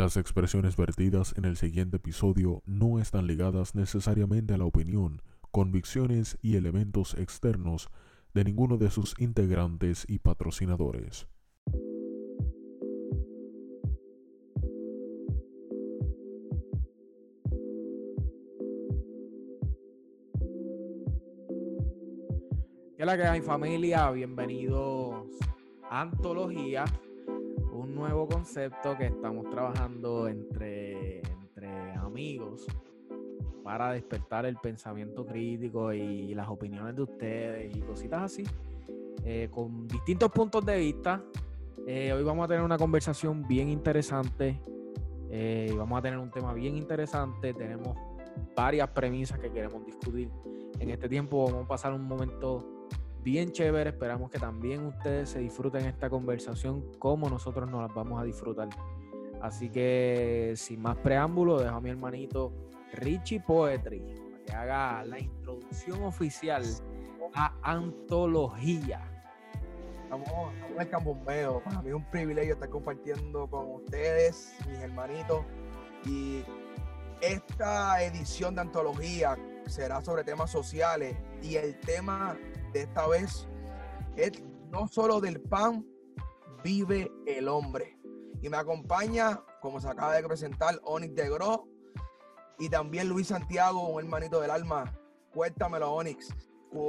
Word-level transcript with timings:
Las 0.00 0.16
expresiones 0.16 0.78
vertidas 0.78 1.34
en 1.36 1.44
el 1.44 1.58
siguiente 1.58 1.98
episodio 1.98 2.62
no 2.64 2.98
están 2.98 3.26
ligadas 3.26 3.74
necesariamente 3.74 4.54
a 4.54 4.56
la 4.56 4.64
opinión, 4.64 5.20
convicciones 5.50 6.38
y 6.40 6.56
elementos 6.56 7.12
externos 7.18 7.90
de 8.32 8.44
ninguno 8.44 8.78
de 8.78 8.88
sus 8.88 9.14
integrantes 9.20 10.06
y 10.08 10.18
patrocinadores. 10.20 11.28
¿Qué 22.96 23.04
la 23.04 23.18
que 23.18 23.24
hay 23.24 23.42
familia? 23.42 24.10
Bienvenidos 24.12 25.26
a 25.90 26.00
Antología, 26.00 26.86
nuevo 28.00 28.26
concepto 28.26 28.96
que 28.96 29.06
estamos 29.06 29.48
trabajando 29.50 30.26
entre, 30.26 31.20
entre 31.20 31.92
amigos 31.92 32.66
para 33.62 33.92
despertar 33.92 34.46
el 34.46 34.56
pensamiento 34.56 35.24
crítico 35.24 35.92
y 35.92 36.34
las 36.34 36.48
opiniones 36.48 36.96
de 36.96 37.02
ustedes 37.02 37.76
y 37.76 37.80
cositas 37.80 38.22
así, 38.22 38.44
eh, 39.24 39.48
con 39.50 39.86
distintos 39.86 40.30
puntos 40.32 40.64
de 40.66 40.78
vista. 40.78 41.22
Eh, 41.86 42.12
hoy 42.12 42.24
vamos 42.24 42.44
a 42.44 42.48
tener 42.48 42.62
una 42.62 42.78
conversación 42.78 43.46
bien 43.46 43.68
interesante 43.68 44.60
eh, 45.32 45.72
vamos 45.76 45.96
a 45.96 46.02
tener 46.02 46.18
un 46.18 46.30
tema 46.30 46.52
bien 46.52 46.76
interesante. 46.76 47.54
Tenemos 47.54 47.96
varias 48.56 48.88
premisas 48.88 49.38
que 49.38 49.50
queremos 49.50 49.86
discutir 49.86 50.28
en 50.78 50.90
este 50.90 51.08
tiempo. 51.08 51.46
Vamos 51.46 51.64
a 51.64 51.68
pasar 51.68 51.92
un 51.92 52.02
momento 52.02 52.79
bien 53.22 53.52
chévere. 53.52 53.90
Esperamos 53.90 54.30
que 54.30 54.38
también 54.38 54.86
ustedes 54.86 55.30
se 55.30 55.40
disfruten 55.40 55.86
esta 55.86 56.08
conversación 56.10 56.92
como 56.98 57.28
nosotros 57.28 57.70
nos 57.70 57.82
las 57.82 57.94
vamos 57.94 58.20
a 58.20 58.24
disfrutar. 58.24 58.68
Así 59.40 59.70
que 59.70 60.54
sin 60.56 60.82
más 60.82 60.96
preámbulo, 60.98 61.60
dejo 61.60 61.76
a 61.76 61.80
mi 61.80 61.90
hermanito 61.90 62.52
Richie 62.92 63.40
Poetry 63.40 64.02
que 64.46 64.52
haga 64.52 65.04
la 65.04 65.18
introducción 65.18 66.02
oficial 66.02 66.64
a 67.34 67.54
Antología. 67.62 69.00
Estamos, 70.02 70.52
estamos 70.52 70.74
en 70.74 70.80
el 70.80 70.88
cambombeo. 70.88 71.62
Para 71.62 71.82
mí 71.82 71.88
es 71.88 71.94
un 71.94 72.10
privilegio 72.10 72.54
estar 72.54 72.68
compartiendo 72.68 73.46
con 73.46 73.70
ustedes, 73.70 74.54
mis 74.68 74.78
hermanitos. 74.80 75.44
Y 76.04 76.42
esta 77.20 78.02
edición 78.02 78.54
de 78.54 78.62
Antología 78.62 79.36
será 79.66 80.02
sobre 80.02 80.24
temas 80.24 80.50
sociales 80.50 81.16
y 81.42 81.56
el 81.56 81.78
tema 81.78 82.36
de 82.72 82.82
esta 82.82 83.06
vez 83.08 83.48
es 84.16 84.42
no 84.70 84.86
solo 84.86 85.20
del 85.20 85.40
pan 85.40 85.84
vive 86.62 87.10
el 87.26 87.48
hombre. 87.48 87.98
Y 88.42 88.48
me 88.48 88.56
acompaña, 88.56 89.40
como 89.60 89.80
se 89.80 89.88
acaba 89.88 90.14
de 90.14 90.22
presentar, 90.22 90.80
Onyx 90.84 91.14
de 91.14 91.28
Gro 91.28 91.68
y 92.58 92.68
también 92.68 93.08
Luis 93.08 93.28
Santiago, 93.28 93.88
un 93.88 94.04
hermanito 94.04 94.40
del 94.40 94.50
alma. 94.50 94.96
Cuéntamelo, 95.32 95.92
Onyx, 95.92 96.34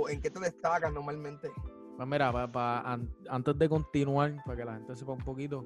¿en 0.09 0.21
qué 0.21 0.29
te 0.29 0.39
destacas 0.39 0.91
normalmente? 0.91 1.49
Pues 1.95 2.07
mira, 2.07 2.31
antes 3.29 3.57
de 3.57 3.69
continuar, 3.69 4.35
para 4.45 4.57
que 4.57 4.65
la 4.65 4.73
gente 4.73 4.95
sepa 4.95 5.11
un 5.11 5.23
poquito, 5.23 5.65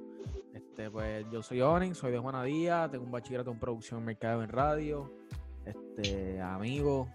este, 0.52 0.90
pues 0.90 1.24
yo 1.30 1.42
soy 1.42 1.62
Onyx, 1.62 1.96
soy 1.96 2.12
de 2.12 2.18
Juana 2.18 2.42
Díaz, 2.44 2.90
tengo 2.90 3.04
un 3.04 3.10
bachillerato 3.10 3.50
en 3.50 3.58
producción 3.58 4.04
mercado 4.04 4.42
en 4.42 4.50
radio, 4.50 5.12
este, 5.64 6.40
amigo 6.40 7.08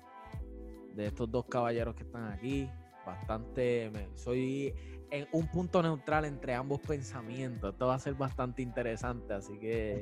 de 0.95 1.07
estos 1.07 1.29
dos 1.31 1.45
caballeros 1.45 1.95
que 1.95 2.03
están 2.03 2.31
aquí, 2.31 2.69
bastante, 3.12 3.92
soy 4.16 4.73
en 5.09 5.28
un 5.31 5.48
punto 5.48 5.81
neutral 5.81 6.26
entre 6.26 6.54
ambos 6.54 6.80
pensamientos. 6.80 7.73
Esto 7.73 7.88
va 7.88 7.95
a 7.95 8.00
ser 8.00 8.14
bastante 8.14 8.62
interesante, 8.62 9.34
así 9.34 9.58
que 9.59 10.02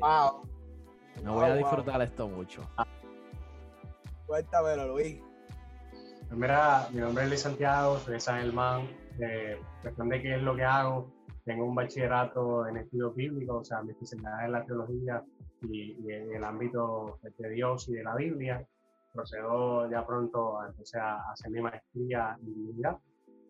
me 1.24 1.32
voy 1.32 1.46
a 1.46 1.56
disfrutar 1.56 2.02
esto 2.02 2.28
mucho. 2.28 2.62
Cuéntamelo, 4.26 4.88
Luis. 4.90 5.22
Pues 6.28 6.40
mira, 6.40 6.88
mi 6.92 7.00
nombre 7.02 7.24
es 7.24 7.30
Luis 7.30 7.42
Santiago, 7.42 7.98
soy 7.98 8.14
de 8.14 8.20
San 8.20 8.42
Germán. 8.42 8.88
Eh, 9.20 9.60
cuestión 9.82 10.10
de 10.10 10.22
qué 10.22 10.36
es 10.36 10.42
lo 10.42 10.56
que 10.56 10.64
hago, 10.64 11.12
tengo 11.44 11.66
un 11.66 11.76
bachillerato 11.76 12.68
en 12.68 12.78
estudios 12.78 13.16
bíblicos, 13.16 13.62
o 13.62 13.64
sea, 13.64 13.82
mi 13.82 13.92
especialidad 13.92 14.46
es 14.46 14.52
la 14.52 14.66
teología 14.66 15.24
y, 15.64 16.12
en 16.12 16.36
el 16.36 16.44
ámbito 16.44 17.20
de 17.38 17.50
Dios 17.50 17.90
y 17.90 17.94
de 17.94 18.04
la 18.04 18.16
Biblia 18.16 18.66
procedo 19.14 19.90
ya 19.90 20.06
pronto 20.06 20.60
entonces, 20.66 20.96
a 20.96 21.32
hacer 21.32 21.52
mi 21.52 21.62
maestría 21.62 22.38
en 22.40 22.54
divinidad. 22.54 22.98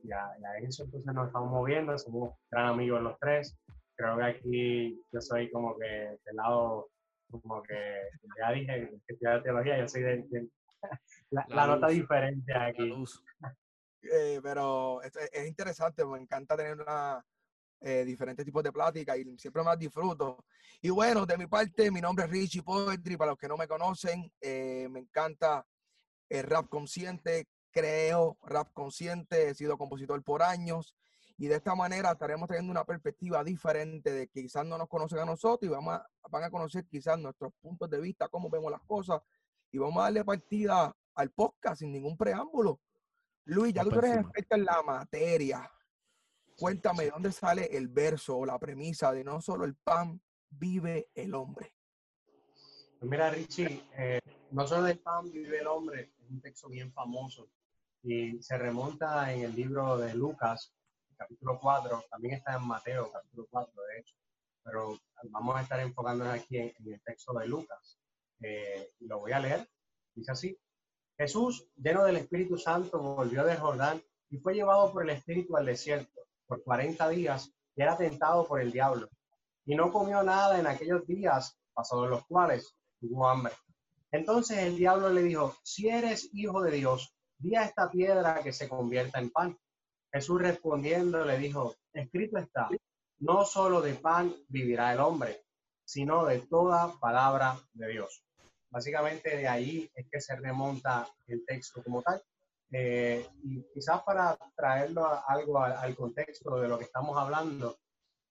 Ya, 0.04 0.32
ya 0.42 0.58
en 0.58 0.66
eso 0.66 0.84
entonces 0.84 1.14
nos 1.14 1.28
estamos 1.28 1.52
moviendo, 1.52 1.98
somos 1.98 2.36
gran 2.52 2.68
amigos 2.68 3.02
los 3.02 3.20
tres. 3.20 3.58
Creo 3.96 4.18
que 4.18 4.24
aquí 4.24 5.02
yo 5.12 5.22
soy 5.22 5.52
como 5.52 5.78
que 5.78 5.86
del 5.86 6.36
lado, 6.36 6.90
como 7.30 7.62
que 7.64 8.02
ya 8.40 8.52
dije, 8.52 8.90
que 9.06 9.14
estudiar 9.14 9.44
teología, 9.44 9.80
yo 9.80 9.88
soy 9.88 10.02
de, 10.02 10.50
la, 11.32 11.68
nota 11.68 11.88
diferente 11.88 12.54
aquí. 12.56 12.94
Eh, 14.02 14.40
pero 14.42 15.02
es, 15.02 15.16
es, 15.16 15.48
interesante, 15.48 16.06
me 16.06 16.20
encanta 16.20 16.56
tener 16.56 16.80
una, 16.80 17.22
eh, 17.82 18.04
diferentes 18.04 18.46
tipos 18.46 18.62
de 18.62 18.74
plática 18.74 19.16
y 19.16 19.24
siempre 19.38 19.64
más 19.64 19.80
disfruto. 19.80 20.44
Y 20.82 20.90
bueno, 20.90 21.26
de 21.26 21.38
mi 21.38 21.48
parte, 21.48 21.90
mi 21.90 22.02
nombre 22.02 22.26
es 22.26 22.32
Richie 22.32 22.62
Poetry, 22.62 23.16
para 23.16 23.32
los 23.32 23.38
que 23.38 23.48
no 23.48 23.56
me 23.56 23.70
conocen, 23.70 24.30
eh, 24.42 24.88
me 24.90 25.00
encanta 25.00 25.66
el 26.28 26.44
rap 26.44 26.68
consciente, 26.68 27.48
creo 27.72 28.38
rap 28.44 28.72
consciente, 28.74 29.50
he 29.50 29.56
sido 29.56 29.78
compositor 29.78 30.24
por 30.24 30.44
años 30.44 30.96
y 31.40 31.48
de 31.48 31.56
esta 31.56 31.74
manera 31.74 32.12
estaremos 32.12 32.50
teniendo 32.50 32.72
una 32.72 32.84
perspectiva 32.84 33.44
diferente 33.46 34.12
de 34.12 34.28
que 34.28 34.42
quizás 34.42 34.66
no 34.66 34.78
nos 34.78 34.90
conocen 34.90 35.20
a 35.20 35.26
nosotros 35.26 35.70
y 35.70 35.74
vamos 35.74 35.94
a, 35.94 36.06
van 36.30 36.44
a 36.44 36.50
conocer 36.50 36.86
quizás 36.86 37.18
nuestros 37.18 37.54
puntos 37.62 37.90
de 37.90 38.02
vista, 38.02 38.28
cómo 38.28 38.50
vemos 38.50 38.70
las 38.70 38.82
cosas 38.82 39.22
y 39.72 39.78
vamos 39.78 39.98
a 40.00 40.04
darle 40.04 40.26
partida 40.26 40.94
al 41.16 41.32
podcast 41.32 41.80
sin 41.80 41.94
ningún 41.94 42.18
preámbulo. 42.18 42.82
Luis, 43.46 43.74
ya 43.74 43.84
tú 43.84 43.98
eres 43.98 44.18
experto 44.18 44.56
en 44.56 44.66
la 44.66 44.84
materia. 44.84 45.72
Cuéntame, 46.58 47.06
¿de 47.06 47.12
dónde 47.12 47.32
sale 47.32 47.66
el 47.72 47.88
verso 47.88 48.38
o 48.38 48.46
la 48.46 48.60
premisa 48.60 49.14
de 49.14 49.24
no 49.24 49.40
solo 49.40 49.64
el 49.64 49.76
pan 49.76 50.22
vive 50.50 51.10
el 51.16 51.34
hombre? 51.34 51.74
Pues 53.00 53.10
mira, 53.10 53.30
Richie, 53.30 53.82
eh, 53.98 54.20
no 54.52 54.68
solo 54.68 54.88
el 54.88 55.00
pan 55.00 55.32
vive 55.32 55.60
el 55.60 55.68
hombre, 55.68 56.12
es 56.22 56.30
un 56.30 56.42
texto 56.42 56.68
bien 56.68 56.92
famoso 56.92 57.50
y 58.04 58.42
se 58.42 58.58
remonta 58.58 59.34
en 59.34 59.44
el 59.44 59.56
libro 59.56 59.98
de 59.98 60.14
Lucas, 60.14 60.74
capítulo 61.18 61.60
4, 61.60 62.06
también 62.10 62.36
está 62.36 62.56
en 62.56 62.66
Mateo, 62.66 63.12
capítulo 63.12 63.48
4, 63.50 63.84
de 63.84 64.00
hecho, 64.00 64.16
pero 64.64 64.98
vamos 65.32 65.56
a 65.58 65.62
estar 65.62 65.80
enfocándonos 65.80 66.34
aquí 66.34 66.58
en, 66.58 66.74
el 66.86 67.02
texto 67.02 67.34
de 67.34 67.48
Lucas. 67.48 68.00
Eh, 68.42 68.92
lo 69.02 69.20
voy 69.20 69.34
a 69.34 69.40
leer, 69.40 69.70
dice 70.16 70.32
así, 70.32 70.58
Jesús, 71.18 71.68
lleno 71.76 72.06
del 72.06 72.16
Espíritu 72.16 72.58
Santo, 72.58 73.00
volvió 73.00 73.44
del 73.44 73.58
Jordán 73.58 74.02
y 74.30 74.38
fue 74.38 74.54
llevado 74.54 74.94
por 74.94 75.04
el 75.04 75.10
Espíritu 75.10 75.58
al 75.58 75.66
desierto 75.66 76.22
por 76.48 76.64
40 76.64 77.10
días 77.10 77.52
y 77.76 77.82
era 77.82 77.98
tentado 77.98 78.48
por 78.48 78.62
el 78.62 78.72
diablo. 78.72 79.10
Y 79.66 79.76
no 79.76 79.92
comió 79.92 80.24
nada 80.24 80.60
en 80.60 80.68
aquellos 80.68 81.06
días, 81.06 81.60
pasados 81.74 82.10
los 82.10 82.26
cuales 82.26 82.74
tuvo 83.00 83.28
hambre. 83.28 83.54
Entonces 84.12 84.60
el 84.60 84.78
diablo 84.78 85.10
le 85.10 85.22
dijo, 85.22 85.56
si 85.64 85.90
eres 85.90 86.30
hijo 86.34 86.62
de 86.62 86.72
Dios, 86.72 87.14
di 87.40 87.56
a 87.56 87.64
esta 87.64 87.90
piedra 87.90 88.42
que 88.44 88.54
se 88.54 88.68
convierta 88.68 89.20
en 89.20 89.32
pan. 89.32 89.58
Jesús 90.12 90.42
respondiendo 90.42 91.24
le 91.24 91.38
dijo, 91.38 91.76
escrito 91.94 92.38
está, 92.38 92.70
no 93.20 93.46
solo 93.46 93.82
de 93.82 93.94
pan 93.96 94.34
vivirá 94.48 94.94
el 94.94 95.00
hombre, 95.00 95.44
sino 95.86 96.26
de 96.26 96.40
toda 96.42 96.94
palabra 97.00 97.58
de 97.74 97.88
Dios. 97.88 98.24
Básicamente 98.70 99.36
de 99.36 99.48
ahí 99.48 99.90
es 99.96 100.08
que 100.12 100.22
se 100.22 100.36
remonta 100.36 101.08
el 101.28 101.44
texto 101.46 101.82
como 101.84 102.02
tal. 102.02 102.22
Eh, 102.72 103.26
y 103.44 103.64
quizás 103.74 104.04
para 104.04 104.38
traerlo 104.56 105.08
algo 105.28 105.60
al, 105.60 105.96
contexto 105.96 106.60
de 106.60 106.68
lo 106.68 106.78
que 106.78 106.86
estamos 106.86 107.18
hablando, 107.18 107.80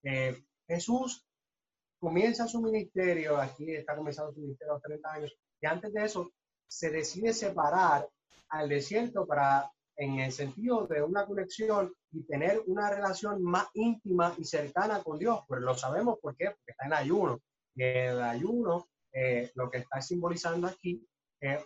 eh, 0.04 0.44
Jesús 0.69 1.26
comienza 1.98 2.46
su 2.46 2.60
ministerio, 2.60 3.38
aquí 3.38 3.75
está 3.75 3.96
comenzando 3.96 4.32
su 4.32 4.40
ministerio 4.40 4.75
a 4.75 4.76
los 4.76 4.82
30 4.82 5.12
años, 5.12 5.37
y 5.60 5.66
antes 5.66 5.93
de 5.93 6.05
eso 6.05 6.31
se 6.69 6.90
decide 6.90 7.32
separar 7.32 8.08
al 8.50 8.68
desierto 8.68 9.26
para, 9.26 9.70
en 9.96 10.20
el 10.20 10.32
sentido 10.32 10.86
de 10.86 11.02
una 11.02 11.26
conexión 11.26 11.92
y 12.12 12.24
tener 12.24 12.62
una 12.66 12.90
relación 12.90 13.42
más 13.42 13.68
íntima 13.74 14.34
y 14.38 14.44
cercana 14.44 15.02
con 15.02 15.18
Dios. 15.18 15.40
Pues 15.46 15.60
lo 15.60 15.74
sabemos 15.74 16.18
por 16.20 16.36
qué, 16.36 16.46
porque 16.46 16.72
está 16.72 16.86
en 16.86 16.92
ayuno. 16.92 17.40
Y 17.74 17.82
el 17.82 18.20
ayuno, 18.20 18.88
eh, 19.12 19.50
lo 19.54 19.70
que 19.70 19.78
está 19.78 20.00
simbolizando 20.00 20.66
aquí 20.66 21.06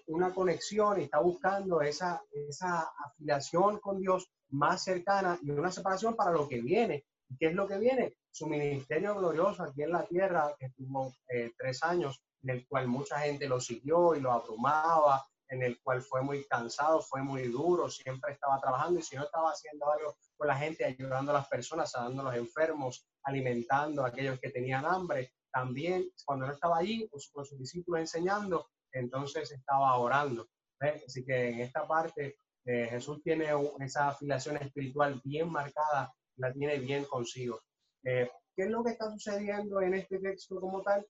una 0.06 0.34
conexión 0.34 1.00
y 1.00 1.04
está 1.04 1.20
buscando 1.20 1.80
esa, 1.80 2.22
esa 2.30 2.92
afiliación 3.04 3.78
con 3.78 3.98
Dios 4.00 4.30
más 4.50 4.84
cercana 4.84 5.38
y 5.42 5.50
una 5.50 5.72
separación 5.72 6.14
para 6.14 6.30
lo 6.30 6.48
que 6.48 6.60
viene. 6.60 7.04
¿Qué 7.38 7.46
es 7.46 7.54
lo 7.54 7.66
que 7.66 7.78
viene? 7.78 8.14
Su 8.30 8.46
ministerio 8.46 9.16
glorioso 9.16 9.62
aquí 9.62 9.82
en 9.82 9.92
la 9.92 10.04
tierra, 10.04 10.54
que 10.58 10.66
estuvo 10.66 11.12
eh, 11.28 11.52
tres 11.56 11.82
años, 11.82 12.22
en 12.42 12.50
el 12.50 12.66
cual 12.66 12.88
mucha 12.88 13.20
gente 13.20 13.48
lo 13.48 13.60
siguió 13.60 14.14
y 14.14 14.20
lo 14.20 14.32
abrumaba, 14.32 15.24
en 15.52 15.62
el 15.62 15.78
cual 15.82 16.00
fue 16.00 16.22
muy 16.22 16.44
cansado, 16.46 17.02
fue 17.02 17.22
muy 17.22 17.42
duro, 17.48 17.90
siempre 17.90 18.32
estaba 18.32 18.58
trabajando 18.58 18.98
y 18.98 19.02
si 19.02 19.16
no 19.16 19.24
estaba 19.24 19.50
haciendo 19.50 19.92
algo 19.92 20.16
con 20.38 20.48
la 20.48 20.56
gente, 20.56 20.82
ayudando 20.82 21.30
a 21.30 21.34
las 21.34 21.48
personas, 21.48 21.94
ayudando 21.94 22.22
a 22.22 22.24
los 22.24 22.36
enfermos, 22.36 23.06
alimentando 23.24 24.02
a 24.02 24.08
aquellos 24.08 24.40
que 24.40 24.48
tenían 24.48 24.86
hambre, 24.86 25.34
también 25.52 26.08
cuando 26.24 26.46
no 26.46 26.54
estaba 26.54 26.78
allí 26.78 27.06
con, 27.08 27.20
sus 27.20 27.58
discípulos 27.58 28.00
enseñando, 28.00 28.66
entonces 28.92 29.52
estaba 29.52 29.94
orando. 29.98 30.48
Así 30.80 31.22
que 31.22 31.50
en 31.50 31.60
esta 31.60 31.86
parte 31.86 32.36
eh, 32.64 32.86
Jesús 32.88 33.22
tiene 33.22 33.48
esa 33.80 34.08
afiliación 34.08 34.56
espiritual 34.56 35.20
bien 35.22 35.50
marcada, 35.50 36.14
la 36.36 36.50
tiene 36.50 36.78
bien 36.78 37.04
consigo. 37.04 37.60
Eh, 38.04 38.30
¿Qué 38.56 38.64
es 38.64 38.70
lo 38.70 38.82
que 38.82 38.92
está 38.92 39.10
sucediendo 39.10 39.82
en 39.82 39.94
este 39.94 40.18
texto 40.18 40.58
como 40.58 40.80
tal? 40.82 41.06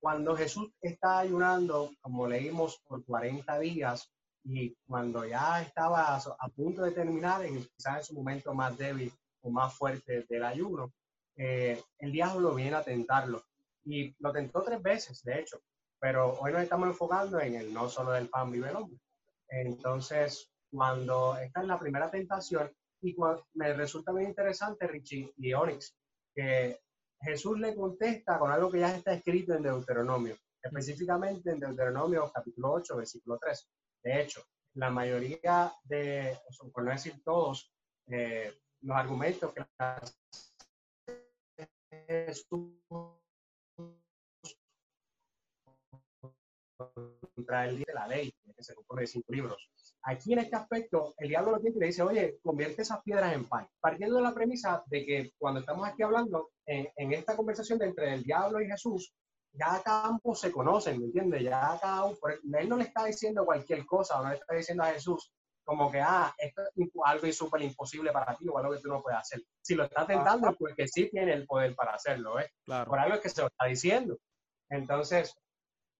Cuando 0.00 0.36
Jesús 0.36 0.70
está 0.80 1.20
ayunando, 1.20 1.90
como 2.00 2.26
leímos, 2.26 2.80
por 2.86 3.04
40 3.04 3.58
días, 3.58 4.10
y 4.44 4.74
cuando 4.86 5.26
ya 5.26 5.60
estaba 5.60 6.16
a 6.16 6.48
punto 6.48 6.82
de 6.82 6.92
terminar, 6.92 7.44
quizás 7.46 7.98
en 7.98 8.04
su 8.04 8.14
momento 8.14 8.54
más 8.54 8.78
débil 8.78 9.12
o 9.42 9.50
más 9.50 9.74
fuerte 9.74 10.24
del 10.28 10.44
ayuno, 10.44 10.92
eh, 11.36 11.82
el 11.98 12.12
diablo 12.12 12.54
viene 12.54 12.76
a 12.76 12.82
tentarlo. 12.82 13.44
Y 13.84 14.14
lo 14.20 14.32
tentó 14.32 14.62
tres 14.62 14.82
veces, 14.82 15.22
de 15.22 15.40
hecho, 15.40 15.60
pero 15.98 16.38
hoy 16.40 16.52
nos 16.52 16.62
estamos 16.62 16.88
enfocando 16.88 17.40
en 17.40 17.54
el 17.56 17.72
no 17.72 17.88
solo 17.88 18.12
del 18.12 18.28
pan 18.28 18.50
vive 18.50 18.70
el 18.70 18.76
hombre. 18.76 18.98
Entonces, 19.48 20.50
cuando 20.70 21.36
está 21.38 21.60
en 21.60 21.68
la 21.68 21.78
primera 21.78 22.10
tentación, 22.10 22.70
y 23.00 23.16
me 23.54 23.72
resulta 23.74 24.12
muy 24.12 24.24
interesante, 24.24 24.86
Richie 24.86 25.32
y 25.36 25.52
Onyx, 25.52 25.94
que 26.34 26.80
Jesús 27.20 27.58
le 27.58 27.74
contesta 27.74 28.38
con 28.38 28.50
algo 28.50 28.70
que 28.70 28.80
ya 28.80 28.94
está 28.94 29.12
escrito 29.12 29.54
en 29.54 29.62
Deuteronomio, 29.62 30.36
específicamente 30.62 31.50
en 31.50 31.60
Deuteronomio 31.60 32.30
capítulo 32.32 32.72
8, 32.72 32.96
versículo 32.96 33.38
3. 33.38 33.68
De 34.04 34.22
hecho, 34.22 34.42
la 34.74 34.90
mayoría 34.90 35.72
de, 35.84 36.38
por 36.72 36.84
no 36.84 36.90
decir 36.90 37.20
todos, 37.24 37.72
eh, 38.06 38.52
los 38.82 38.96
argumentos 38.96 39.52
que 39.52 39.66
Jesús 42.06 42.72
contra 46.78 47.66
el 47.66 47.78
de 47.78 47.92
la 47.92 48.06
ley, 48.06 48.32
que 48.56 48.62
se 48.62 48.74
compone 48.74 49.02
de 49.02 49.06
cinco 49.06 49.32
libros. 49.32 49.70
Aquí 50.02 50.32
en 50.32 50.40
este 50.40 50.56
aspecto, 50.56 51.14
el 51.18 51.28
diablo 51.28 51.52
lo 51.52 51.60
tiene 51.60 51.76
y 51.76 51.80
le 51.80 51.86
dice, 51.86 52.02
oye, 52.02 52.38
convierte 52.42 52.82
esas 52.82 53.02
piedras 53.02 53.34
en 53.34 53.44
pan. 53.46 53.68
Partiendo 53.80 54.16
de 54.16 54.22
la 54.22 54.34
premisa 54.34 54.82
de 54.86 55.04
que 55.04 55.32
cuando 55.38 55.60
estamos 55.60 55.86
aquí 55.86 56.02
hablando, 56.02 56.50
en, 56.66 57.12
esta 57.12 57.36
conversación 57.36 57.82
entre 57.82 58.14
el 58.14 58.22
diablo 58.22 58.60
y 58.60 58.66
Jesús, 58.66 59.12
ya 59.52 59.82
ambos 59.84 60.40
se 60.40 60.52
conocen, 60.52 60.98
¿me 60.98 61.06
entiendes? 61.06 61.42
Ya 61.42 61.78
cada 61.80 62.04
uno, 62.04 62.16
él 62.58 62.68
no 62.68 62.76
le 62.76 62.84
está 62.84 63.04
diciendo 63.04 63.44
cualquier 63.44 63.84
cosa, 63.86 64.22
no 64.22 64.28
le 64.28 64.36
está 64.36 64.54
diciendo 64.54 64.84
a 64.84 64.92
Jesús 64.92 65.32
como 65.68 65.92
que, 65.92 66.00
ah, 66.00 66.34
esto 66.38 66.62
es 66.62 66.88
algo 67.04 67.30
súper 67.30 67.60
imposible 67.60 68.10
para 68.10 68.34
ti 68.34 68.48
o 68.48 68.56
algo 68.56 68.72
que 68.72 68.80
tú 68.80 68.88
no 68.88 69.02
puedes 69.02 69.20
hacer. 69.20 69.42
Si 69.60 69.74
lo 69.74 69.84
está 69.84 70.06
tentando, 70.06 70.54
pues 70.58 70.74
que 70.74 70.88
sí 70.88 71.10
tiene 71.10 71.34
el 71.34 71.46
poder 71.46 71.74
para 71.74 71.92
hacerlo, 71.92 72.40
¿eh? 72.40 72.50
Claro. 72.64 72.88
Por 72.88 72.98
algo 72.98 73.16
es 73.16 73.20
que 73.20 73.28
se 73.28 73.42
lo 73.42 73.48
está 73.48 73.66
diciendo. 73.66 74.16
Entonces, 74.70 75.36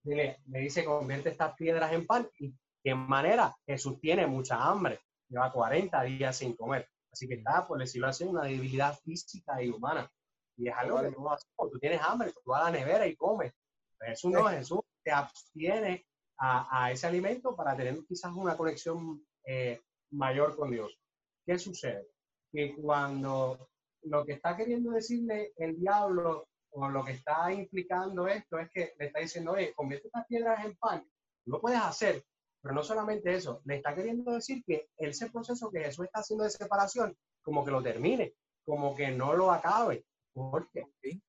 dile, 0.09 0.39
me 0.47 0.59
dice, 0.59 0.83
convierte 0.83 1.29
estas 1.29 1.55
piedras 1.55 1.91
en 1.93 2.05
pan. 2.05 2.27
¿Y 2.39 2.53
qué 2.83 2.95
manera? 2.95 3.55
Jesús 3.65 3.99
tiene 3.99 4.27
mucha 4.27 4.63
hambre, 4.63 4.99
lleva 5.27 5.51
40 5.51 6.01
días 6.03 6.37
sin 6.37 6.55
comer. 6.55 6.87
Así 7.11 7.27
que 7.27 7.35
está, 7.35 7.67
por 7.67 7.79
decirlo 7.79 8.07
así, 8.07 8.23
una 8.23 8.43
debilidad 8.43 8.97
física 8.99 9.61
y 9.61 9.69
humana. 9.69 10.11
Y 10.57 10.67
es 10.67 10.75
algo 10.75 11.01
que 11.01 11.11
tú, 11.11 11.25
tú 11.71 11.79
tienes 11.79 12.01
hambre, 12.01 12.31
tú 12.31 12.51
vas 12.51 12.61
a 12.61 12.71
la 12.71 12.79
nevera 12.79 13.07
y 13.07 13.15
comes. 13.15 13.53
Jesús 14.01 14.31
no, 14.31 14.45
Jesús 14.47 14.79
te 15.03 15.11
abstiene 15.11 16.05
a, 16.37 16.85
a, 16.85 16.91
ese 16.91 17.07
alimento 17.07 17.55
para 17.55 17.75
tener 17.75 17.97
quizás 18.07 18.33
una 18.33 18.55
conexión 18.55 19.25
eh, 19.45 19.81
mayor 20.11 20.55
con 20.55 20.71
Dios. 20.71 20.97
¿Qué 21.45 21.57
sucede? 21.57 22.07
Que 22.51 22.75
cuando 22.75 23.69
lo 24.03 24.25
que 24.25 24.33
está 24.33 24.55
queriendo 24.55 24.91
decirle 24.91 25.53
el 25.57 25.79
diablo 25.79 26.48
o 26.71 26.89
lo 26.89 27.03
que 27.03 27.13
está 27.13 27.51
implicando 27.51 28.27
esto 28.27 28.59
es 28.59 28.69
que 28.71 28.93
le 28.97 29.07
está 29.07 29.19
diciendo, 29.19 29.53
oye, 29.53 29.73
convierte 29.73 30.07
estas 30.07 30.25
piedras 30.27 30.65
en 30.65 30.75
pan, 30.77 31.03
lo 31.45 31.59
puedes 31.59 31.79
hacer, 31.79 32.23
pero 32.61 32.75
no 32.75 32.83
solamente 32.83 33.33
eso, 33.33 33.61
le 33.65 33.77
está 33.77 33.95
queriendo 33.95 34.33
decir 34.33 34.63
que 34.65 34.89
ese 34.97 35.29
proceso 35.29 35.71
que 35.71 35.83
Jesús 35.83 36.05
está 36.05 36.19
haciendo 36.19 36.43
de 36.43 36.51
separación, 36.51 37.15
como 37.41 37.63
que 37.63 37.71
lo 37.71 37.81
termine, 37.81 38.33
como 38.65 38.95
que 38.95 39.09
no 39.11 39.33
lo 39.33 39.51
acabe. 39.51 40.05
¿Por 40.33 40.69
qué? 40.71 40.85
¿Eh? 41.01 41.19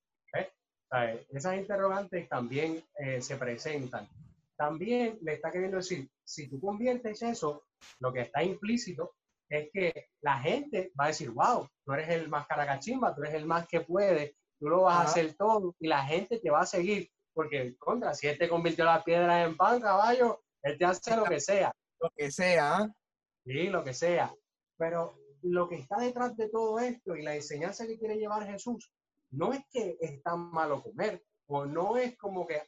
Esas 1.30 1.56
interrogantes 1.56 2.28
también 2.28 2.84
eh, 2.98 3.22
se 3.22 3.36
presentan. 3.36 4.08
También 4.56 5.18
le 5.22 5.34
está 5.34 5.50
queriendo 5.50 5.78
decir, 5.78 6.10
si 6.24 6.48
tú 6.48 6.60
conviertes 6.60 7.22
eso, 7.22 7.64
lo 8.00 8.12
que 8.12 8.22
está 8.22 8.42
implícito 8.42 9.14
es 9.48 9.70
que 9.72 10.10
la 10.20 10.38
gente 10.38 10.92
va 10.98 11.04
a 11.04 11.08
decir, 11.08 11.30
wow, 11.30 11.66
tú 11.84 11.92
eres 11.92 12.08
el 12.10 12.28
más 12.28 12.46
caracachimba, 12.46 13.14
tú 13.14 13.22
eres 13.22 13.34
el 13.34 13.46
más 13.46 13.66
que 13.66 13.80
puede, 13.80 14.36
tú 14.60 14.68
lo 14.68 14.82
vas 14.82 14.98
a 14.98 15.10
hacer 15.10 15.34
todo 15.34 15.74
y 15.80 15.88
la 15.88 16.04
gente 16.04 16.38
te 16.38 16.50
va 16.50 16.60
a 16.60 16.66
seguir, 16.66 17.10
porque 17.32 17.76
contra, 17.78 18.14
si 18.14 18.28
él 18.28 18.38
te 18.38 18.48
convirtió 18.48 18.84
la 18.84 19.02
piedra 19.02 19.42
en 19.42 19.56
pan, 19.56 19.80
caballo, 19.80 20.42
él 20.62 20.78
te 20.78 20.84
hace 20.84 21.16
lo 21.16 21.24
que 21.24 21.40
sea. 21.40 21.74
Lo 21.98 22.10
que 22.14 22.30
sea. 22.30 22.94
Sí, 23.44 23.68
lo 23.68 23.82
que 23.82 23.94
sea. 23.94 24.32
Pero 24.76 25.18
lo 25.42 25.66
que 25.66 25.76
está 25.76 25.98
detrás 25.98 26.36
de 26.36 26.50
todo 26.50 26.78
esto 26.78 27.16
y 27.16 27.22
la 27.22 27.34
enseñanza 27.34 27.86
que 27.86 27.98
quiere 27.98 28.16
llevar 28.16 28.46
Jesús, 28.46 28.92
no 29.30 29.54
es 29.54 29.64
que 29.70 29.96
es 29.98 30.22
tan 30.22 30.50
malo 30.50 30.82
comer, 30.82 31.24
o 31.46 31.64
no 31.64 31.96
es 31.96 32.16
como 32.18 32.46
que 32.46 32.62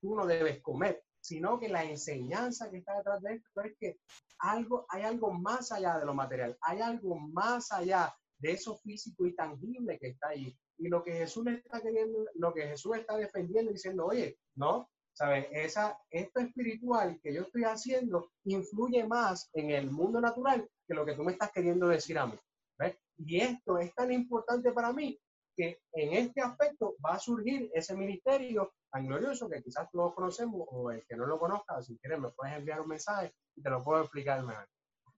tú 0.00 0.14
no 0.14 0.26
debes 0.26 0.60
comer, 0.60 1.02
sino 1.20 1.58
que 1.58 1.68
la 1.68 1.84
enseñanza 1.84 2.70
que 2.70 2.78
está 2.78 2.96
detrás 2.98 3.22
de 3.22 3.34
esto 3.34 3.62
es 3.62 3.76
que 3.78 3.98
algo, 4.38 4.84
hay 4.90 5.02
algo 5.02 5.32
más 5.32 5.72
allá 5.72 5.98
de 5.98 6.04
lo 6.04 6.14
material, 6.14 6.56
hay 6.60 6.80
algo 6.80 7.18
más 7.18 7.72
allá 7.72 8.14
de 8.38 8.52
eso 8.52 8.76
físico 8.76 9.26
y 9.26 9.34
tangible 9.34 9.98
que 9.98 10.08
está 10.08 10.28
ahí. 10.28 10.56
Y 10.78 10.88
lo 10.88 11.02
que 11.02 11.12
Jesús 11.12 11.46
está 11.48 11.80
queriendo, 11.80 12.24
lo 12.34 12.54
que 12.54 12.68
Jesús 12.68 12.96
está 12.96 13.16
defendiendo, 13.16 13.72
diciendo, 13.72 14.06
oye, 14.06 14.38
no, 14.54 14.88
¿sabes? 15.12 15.46
Esa, 15.50 15.98
esto 16.10 16.40
espiritual 16.40 17.18
que 17.22 17.34
yo 17.34 17.42
estoy 17.42 17.64
haciendo 17.64 18.30
influye 18.44 19.04
más 19.04 19.50
en 19.52 19.70
el 19.70 19.90
mundo 19.90 20.20
natural 20.20 20.68
que 20.86 20.94
lo 20.94 21.04
que 21.04 21.14
tú 21.14 21.24
me 21.24 21.32
estás 21.32 21.50
queriendo 21.52 21.88
decir 21.88 22.18
a 22.18 22.26
mí. 22.26 22.38
¿ves? 22.78 22.96
Y 23.16 23.40
esto 23.40 23.78
es 23.78 23.92
tan 23.94 24.12
importante 24.12 24.72
para 24.72 24.92
mí 24.92 25.20
que 25.56 25.80
en 25.92 26.12
este 26.12 26.40
aspecto 26.40 26.94
va 27.04 27.14
a 27.14 27.18
surgir 27.18 27.68
ese 27.74 27.96
ministerio 27.96 28.74
tan 28.92 29.06
glorioso 29.06 29.50
que 29.50 29.60
quizás 29.60 29.90
todos 29.90 30.14
conocemos 30.14 30.62
o 30.70 30.92
el 30.92 31.04
que 31.04 31.16
no 31.16 31.26
lo 31.26 31.36
conozca, 31.36 31.82
si 31.82 31.98
quieres 31.98 32.20
me 32.20 32.30
puedes 32.30 32.56
enviar 32.56 32.80
un 32.80 32.88
mensaje 32.88 33.32
y 33.56 33.62
te 33.62 33.68
lo 33.68 33.82
puedo 33.82 34.02
explicar 34.02 34.44
mejor. 34.44 34.68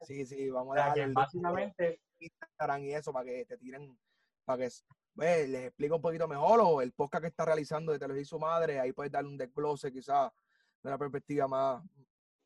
Sí, 0.00 0.24
sí, 0.24 0.48
vamos 0.48 0.78
a 0.78 0.94
dejar 0.94 1.12
básicamente 1.12 2.00
Instagram 2.20 2.84
y 2.84 2.94
eso 2.94 3.12
para 3.12 3.24
que 3.24 3.44
te 3.44 3.56
tiren, 3.56 3.98
para 4.44 4.64
que 4.64 4.70
pues, 5.14 5.48
les 5.48 5.66
explique 5.66 5.92
un 5.92 6.02
poquito 6.02 6.28
mejor 6.28 6.60
o 6.62 6.80
el 6.80 6.92
podcast 6.92 7.22
que 7.22 7.28
está 7.28 7.44
realizando 7.44 7.92
de 7.92 7.98
Televisión 7.98 8.40
Madre, 8.40 8.80
ahí 8.80 8.92
puedes 8.92 9.12
darle 9.12 9.30
un 9.30 9.36
desglose 9.36 9.92
quizás 9.92 10.30
de 10.82 10.88
una 10.88 10.98
perspectiva 10.98 11.48
más, 11.48 11.82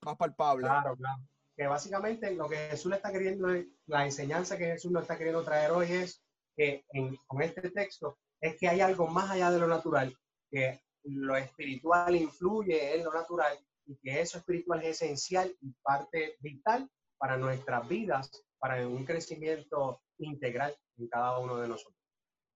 más 0.02 0.16
palpable. 0.16 0.66
Claro, 0.66 0.96
claro. 0.96 1.22
Que 1.56 1.66
básicamente 1.66 2.34
lo 2.34 2.48
que 2.48 2.56
Jesús 2.56 2.90
le 2.90 2.96
está 2.96 3.12
queriendo, 3.12 3.48
la 3.86 4.04
enseñanza 4.04 4.58
que 4.58 4.66
Jesús 4.66 4.90
nos 4.90 5.02
está 5.02 5.16
queriendo 5.16 5.44
traer 5.44 5.70
hoy 5.70 5.92
es 5.92 6.20
que 6.56 6.84
en, 6.92 7.16
con 7.26 7.42
este 7.42 7.70
texto 7.70 8.18
es 8.40 8.56
que 8.56 8.68
hay 8.68 8.80
algo 8.80 9.06
más 9.06 9.30
allá 9.30 9.50
de 9.50 9.58
lo 9.58 9.68
natural, 9.68 10.16
que 10.50 10.80
lo 11.04 11.36
espiritual 11.36 12.16
influye 12.16 12.96
en 12.96 13.04
lo 13.04 13.12
natural 13.12 13.58
y 13.86 13.96
que 13.98 14.20
eso 14.20 14.38
espiritual 14.38 14.82
es 14.82 15.02
esencial 15.02 15.54
y 15.60 15.72
parte 15.82 16.36
vital 16.40 16.90
para 17.18 17.36
nuestras 17.36 17.86
vidas, 17.88 18.30
para 18.64 18.88
un 18.88 19.04
crecimiento 19.04 20.00
integral 20.16 20.74
en 20.96 21.06
cada 21.08 21.38
uno 21.38 21.58
de 21.58 21.68
nosotros. 21.68 22.00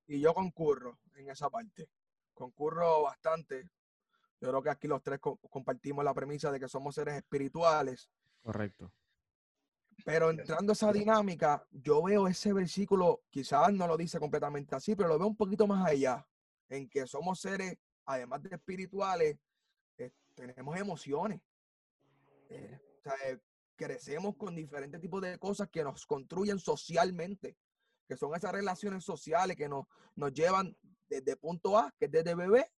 Y 0.07 0.19
yo 0.19 0.33
concurro 0.33 0.99
en 1.17 1.29
esa 1.29 1.50
parte, 1.50 1.91
concurro 2.33 3.03
bastante. 3.03 3.69
Yo 4.41 4.49
creo 4.49 4.62
que 4.62 4.71
aquí 4.71 4.88
los 4.88 5.03
tres 5.03 5.21
compartimos 5.21 6.03
la 6.03 6.15
premisa 6.15 6.50
de 6.50 6.59
que 6.59 6.67
somos 6.67 6.95
seres 6.95 7.15
espirituales. 7.17 8.11
Correcto. 8.41 8.91
Pero 10.03 10.31
entrando 10.31 10.73
a 10.73 10.77
esa 10.77 10.91
dinámica, 10.95 11.62
yo 11.73 12.03
veo 12.03 12.27
ese 12.27 12.55
versículo, 12.55 13.25
quizás 13.29 13.71
no 13.75 13.87
lo 13.87 13.99
dice 13.99 14.19
completamente 14.19 14.75
así, 14.75 14.97
pero 14.97 15.11
lo 15.11 15.19
veo 15.19 15.29
un 15.29 15.37
poquito 15.37 15.67
más 15.67 15.87
allá, 15.91 16.27
en 16.71 16.88
que 16.88 17.07
somos 17.07 17.38
seres 17.38 17.77
además 18.07 18.43
de 18.45 18.57
espirituales, 18.57 19.37
eh, 19.99 20.11
tenemos 20.35 20.75
emociones. 20.75 21.43
Eh, 22.49 22.81
eh, 23.27 23.38
crecemos 23.78 24.37
con 24.37 24.56
diferentes 24.56 25.00
tipos 25.00 25.23
de 25.23 25.38
cosas 25.38 25.68
que 25.70 25.85
nos 25.85 26.04
construyen 26.04 26.58
socialmente, 26.58 27.56
que 28.08 28.16
son 28.16 28.35
esas 28.35 28.52
relaciones 28.52 29.04
sociales 29.04 29.56
que 29.56 29.68
nos, 29.68 29.87
nos 30.16 30.32
llevan 30.35 30.76
desde 31.08 31.37
punto 31.37 31.78
A, 31.78 31.94
que 31.97 32.06
es 32.06 32.11
desde 32.11 32.35
bebé, 32.35 32.70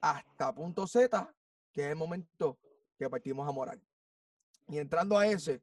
hasta 0.00 0.52
punto 0.52 0.86
Z, 0.88 1.32
que 1.72 1.82
es 1.82 1.88
el 1.88 1.96
momento 1.96 2.58
que 2.98 3.08
partimos 3.08 3.48
a 3.48 3.52
morar. 3.52 3.78
Y 4.68 4.78
entrando 4.78 5.16
a 5.16 5.26
ese, 5.26 5.62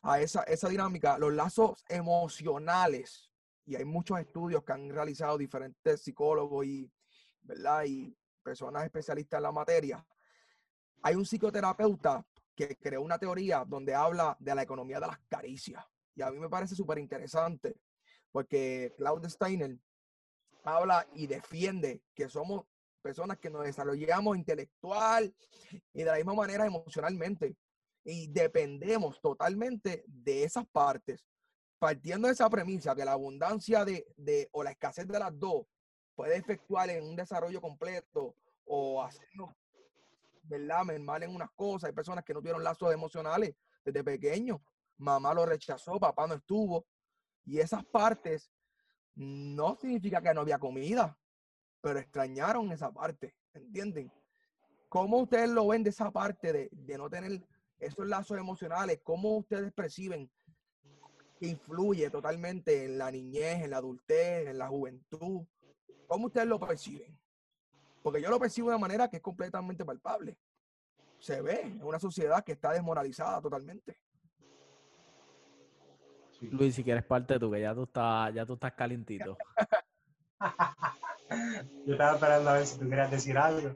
a 0.00 0.20
esa, 0.20 0.44
esa 0.44 0.68
dinámica, 0.68 1.18
los 1.18 1.32
lazos 1.32 1.84
emocionales, 1.88 3.32
y 3.66 3.74
hay 3.74 3.84
muchos 3.84 4.20
estudios 4.20 4.62
que 4.62 4.72
han 4.72 4.90
realizado 4.90 5.36
diferentes 5.36 6.02
psicólogos 6.02 6.64
y, 6.66 6.90
¿verdad? 7.42 7.84
Y 7.84 8.16
personas 8.44 8.84
especialistas 8.84 9.38
en 9.38 9.42
la 9.42 9.52
materia, 9.52 10.06
hay 11.02 11.16
un 11.16 11.26
psicoterapeuta 11.26 12.24
que 12.54 12.76
creó 12.76 13.02
una 13.02 13.18
teoría 13.18 13.64
donde 13.66 13.94
habla 13.94 14.36
de 14.38 14.54
la 14.54 14.62
economía 14.62 15.00
de 15.00 15.06
las 15.06 15.18
caricias. 15.28 15.84
Y 16.14 16.22
a 16.22 16.30
mí 16.30 16.38
me 16.38 16.48
parece 16.48 16.74
súper 16.74 16.98
interesante 16.98 17.76
porque 18.30 18.92
Claude 18.96 19.30
Steiner 19.30 19.78
habla 20.64 21.06
y 21.14 21.26
defiende 21.26 22.02
que 22.14 22.28
somos 22.28 22.64
personas 23.02 23.38
que 23.38 23.50
nos 23.50 23.64
desarrollamos 23.64 24.36
intelectual 24.36 25.34
y 25.92 25.98
de 25.98 26.04
la 26.04 26.16
misma 26.16 26.34
manera 26.34 26.66
emocionalmente. 26.66 27.56
Y 28.04 28.28
dependemos 28.28 29.20
totalmente 29.20 30.04
de 30.06 30.44
esas 30.44 30.66
partes. 30.66 31.24
Partiendo 31.78 32.28
de 32.28 32.34
esa 32.34 32.48
premisa 32.48 32.94
que 32.94 33.04
la 33.04 33.12
abundancia 33.12 33.84
de, 33.84 34.06
de 34.16 34.48
o 34.52 34.62
la 34.62 34.70
escasez 34.70 35.06
de 35.06 35.18
las 35.18 35.38
dos 35.38 35.66
puede 36.14 36.36
efectuar 36.36 36.88
en 36.90 37.04
un 37.04 37.16
desarrollo 37.16 37.60
completo 37.60 38.36
o 38.64 39.02
hacernos, 39.02 39.54
¿verdad? 40.44 40.84
Mermar 40.84 41.22
en 41.24 41.34
unas 41.34 41.50
cosas. 41.52 41.88
Hay 41.88 41.94
personas 41.94 42.24
que 42.24 42.34
no 42.34 42.40
tuvieron 42.40 42.62
lazos 42.62 42.92
emocionales 42.92 43.54
desde 43.84 44.04
pequeños. 44.04 44.60
Mamá 44.96 45.34
lo 45.34 45.44
rechazó, 45.46 45.98
papá 45.98 46.26
no 46.26 46.34
estuvo. 46.34 46.86
Y 47.44 47.58
esas 47.58 47.84
partes 47.84 48.50
no 49.14 49.76
significa 49.76 50.20
que 50.22 50.34
no 50.34 50.42
había 50.42 50.58
comida, 50.58 51.18
pero 51.80 51.98
extrañaron 51.98 52.72
esa 52.72 52.92
parte, 52.92 53.34
¿entienden? 53.52 54.10
¿Cómo 54.88 55.18
ustedes 55.18 55.50
lo 55.50 55.68
ven 55.68 55.82
de 55.82 55.90
esa 55.90 56.10
parte 56.10 56.52
de, 56.52 56.68
de 56.72 56.98
no 56.98 57.10
tener 57.10 57.42
esos 57.78 58.06
lazos 58.06 58.38
emocionales? 58.38 59.00
¿Cómo 59.02 59.38
ustedes 59.38 59.72
perciben 59.72 60.30
que 61.38 61.48
influye 61.48 62.10
totalmente 62.10 62.84
en 62.84 62.98
la 62.98 63.10
niñez, 63.10 63.62
en 63.62 63.70
la 63.70 63.78
adultez, 63.78 64.48
en 64.48 64.58
la 64.58 64.68
juventud? 64.68 65.44
¿Cómo 66.06 66.26
ustedes 66.26 66.46
lo 66.46 66.60
perciben? 66.60 67.18
Porque 68.04 68.20
yo 68.20 68.28
lo 68.28 68.38
percibo 68.38 68.68
de 68.68 68.74
una 68.76 68.80
manera 68.82 69.08
que 69.08 69.16
es 69.16 69.22
completamente 69.22 69.82
palpable. 69.82 70.36
Se 71.18 71.40
ve 71.40 71.62
en 71.62 71.82
una 71.82 71.98
sociedad 71.98 72.44
que 72.44 72.52
está 72.52 72.72
desmoralizada 72.72 73.40
totalmente. 73.40 73.96
Luis, 76.42 76.74
si 76.74 76.84
quieres 76.84 77.04
parte 77.06 77.38
tú, 77.38 77.50
que 77.50 77.62
ya 77.62 77.74
tú 77.74 77.84
estás, 77.84 78.34
ya 78.34 78.44
tú 78.44 78.52
estás 78.54 78.74
calientito. 78.74 79.38
Yo 81.86 81.92
estaba 81.92 82.16
esperando 82.16 82.50
a 82.50 82.54
ver 82.54 82.66
si 82.66 82.78
tú 82.78 82.86
querías 82.90 83.10
decir 83.10 83.38
algo. 83.38 83.74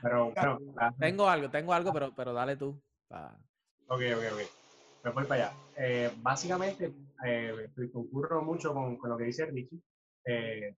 Pero 0.00 0.32
la- 0.76 0.94
Tengo 1.00 1.28
algo, 1.28 1.50
tengo 1.50 1.72
algo, 1.74 1.92
pero, 1.92 2.14
pero 2.14 2.32
dale 2.32 2.56
tú. 2.56 2.80
pa- 3.08 3.36
Ok, 3.88 4.00
ok, 4.16 4.22
ok. 4.32 4.40
Me 5.02 5.10
voy 5.10 5.24
para 5.24 5.46
allá. 5.48 5.56
Eh, 5.76 6.12
básicamente, 6.18 6.94
eh, 7.24 7.68
concurro 7.92 8.42
mucho 8.44 8.72
con, 8.72 8.96
con 8.96 9.10
lo 9.10 9.16
que 9.18 9.24
dice 9.24 9.46
Richie. 9.46 9.80
Eh, 10.24 10.76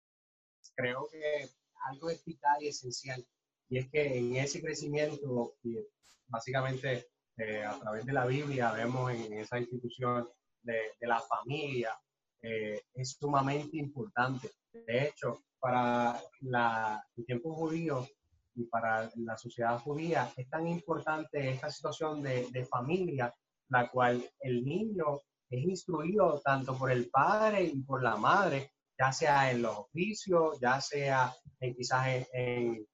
creo 0.75 1.07
que 1.11 1.49
algo 1.87 2.11
es 2.11 2.25
vital 2.25 2.63
y 2.63 2.69
esencial. 2.69 3.25
Y 3.69 3.79
es 3.79 3.91
que 3.91 4.19
en 4.19 4.37
ese 4.37 4.63
crecimiento, 4.63 5.57
y 5.63 5.79
básicamente 6.27 7.09
eh, 7.37 7.65
a 7.65 7.79
través 7.79 8.07
de 8.07 8.13
la 8.13 8.27
Biblia, 8.27 8.73
vemos 8.73 9.13
en, 9.13 9.33
esa 9.35 9.59
institución 9.59 10.29
de, 10.63 10.93
la 11.01 11.21
familia, 11.21 11.99
eh, 12.43 12.83
es 12.95 13.17
sumamente 13.19 13.77
importante. 13.77 14.51
De 14.73 15.09
hecho, 15.09 15.45
para 15.59 16.21
la, 16.41 17.05
el 17.17 17.27
tiempo 17.27 17.55
judío 17.55 18.07
y 18.55 18.65
para 18.65 19.11
la 19.17 19.37
sociedad 19.37 19.79
judía 19.81 20.33
es 20.37 20.49
tan 20.49 20.67
importante 20.67 21.51
esta 21.51 21.71
situación 21.71 22.23
de 22.23 22.67
familia, 22.69 23.35
la 23.69 23.89
cual 23.91 24.25
el 24.41 24.65
niño 24.65 25.21
es 25.51 25.65
instruido 25.65 26.41
tanto 26.45 26.77
por 26.77 26.91
el 26.91 27.09
padre 27.09 27.65
y 27.65 27.83
por 27.83 28.03
la 28.03 28.17
madre, 28.17 28.73
ya 28.99 29.13
sea 29.13 29.51
en 29.51 29.63
los 29.63 29.77
oficios, 29.79 30.59
ya 30.61 30.81
sea 30.81 31.35
en, 31.61 31.75
quizás 31.75 32.09
en, 32.09 32.27
en, 32.33 32.87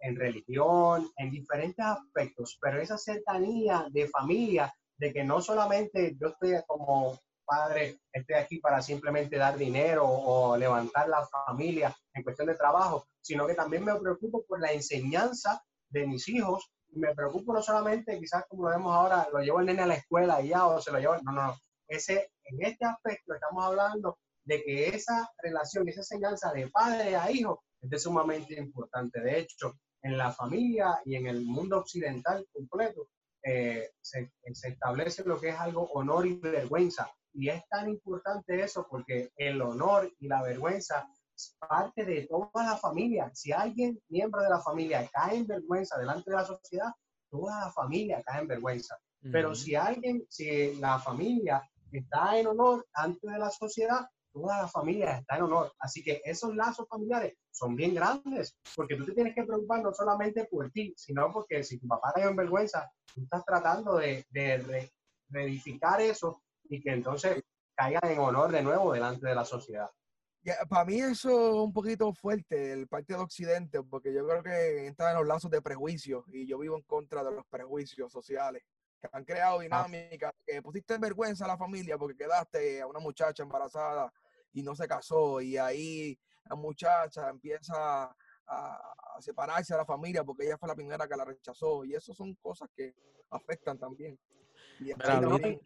en 0.00 0.16
religión, 0.16 1.10
en 1.16 1.30
diferentes 1.30 1.84
aspectos, 1.84 2.58
pero 2.60 2.80
esa 2.80 2.98
cercanía 2.98 3.86
de 3.90 4.08
familia, 4.08 4.72
de 4.96 5.12
que 5.12 5.24
no 5.24 5.40
solamente 5.40 6.16
yo 6.20 6.28
estoy 6.28 6.54
como 6.66 7.18
padre, 7.48 7.98
estoy 8.12 8.36
aquí 8.36 8.58
para 8.58 8.82
simplemente 8.82 9.38
dar 9.38 9.56
dinero 9.56 10.06
o 10.06 10.56
levantar 10.56 11.08
la 11.08 11.26
familia 11.26 11.96
en 12.12 12.22
cuestión 12.22 12.46
de 12.48 12.54
trabajo, 12.54 13.06
sino 13.20 13.46
que 13.46 13.54
también 13.54 13.84
me 13.84 13.94
preocupo 13.94 14.44
por 14.46 14.60
la 14.60 14.72
enseñanza 14.72 15.62
de 15.88 16.06
mis 16.06 16.28
hijos. 16.28 16.70
Me 16.90 17.14
preocupo 17.14 17.54
no 17.54 17.62
solamente, 17.62 18.18
quizás 18.18 18.44
como 18.48 18.64
lo 18.64 18.70
vemos 18.70 18.94
ahora, 18.94 19.28
lo 19.32 19.40
llevo 19.40 19.60
el 19.60 19.66
nene 19.66 19.82
a 19.82 19.86
la 19.86 19.94
escuela 19.94 20.42
y 20.42 20.48
ya, 20.48 20.66
o 20.66 20.80
se 20.80 20.92
lo 20.92 20.98
llevo, 20.98 21.16
no, 21.22 21.32
no, 21.32 21.46
no. 21.46 21.56
Ese, 21.86 22.32
en 22.44 22.62
este 22.66 22.84
aspecto 22.84 23.32
estamos 23.32 23.64
hablando 23.64 24.18
de 24.48 24.62
que 24.62 24.88
esa 24.88 25.30
relación, 25.42 25.86
esa 25.88 26.00
enseñanza 26.00 26.50
de 26.52 26.68
padre 26.68 27.14
a 27.16 27.30
hijo 27.30 27.62
es 27.82 28.02
sumamente 28.02 28.54
importante. 28.54 29.20
De 29.20 29.40
hecho, 29.40 29.74
en 30.02 30.16
la 30.16 30.32
familia 30.32 30.98
y 31.04 31.16
en 31.16 31.26
el 31.26 31.42
mundo 31.42 31.78
occidental 31.78 32.46
completo, 32.50 33.10
eh, 33.44 33.90
se, 34.00 34.32
se 34.54 34.68
establece 34.68 35.22
lo 35.24 35.38
que 35.38 35.50
es 35.50 35.60
algo 35.60 35.84
honor 35.92 36.26
y 36.26 36.38
vergüenza. 36.38 37.12
Y 37.34 37.50
es 37.50 37.62
tan 37.68 37.90
importante 37.90 38.58
eso 38.62 38.86
porque 38.88 39.30
el 39.36 39.60
honor 39.60 40.10
y 40.18 40.28
la 40.28 40.42
vergüenza 40.42 41.06
es 41.36 41.54
parte 41.60 42.06
de 42.06 42.26
toda 42.26 42.64
la 42.64 42.78
familia. 42.78 43.30
Si 43.34 43.52
alguien, 43.52 44.00
miembro 44.08 44.42
de 44.42 44.48
la 44.48 44.60
familia, 44.60 45.06
cae 45.12 45.36
en 45.36 45.46
vergüenza 45.46 45.98
delante 45.98 46.30
de 46.30 46.36
la 46.36 46.46
sociedad, 46.46 46.90
toda 47.30 47.66
la 47.66 47.70
familia 47.70 48.22
cae 48.24 48.40
en 48.40 48.48
vergüenza. 48.48 48.96
Pero 49.30 49.54
si 49.54 49.74
alguien, 49.74 50.24
si 50.30 50.76
la 50.76 50.98
familia 51.00 51.62
está 51.92 52.38
en 52.38 52.46
honor 52.46 52.86
ante 52.94 53.28
de 53.30 53.38
la 53.38 53.50
sociedad, 53.50 54.08
toda 54.40 54.62
la 54.62 54.68
familia 54.68 55.18
está 55.18 55.36
en 55.36 55.42
honor. 55.42 55.72
Así 55.78 56.02
que 56.02 56.20
esos 56.24 56.54
lazos 56.54 56.86
familiares 56.88 57.34
son 57.50 57.74
bien 57.76 57.94
grandes, 57.94 58.56
porque 58.76 58.96
tú 58.96 59.04
te 59.04 59.12
tienes 59.12 59.34
que 59.34 59.44
preocupar 59.44 59.82
no 59.82 59.92
solamente 59.92 60.44
por 60.46 60.70
ti, 60.70 60.94
sino 60.96 61.32
porque 61.32 61.62
si 61.62 61.78
tu 61.78 61.86
papá 61.88 62.12
cayó 62.14 62.28
en 62.28 62.36
vergüenza, 62.36 62.90
tú 63.14 63.22
estás 63.22 63.44
tratando 63.44 63.96
de, 63.96 64.24
de 64.30 64.58
re- 64.58 64.92
reedificar 65.28 66.00
eso 66.00 66.42
y 66.64 66.80
que 66.80 66.90
entonces 66.92 67.42
caiga 67.74 68.00
en 68.04 68.18
honor 68.18 68.50
de 68.52 68.62
nuevo 68.62 68.92
delante 68.92 69.26
de 69.26 69.34
la 69.34 69.44
sociedad. 69.44 69.88
para 70.68 70.84
mí 70.84 71.00
eso 71.00 71.28
es 71.30 71.54
un 71.54 71.72
poquito 71.72 72.12
fuerte, 72.12 72.72
el 72.72 72.88
parte 72.88 73.12
de 73.14 73.20
Occidente, 73.20 73.82
porque 73.82 74.12
yo 74.14 74.26
creo 74.26 74.42
que 74.42 74.86
entra 74.86 75.10
en 75.10 75.18
los 75.18 75.26
lazos 75.26 75.50
de 75.50 75.60
prejuicios 75.62 76.24
y 76.28 76.46
yo 76.46 76.58
vivo 76.58 76.76
en 76.76 76.82
contra 76.82 77.22
de 77.22 77.32
los 77.32 77.44
prejuicios 77.46 78.10
sociales 78.12 78.62
que 79.00 79.08
han 79.12 79.24
creado 79.24 79.60
dinámicas, 79.60 80.32
que 80.44 80.60
pusiste 80.60 80.94
en 80.94 81.00
vergüenza 81.00 81.44
a 81.44 81.48
la 81.48 81.56
familia 81.56 81.96
porque 81.96 82.16
quedaste 82.16 82.80
a 82.80 82.86
una 82.88 82.98
muchacha 82.98 83.44
embarazada 83.44 84.12
y 84.52 84.62
no 84.62 84.74
se 84.74 84.86
casó 84.88 85.40
y 85.40 85.56
ahí 85.56 86.18
la 86.48 86.56
muchacha 86.56 87.28
empieza 87.28 88.04
a, 88.04 88.14
a 88.46 89.20
separarse 89.20 89.74
de 89.74 89.78
la 89.78 89.84
familia 89.84 90.24
porque 90.24 90.44
ella 90.46 90.56
fue 90.58 90.68
la 90.68 90.74
primera 90.74 91.06
que 91.06 91.16
la 91.16 91.24
rechazó 91.24 91.84
y 91.84 91.94
eso 91.94 92.14
son 92.14 92.34
cosas 92.36 92.68
que 92.74 92.94
afectan 93.30 93.78
también. 93.78 94.18
Y 94.80 94.90
también- 94.94 95.60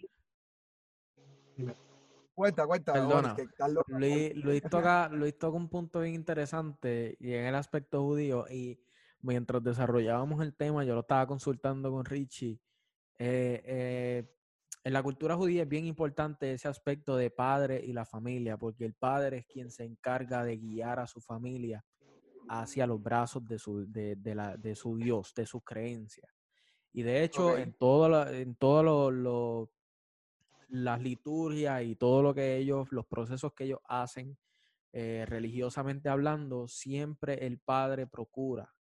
cuenta, 2.35 2.67
cuenta, 2.67 2.93
Perdona. 2.95 3.37
Luis, 3.87 4.35
Luis 4.37 4.63
toca, 4.71 5.09
Luis 5.11 5.39
toca 5.39 5.57
un 5.57 5.69
punto 5.69 6.01
bien 6.01 6.15
interesante 6.15 7.17
y 7.21 7.33
en 7.35 7.45
el 7.47 7.55
aspecto 7.55 8.03
judío. 8.03 8.47
Y 8.51 8.81
mientras 9.21 9.63
desarrollábamos 9.63 10.43
el 10.43 10.55
tema, 10.57 10.85
yo 10.85 10.95
lo 10.95 11.01
estaba 11.01 11.27
consultando 11.27 11.91
con 11.91 12.05
Richie. 12.05 12.59
eh, 13.19 13.63
eh, 13.65 14.25
en 14.85 14.93
la 14.93 15.03
cultura 15.03 15.37
judía 15.37 15.63
es 15.63 15.69
bien 15.69 15.87
importante 15.87 16.53
ese 16.53 16.69
aspecto 16.69 17.17
de 17.17 17.31
padre 17.31 17.81
y 17.85 17.93
la 17.93 18.05
familia, 18.05 18.57
porque 18.57 18.85
el 18.85 18.95
padre 18.95 19.39
es 19.39 19.47
quien 19.47 19.71
se 19.71 19.85
encarga 19.85 20.45
de 20.45 20.57
guiar 20.57 20.99
a 20.99 21.07
su 21.07 21.21
familia 21.21 21.85
hacia 22.49 22.87
los 22.87 23.01
brazos 23.03 23.47
de 23.47 23.59
su, 23.59 23.91
de, 23.91 24.17
de 24.17 24.35
la, 24.35 24.57
de 24.57 24.75
su 24.75 24.97
Dios, 24.97 25.33
de 25.35 25.47
sus 25.47 25.63
creencias. 25.63 26.31
Y 26.93 27.03
de 27.03 27.23
hecho, 27.25 27.57
en 27.63 27.73
todo, 27.75 28.09
la- 28.09 28.31
en 28.37 28.55
todo 28.57 28.83
lo, 28.83 29.11
lo- 29.11 29.71
las 30.69 31.01
liturgias 31.01 31.83
y 31.85 31.97
todo 31.97 32.23
lo 32.23 32.35
que 32.35 32.57
ellos, 32.57 32.91
los 32.93 33.07
procesos 33.07 33.53
que 33.55 33.65
ellos 33.65 33.81
hacen, 33.85 34.37
eh, 34.93 35.25
religiosamente 35.27 36.09
hablando, 36.09 36.67
siempre 36.69 37.47
el 37.47 37.59
padre 37.59 38.07
procura 38.07 38.75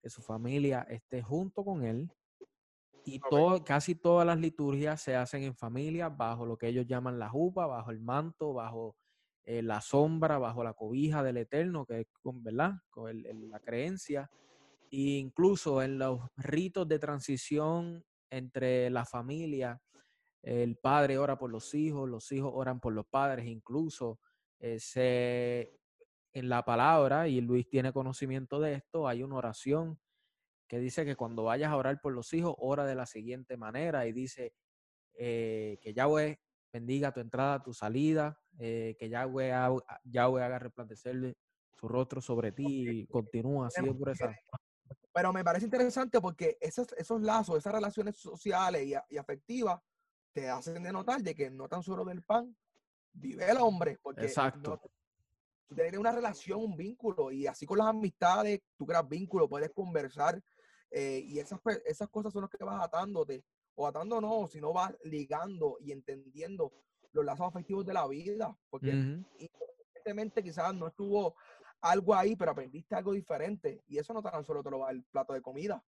que 0.00 0.10
su 0.10 0.22
familia 0.22 0.82
esté 0.88 1.22
junto 1.22 1.64
con 1.64 1.84
él 1.84 2.10
y 3.04 3.20
todo, 3.20 3.64
casi 3.64 3.94
todas 3.96 4.26
las 4.26 4.38
liturgias 4.38 5.00
se 5.02 5.16
hacen 5.16 5.42
en 5.42 5.56
familia, 5.56 6.08
bajo 6.08 6.46
lo 6.46 6.56
que 6.56 6.68
ellos 6.68 6.86
llaman 6.86 7.18
la 7.18 7.28
jupa, 7.28 7.66
bajo 7.66 7.90
el 7.90 8.00
manto, 8.00 8.52
bajo 8.54 8.96
eh, 9.44 9.62
la 9.62 9.80
sombra, 9.80 10.38
bajo 10.38 10.62
la 10.64 10.74
cobija 10.74 11.22
del 11.24 11.38
Eterno, 11.38 11.84
que 11.86 12.00
es 12.02 12.06
con, 12.22 12.42
¿verdad? 12.44 12.74
Con 12.90 13.10
el- 13.10 13.26
el- 13.26 13.50
la 13.50 13.58
creencia. 13.60 14.30
E 14.90 15.18
incluso 15.18 15.82
en 15.82 15.98
los 15.98 16.20
ritos 16.36 16.88
de 16.88 16.98
transición 17.00 18.04
entre 18.30 18.90
la 18.90 19.04
familia, 19.06 19.80
el 20.42 20.76
padre 20.76 21.18
ora 21.18 21.38
por 21.38 21.50
los 21.50 21.74
hijos, 21.74 22.08
los 22.08 22.30
hijos 22.32 22.52
oran 22.54 22.80
por 22.80 22.92
los 22.94 23.06
padres, 23.06 23.46
incluso 23.46 24.20
eh, 24.60 24.78
se- 24.80 25.80
en 26.34 26.48
la 26.48 26.64
palabra, 26.64 27.28
y 27.28 27.40
Luis 27.42 27.68
tiene 27.68 27.92
conocimiento 27.92 28.60
de 28.60 28.74
esto, 28.74 29.08
hay 29.08 29.22
una 29.24 29.36
oración 29.36 30.00
que 30.66 30.78
dice 30.78 31.04
que 31.04 31.16
cuando 31.16 31.44
vayas 31.44 31.70
a 31.70 31.76
orar 31.76 32.00
por 32.00 32.12
los 32.12 32.32
hijos, 32.32 32.54
ora 32.58 32.84
de 32.86 32.94
la 32.94 33.06
siguiente 33.06 33.56
manera 33.56 34.06
y 34.06 34.12
dice 34.12 34.54
eh, 35.14 35.78
que 35.82 35.92
Yahweh 35.92 36.40
bendiga 36.72 37.12
tu 37.12 37.20
entrada, 37.20 37.62
tu 37.62 37.74
salida, 37.74 38.40
eh, 38.58 38.96
que 38.98 39.08
Yahweh, 39.08 39.52
ha- 39.52 40.00
Yahweh 40.04 40.42
haga 40.42 40.58
resplandecer 40.58 41.36
su 41.78 41.88
rostro 41.88 42.20
sobre 42.20 42.52
ti 42.52 42.64
y 43.02 43.06
continúa 43.06 43.66
así 43.66 43.82
por 43.82 44.08
esa. 44.08 44.34
Pero 45.12 45.32
me 45.32 45.44
parece 45.44 45.66
interesante 45.66 46.20
porque 46.20 46.56
esos, 46.60 46.90
esos 46.96 47.20
lazos, 47.20 47.58
esas 47.58 47.74
relaciones 47.74 48.16
sociales 48.16 48.86
y, 48.86 48.94
y 49.14 49.18
afectivas 49.18 49.80
te 50.32 50.48
hacen 50.48 50.82
de 50.82 50.90
notar 50.92 51.20
de 51.20 51.34
que 51.34 51.50
no 51.50 51.68
tan 51.68 51.82
solo 51.82 52.04
del 52.06 52.22
pan 52.22 52.56
vive 53.12 53.50
el 53.50 53.58
hombre. 53.58 53.98
Porque 54.02 54.22
Exacto. 54.24 54.70
no- 54.70 54.80
tú 55.68 55.74
tienes 55.74 56.00
una 56.00 56.12
relación, 56.12 56.60
un 56.60 56.76
vínculo, 56.76 57.30
y 57.30 57.46
así 57.46 57.66
con 57.66 57.78
las 57.78 57.88
amistades, 57.88 58.60
tú 58.76 58.86
creas 58.86 59.06
vínculo, 59.06 59.48
puedes 59.48 59.70
conversar, 59.72 60.42
eh, 60.92 61.22
y 61.24 61.38
esas, 61.38 61.58
esas 61.86 62.08
cosas 62.08 62.32
son 62.32 62.42
las 62.42 62.50
que 62.50 62.62
vas 62.62 62.84
atándote, 62.84 63.44
o 63.74 63.86
atando 63.86 64.20
no, 64.20 64.46
sino 64.46 64.72
vas 64.72 64.94
ligando 65.04 65.78
y 65.80 65.92
entendiendo 65.92 66.72
los 67.12 67.24
lazos 67.24 67.46
afectivos 67.46 67.84
de 67.86 67.94
la 67.94 68.06
vida, 68.06 68.56
porque 68.68 68.90
evidentemente 68.90 70.42
quizás 70.42 70.74
no 70.74 70.88
estuvo 70.88 71.34
algo 71.80 72.14
ahí, 72.14 72.36
pero 72.36 72.52
aprendiste 72.52 72.94
algo 72.94 73.12
diferente, 73.12 73.82
y 73.88 73.98
eso 73.98 74.12
no 74.12 74.22
tan 74.22 74.44
solo 74.44 74.62
te 74.62 74.70
lo 74.70 74.80
va 74.80 74.90
el 74.90 75.02
plato 75.04 75.32
de 75.32 75.42
comida. 75.42 75.82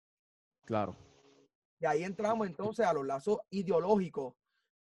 Claro. 0.64 0.96
Y 1.80 1.86
ahí 1.86 2.04
entramos 2.04 2.46
entonces 2.46 2.86
a 2.86 2.92
los 2.92 3.04
lazos 3.04 3.40
ideológicos 3.50 4.34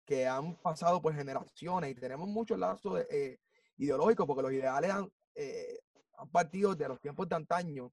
que 0.05 0.27
han 0.27 0.55
pasado 0.57 1.01
por 1.01 1.15
generaciones, 1.15 1.91
y 1.91 1.95
tenemos 1.95 2.27
muchos 2.27 2.59
lazos 2.59 3.03
eh, 3.09 3.39
ideológicos, 3.77 4.27
porque 4.27 4.43
los 4.43 4.53
ideales 4.53 4.91
han, 4.91 5.11
eh, 5.35 5.79
han 6.17 6.29
partido 6.29 6.75
de 6.75 6.87
los 6.87 7.01
tiempos 7.01 7.27
de 7.27 7.35
antaño, 7.35 7.91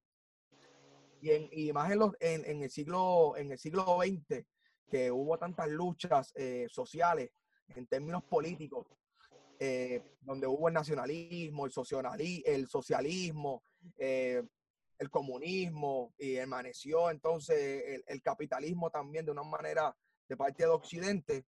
y, 1.21 1.31
en, 1.31 1.73
más 1.73 1.91
en, 2.19 2.63
el 2.63 2.69
siglo, 2.69 3.35
en 3.37 3.51
el 3.51 3.57
siglo 3.57 3.99
XX, 3.99 4.45
que 4.89 5.11
hubo 5.11 5.37
tantas 5.37 5.67
luchas 5.69 6.31
eh, 6.35 6.67
sociales 6.69 7.31
en 7.75 7.85
términos 7.87 8.23
políticos, 8.23 8.87
eh, 9.59 10.15
donde 10.21 10.47
hubo 10.47 10.67
el 10.67 10.73
nacionalismo, 10.73 11.65
el, 11.65 12.43
el 12.45 12.67
socialismo, 12.67 13.63
eh, 13.97 14.43
el 14.97 15.09
comunismo, 15.09 16.13
y 16.17 16.37
emaneció 16.37 17.09
entonces 17.09 18.01
el, 18.07 18.21
capitalismo 18.21 18.89
también 18.89 19.25
de 19.25 19.31
una 19.31 19.43
manera 19.43 19.95
de 20.27 20.37
parte 20.37 20.63
de 20.63 20.69
Occidente. 20.69 21.45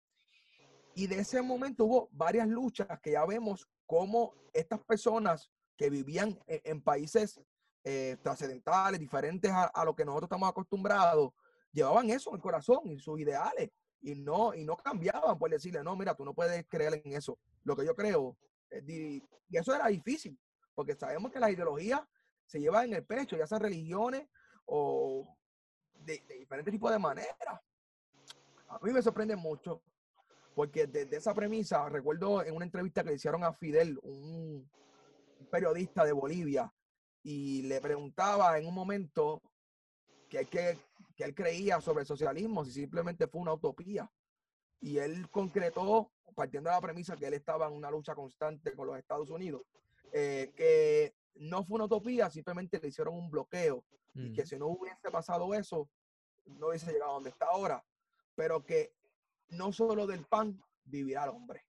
Y 0.95 1.07
de 1.07 1.19
ese 1.19 1.41
momento 1.41 1.85
hubo 1.85 2.09
varias 2.11 2.47
luchas 2.47 2.99
que 3.01 3.11
ya 3.11 3.25
vemos 3.25 3.67
cómo 3.85 4.33
estas 4.53 4.83
personas 4.83 5.49
que 5.77 5.89
vivían 5.89 6.37
en, 6.47 6.61
en 6.63 6.81
países 6.81 7.39
eh, 7.83 8.17
trascendentales, 8.21 8.99
diferentes 8.99 9.51
a, 9.51 9.65
a, 9.65 9.85
lo 9.85 9.95
que 9.95 10.05
nosotros 10.05 10.27
estamos 10.27 10.49
acostumbrados, 10.49 11.31
llevaban 11.71 12.09
eso 12.09 12.29
en 12.31 12.35
el 12.35 12.41
corazón 12.41 12.79
y 12.85 12.99
sus 12.99 13.19
ideales 13.19 13.69
y 14.01 14.15
no, 14.15 14.53
y 14.53 14.63
no 14.63 14.77
cambiaban 14.77 15.37
por 15.37 15.49
decirle, 15.49 15.83
no, 15.83 15.95
mira, 15.95 16.15
tú 16.15 16.25
no 16.25 16.33
puedes 16.33 16.65
creer 16.67 17.01
en 17.03 17.13
eso. 17.13 17.37
Lo 17.63 17.75
que 17.75 17.85
yo 17.85 17.95
creo, 17.95 18.37
y 18.87 19.21
eso 19.51 19.73
era 19.73 19.87
difícil, 19.87 20.37
porque 20.73 20.95
sabemos 20.95 21.31
que 21.31 21.39
las 21.39 21.51
ideologías 21.51 22.01
se 22.45 22.59
llevan 22.59 22.85
en 22.85 22.95
el 22.95 23.05
pecho, 23.05 23.37
ya 23.37 23.47
sean 23.47 23.61
religiones 23.61 24.27
o 24.65 25.37
de, 25.93 26.23
de 26.27 26.35
diferentes 26.35 26.71
tipos 26.71 26.91
de 26.91 26.99
maneras. 26.99 27.59
A 28.67 28.79
mí 28.81 28.91
me 28.91 29.01
sorprende 29.01 29.35
mucho, 29.35 29.81
porque 30.55 30.87
desde 30.87 31.17
esa 31.17 31.33
premisa, 31.33 31.87
recuerdo 31.89 32.43
en 32.43 32.55
una 32.55 32.65
entrevista 32.65 33.03
que 33.03 33.09
le 33.09 33.15
hicieron 33.15 33.43
a 33.43 33.53
Fidel, 33.53 33.99
un 34.03 34.69
periodista 35.49 36.05
de 36.05 36.11
Bolivia, 36.11 36.71
y 37.29 37.61
le 37.61 37.79
preguntaba 37.79 38.57
en 38.57 38.65
un 38.65 38.73
momento 38.73 39.43
que, 40.27 40.45
que, 40.45 40.79
que 41.15 41.23
él 41.23 41.35
creía 41.35 41.79
sobre 41.79 42.01
el 42.01 42.07
socialismo, 42.07 42.65
si 42.65 42.71
simplemente 42.71 43.27
fue 43.27 43.41
una 43.41 43.53
utopía. 43.53 44.11
Y 44.81 44.97
él 44.97 45.29
concretó, 45.29 46.11
partiendo 46.33 46.71
de 46.71 46.75
la 46.75 46.81
premisa 46.81 47.15
que 47.15 47.27
él 47.27 47.35
estaba 47.35 47.67
en 47.67 47.73
una 47.73 47.91
lucha 47.91 48.15
constante 48.15 48.73
con 48.73 48.87
los 48.87 48.97
Estados 48.97 49.29
Unidos, 49.29 49.61
eh, 50.11 50.51
que 50.55 51.13
no 51.35 51.63
fue 51.63 51.75
una 51.75 51.85
utopía, 51.85 52.31
simplemente 52.31 52.79
le 52.79 52.87
hicieron 52.87 53.13
un 53.13 53.29
bloqueo. 53.29 53.85
Mm. 54.15 54.25
Y 54.25 54.33
que 54.33 54.47
si 54.47 54.57
no 54.57 54.65
hubiese 54.65 55.11
pasado 55.11 55.53
eso, 55.53 55.87
no 56.47 56.69
hubiese 56.69 56.91
llegado 56.91 57.11
a 57.11 57.13
donde 57.13 57.29
está 57.29 57.45
ahora. 57.45 57.85
Pero 58.33 58.65
que 58.65 58.91
no 59.49 59.71
solo 59.71 60.07
del 60.07 60.25
pan 60.25 60.59
vivirá 60.83 61.25
el 61.25 61.29
hombre. 61.29 61.63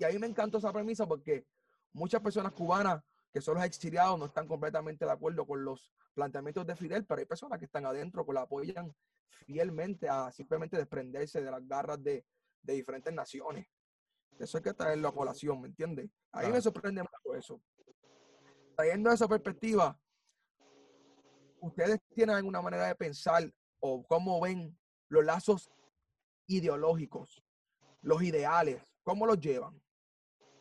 Y 0.00 0.02
a 0.04 0.08
mí 0.08 0.18
me 0.18 0.26
encantó 0.26 0.58
esa 0.58 0.72
premisa 0.72 1.06
porque 1.06 1.46
muchas 1.92 2.20
personas 2.20 2.50
cubanas 2.54 3.04
que 3.36 3.42
son 3.42 3.56
los 3.56 3.64
exiliados, 3.64 4.18
no 4.18 4.24
están 4.24 4.48
completamente 4.48 5.04
de 5.04 5.10
acuerdo 5.10 5.46
con 5.46 5.62
los 5.62 5.92
planteamientos 6.14 6.66
de 6.66 6.74
Fidel, 6.74 7.04
pero 7.04 7.18
hay 7.18 7.26
personas 7.26 7.58
que 7.58 7.66
están 7.66 7.84
adentro, 7.84 8.24
que 8.24 8.32
la 8.32 8.40
apoyan 8.40 8.96
fielmente 9.44 10.08
a 10.08 10.32
simplemente 10.32 10.78
desprenderse 10.78 11.42
de 11.42 11.50
las 11.50 11.68
garras 11.68 12.02
de, 12.02 12.24
de 12.62 12.72
diferentes 12.72 13.12
naciones. 13.12 13.66
Eso 14.38 14.56
hay 14.56 14.64
que 14.64 14.72
traerlo 14.72 15.08
a 15.08 15.14
colación, 15.14 15.60
¿me 15.60 15.68
entiendes? 15.68 16.08
A 16.32 16.44
mí 16.44 16.48
me 16.50 16.62
sorprende 16.62 17.02
mucho 17.02 17.38
eso. 17.38 17.60
Trayendo 18.74 19.12
esa 19.12 19.28
perspectiva, 19.28 20.00
¿ustedes 21.60 22.00
tienen 22.14 22.36
alguna 22.36 22.62
manera 22.62 22.86
de 22.86 22.94
pensar 22.94 23.52
o 23.80 24.02
cómo 24.06 24.40
ven 24.40 24.78
los 25.10 25.22
lazos 25.22 25.70
ideológicos, 26.46 27.44
los 28.00 28.22
ideales, 28.22 28.82
cómo 29.02 29.26
los 29.26 29.38
llevan? 29.38 29.78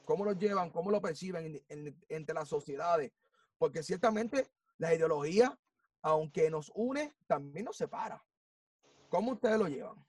Cómo 0.06 0.24
lo 0.24 0.34
llevan, 0.34 0.70
cómo 0.72 0.91
lo 0.91 1.02
perciben 1.02 1.62
entre 2.10 2.36
las 2.36 2.48
sociedades. 2.48 3.12
Porque 3.58 3.84
ciertamente 3.84 4.52
la 4.78 4.94
ideología, 4.94 5.58
aunque 6.02 6.50
nos 6.50 6.72
une, 6.76 7.13
también 7.28 7.65
nos 7.65 7.78
separa. 7.78 8.24
¿Cómo 9.10 9.34
ustedes 9.34 9.60
lo 9.60 9.68
llevan? 9.68 10.06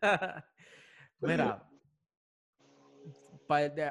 Mira, 1.20 1.70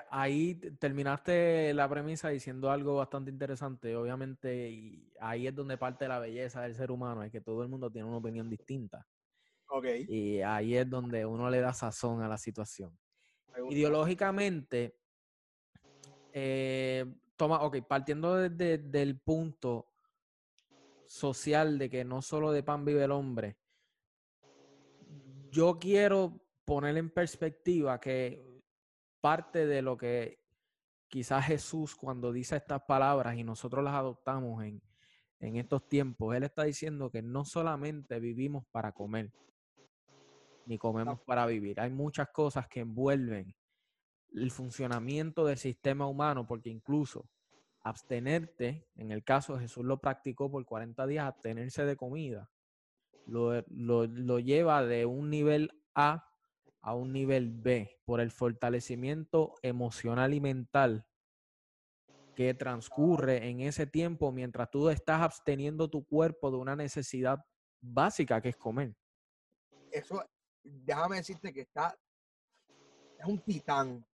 ahí 0.10 0.56
terminaste 0.80 1.74
la 1.74 1.90
premisa 1.90 2.30
diciendo 2.30 2.72
algo 2.72 2.96
bastante 2.96 3.30
interesante, 3.30 3.96
obviamente, 3.96 4.70
y 4.70 5.12
ahí 5.20 5.48
es 5.48 5.56
donde 5.56 5.78
parte 5.78 6.08
la 6.08 6.20
belleza 6.20 6.62
del 6.62 6.76
ser 6.76 6.92
humano, 6.92 7.24
es 7.24 7.32
que 7.32 7.42
todo 7.42 7.62
el 7.64 7.70
mundo 7.70 7.92
tiene 7.92 8.08
una 8.08 8.18
opinión 8.18 8.50
distinta. 8.50 9.06
Y 10.08 10.42
ahí 10.42 10.76
es 10.76 10.90
donde 10.90 11.26
uno 11.26 11.50
le 11.50 11.60
da 11.60 11.74
sazón 11.74 12.22
a 12.22 12.28
la 12.28 12.38
situación. 12.38 12.98
Ideológicamente, 13.70 14.98
eh, 16.34 17.06
toma, 17.36 17.62
ok, 17.62 17.78
partiendo 17.88 18.36
desde 18.36 18.78
del 18.78 19.20
punto 19.20 19.88
social 21.06 21.78
de 21.78 21.90
que 21.90 22.06
no 22.06 22.22
solo 22.22 22.52
de 22.52 22.64
pan 22.64 22.86
vive 22.86 23.04
el 23.04 23.12
hombre, 23.12 23.58
yo 25.52 25.80
quiero 25.80 26.40
poner 26.66 26.98
en 26.98 27.10
perspectiva 27.10 28.00
que 28.00 28.62
parte 29.20 29.66
de 29.66 29.82
lo 29.82 29.98
que 29.98 30.40
quizás 31.08 31.46
Jesús 31.48 31.96
cuando 31.96 32.32
dice 32.32 32.56
estas 32.56 32.84
palabras 32.84 33.36
y 33.36 33.44
nosotros 33.44 33.84
las 33.84 33.96
adoptamos 33.96 34.64
en, 34.64 34.82
en 35.40 35.56
estos 35.56 35.88
tiempos, 35.88 36.36
Él 36.36 36.44
está 36.44 36.64
diciendo 36.64 37.10
que 37.10 37.22
no 37.22 37.46
solamente 37.46 38.20
vivimos 38.20 38.66
para 38.72 38.92
comer, 38.92 39.32
ni 40.70 40.78
comemos 40.78 41.20
para 41.22 41.48
vivir. 41.48 41.80
Hay 41.80 41.90
muchas 41.90 42.30
cosas 42.30 42.68
que 42.68 42.82
envuelven 42.82 43.56
el 44.32 44.52
funcionamiento 44.52 45.44
del 45.44 45.58
sistema 45.58 46.06
humano, 46.06 46.46
porque 46.46 46.70
incluso 46.70 47.28
abstenerte, 47.82 48.88
en 48.96 49.12
el 49.12 49.24
caso 49.24 49.56
de 49.56 49.62
Jesús 49.62 49.84
lo 49.84 50.00
practicó 50.00 50.52
por 50.52 50.64
40 50.64 51.08
días, 51.08 51.26
abstenerse 51.26 51.86
de 51.86 51.98
comida, 51.98 52.52
lo, 53.26 53.64
lo 53.68 54.40
lleva 54.40 54.86
de 54.86 55.08
un 55.08 55.32
nivel 55.32 55.72
A 55.96 56.26
a 56.82 56.94
un 56.94 57.12
nivel 57.12 57.52
B 57.52 58.00
por 58.06 58.22
el 58.22 58.32
fortalecimiento 58.32 59.56
emocional 59.64 60.34
y 60.36 60.40
mental 60.40 61.06
que 62.36 62.54
transcurre 62.54 63.50
en 63.50 63.60
ese 63.62 63.86
tiempo 63.86 64.32
mientras 64.32 64.70
tú 64.70 64.90
estás 64.90 65.22
absteniendo 65.22 65.90
tu 65.90 66.06
cuerpo 66.06 66.52
de 66.52 66.58
una 66.58 66.76
necesidad 66.76 67.44
básica 67.82 68.40
que 68.40 68.50
es 68.50 68.56
comer. 68.56 68.96
Eso, 69.92 70.24
déjame 70.64 71.18
decirte 71.18 71.54
que 71.54 71.62
está, 71.62 71.98
es 73.18 73.26
un 73.26 73.40
titán, 73.40 74.06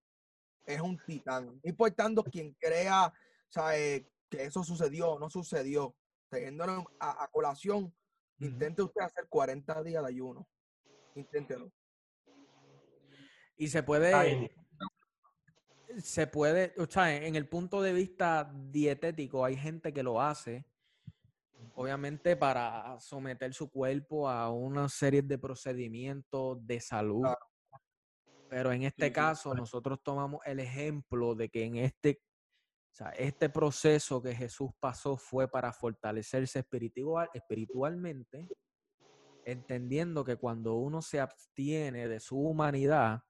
es 0.65 0.81
un 0.81 0.99
titán. 0.99 1.61
Importando 1.63 2.25
quien 2.25 2.53
crea, 2.55 3.13
sabe, 3.49 4.11
que 4.29 4.45
eso 4.45 4.65
sucedió 4.65 5.11
o 5.11 5.19
no 5.19 5.31
sucedió, 5.31 5.95
teniéndolo 6.29 6.91
a, 6.99 7.25
a 7.25 7.29
colación, 7.29 7.95
intente 8.39 8.83
usted 8.83 9.03
hacer 9.03 9.27
40 9.29 9.83
días 9.83 10.03
de 10.03 10.09
ayuno. 10.09 10.49
Inténtelo. 11.15 11.71
Y 13.57 13.69
se 13.69 13.83
puede, 13.83 14.51
se 16.03 16.27
puede, 16.27 16.75
o 16.77 16.87
sea, 16.87 17.15
en 17.15 17.37
el 17.37 17.49
punto 17.49 17.83
de 17.83 17.93
vista 17.93 18.53
dietético, 18.53 19.45
hay 19.45 19.57
gente 19.57 19.93
que 19.93 20.03
lo 20.03 20.21
hace 20.21 20.67
obviamente 21.75 22.37
para 22.37 22.99
someter 23.01 23.53
su 23.53 23.71
cuerpo 23.71 24.29
a 24.29 24.51
una 24.51 24.89
serie 24.89 25.23
de 25.23 25.39
procedimientos 25.39 26.65
de 26.67 26.81
salud. 26.81 27.27
Pero 28.49 28.73
en 28.73 28.85
este 28.85 29.13
caso, 29.13 29.55
nosotros 29.55 30.01
tomamos 30.03 30.41
el 30.45 30.61
ejemplo 30.61 31.35
de 31.35 31.49
que 31.49 31.65
en 31.65 31.77
este, 31.77 32.23
o 32.93 32.95
sea, 32.95 33.09
este 33.11 33.49
proceso 33.49 34.23
que 34.23 34.35
Jesús 34.35 34.71
pasó 34.79 35.17
fue 35.17 35.49
para 35.49 35.73
fortalecerse 35.73 36.61
espiritual, 36.61 37.29
espiritualmente, 37.35 38.47
entendiendo 39.45 40.25
que 40.25 40.37
cuando 40.37 40.75
uno 40.75 41.03
se 41.03 41.21
abstiene 41.21 42.07
de 42.07 42.21
su 42.21 42.39
humanidad 42.39 43.23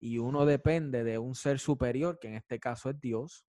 y 0.00 0.18
uno 0.18 0.44
depende 0.44 1.04
de 1.04 1.18
un 1.18 1.34
ser 1.34 1.60
superior, 1.60 2.18
que 2.18 2.28
en 2.28 2.34
este 2.34 2.58
caso 2.58 2.90
es 2.90 3.00
Dios, 3.00 3.46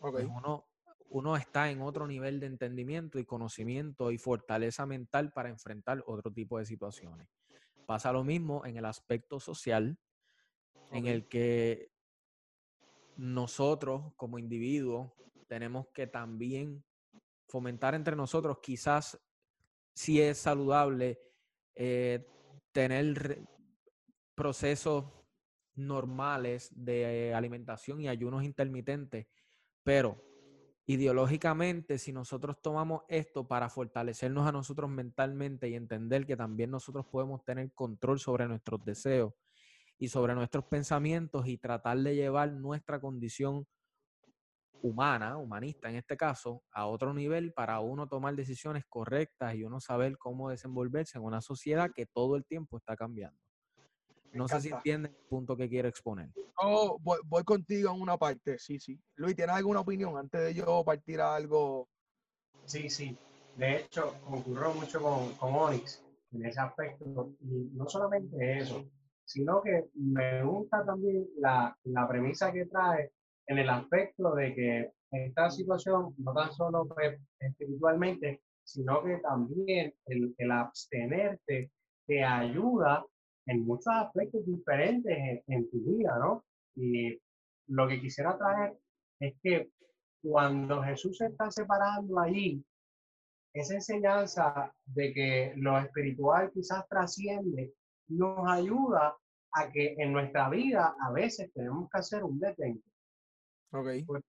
pues 0.00 0.26
uno 0.26 0.71
uno 1.12 1.36
está 1.36 1.70
en 1.70 1.82
otro 1.82 2.06
nivel 2.06 2.40
de 2.40 2.46
entendimiento 2.46 3.18
y 3.18 3.26
conocimiento 3.26 4.10
y 4.10 4.16
fortaleza 4.16 4.86
mental 4.86 5.30
para 5.30 5.50
enfrentar 5.50 6.02
otro 6.06 6.32
tipo 6.32 6.58
de 6.58 6.64
situaciones. 6.64 7.28
Pasa 7.84 8.12
lo 8.12 8.24
mismo 8.24 8.64
en 8.64 8.78
el 8.78 8.86
aspecto 8.86 9.38
social, 9.38 9.98
en 10.90 11.06
el 11.06 11.28
que 11.28 11.90
nosotros 13.16 14.14
como 14.16 14.38
individuos 14.38 15.12
tenemos 15.48 15.86
que 15.88 16.06
también 16.06 16.82
fomentar 17.46 17.94
entre 17.94 18.16
nosotros, 18.16 18.60
quizás 18.62 19.20
si 19.94 20.18
es 20.18 20.38
saludable 20.38 21.20
eh, 21.74 22.26
tener 22.72 23.46
procesos 24.34 25.04
normales 25.74 26.70
de 26.74 27.34
alimentación 27.34 28.00
y 28.00 28.08
ayunos 28.08 28.44
intermitentes, 28.44 29.26
pero 29.82 30.31
ideológicamente, 30.86 31.98
si 31.98 32.12
nosotros 32.12 32.60
tomamos 32.60 33.02
esto 33.08 33.46
para 33.46 33.68
fortalecernos 33.68 34.46
a 34.46 34.52
nosotros 34.52 34.90
mentalmente 34.90 35.68
y 35.68 35.74
entender 35.74 36.26
que 36.26 36.36
también 36.36 36.70
nosotros 36.70 37.06
podemos 37.06 37.44
tener 37.44 37.72
control 37.72 38.18
sobre 38.18 38.48
nuestros 38.48 38.84
deseos 38.84 39.32
y 39.98 40.08
sobre 40.08 40.34
nuestros 40.34 40.64
pensamientos 40.64 41.46
y 41.46 41.58
tratar 41.58 41.98
de 41.98 42.16
llevar 42.16 42.52
nuestra 42.52 43.00
condición 43.00 43.66
humana, 44.82 45.36
humanista 45.36 45.88
en 45.88 45.96
este 45.96 46.16
caso, 46.16 46.64
a 46.72 46.86
otro 46.86 47.14
nivel 47.14 47.52
para 47.52 47.78
uno 47.78 48.08
tomar 48.08 48.34
decisiones 48.34 48.84
correctas 48.88 49.54
y 49.54 49.62
uno 49.62 49.80
saber 49.80 50.18
cómo 50.18 50.50
desenvolverse 50.50 51.18
en 51.18 51.24
una 51.24 51.40
sociedad 51.40 51.92
que 51.94 52.06
todo 52.06 52.34
el 52.36 52.44
tiempo 52.44 52.78
está 52.78 52.96
cambiando. 52.96 53.41
No 54.32 54.48
sé 54.48 54.60
si 54.60 54.70
entienden 54.70 55.12
el 55.12 55.28
punto 55.28 55.56
que 55.56 55.68
quiero 55.68 55.88
exponer. 55.88 56.30
Yo 56.62 56.98
voy, 57.00 57.44
contigo 57.44 57.92
en 57.94 58.00
una 58.00 58.16
parte, 58.16 58.58
sí, 58.58 58.78
sí. 58.78 58.98
Luis, 59.16 59.36
¿tienes 59.36 59.56
alguna 59.56 59.80
opinión 59.80 60.16
antes 60.16 60.40
de 60.42 60.54
yo 60.54 60.84
partir 60.84 61.20
a 61.20 61.34
algo? 61.34 61.88
Sí, 62.64 62.88
sí. 62.88 63.16
De 63.56 63.76
hecho, 63.76 64.14
concurrió 64.24 64.72
mucho 64.74 65.02
con, 65.02 65.32
con 65.34 65.54
Onyx 65.54 66.02
en 66.32 66.46
ese 66.46 66.60
aspecto. 66.60 67.32
Y 67.40 67.70
no 67.74 67.86
solamente 67.88 68.58
eso, 68.58 68.84
sino 69.24 69.62
que 69.62 69.84
me 69.94 70.42
gusta 70.42 70.84
también 70.84 71.26
la, 71.38 71.76
la 71.84 72.08
premisa 72.08 72.52
que 72.52 72.66
trae 72.66 73.12
en 73.46 73.58
el 73.58 73.68
aspecto 73.68 74.34
de 74.34 74.54
que 74.54 74.92
esta 75.10 75.50
situación, 75.50 76.14
no 76.18 76.32
tan 76.32 76.52
solo 76.52 76.88
espiritualmente, 77.38 78.42
sino 78.64 79.02
que 79.02 79.18
también 79.18 79.92
el, 80.06 80.34
el, 80.38 80.50
abstenerte 80.50 81.70
te 82.06 82.24
ayuda 82.24 83.04
en 83.46 83.64
muchos 83.64 83.92
aspectos 83.94 84.44
diferentes 84.46 85.42
en, 85.46 85.70
tu 85.70 85.78
vida, 85.80 86.16
¿no? 86.18 86.44
Y 86.76 87.18
lo 87.68 87.88
que 87.88 88.00
quisiera 88.00 88.36
traer 88.38 88.78
es 89.20 89.34
que 89.42 89.70
cuando 90.22 90.82
Jesús 90.82 91.18
se 91.18 91.26
está 91.26 91.50
separando 91.50 92.18
allí, 92.18 92.64
esa 93.52 93.74
enseñanza 93.74 94.72
de 94.86 95.12
que 95.12 95.52
lo 95.56 95.78
espiritual 95.78 96.50
quizás 96.52 96.88
trasciende, 96.88 97.74
nos 98.08 98.48
ayuda 98.48 99.16
a 99.52 99.70
que 99.70 99.94
en 99.98 100.12
nuestra 100.12 100.48
vida 100.48 100.94
a 101.00 101.12
veces 101.12 101.52
tenemos 101.52 101.90
que 101.90 101.98
hacer 101.98 102.24
un 102.24 102.38
detente 102.38 102.92
Okay. 103.74 104.04
Pues, 104.04 104.22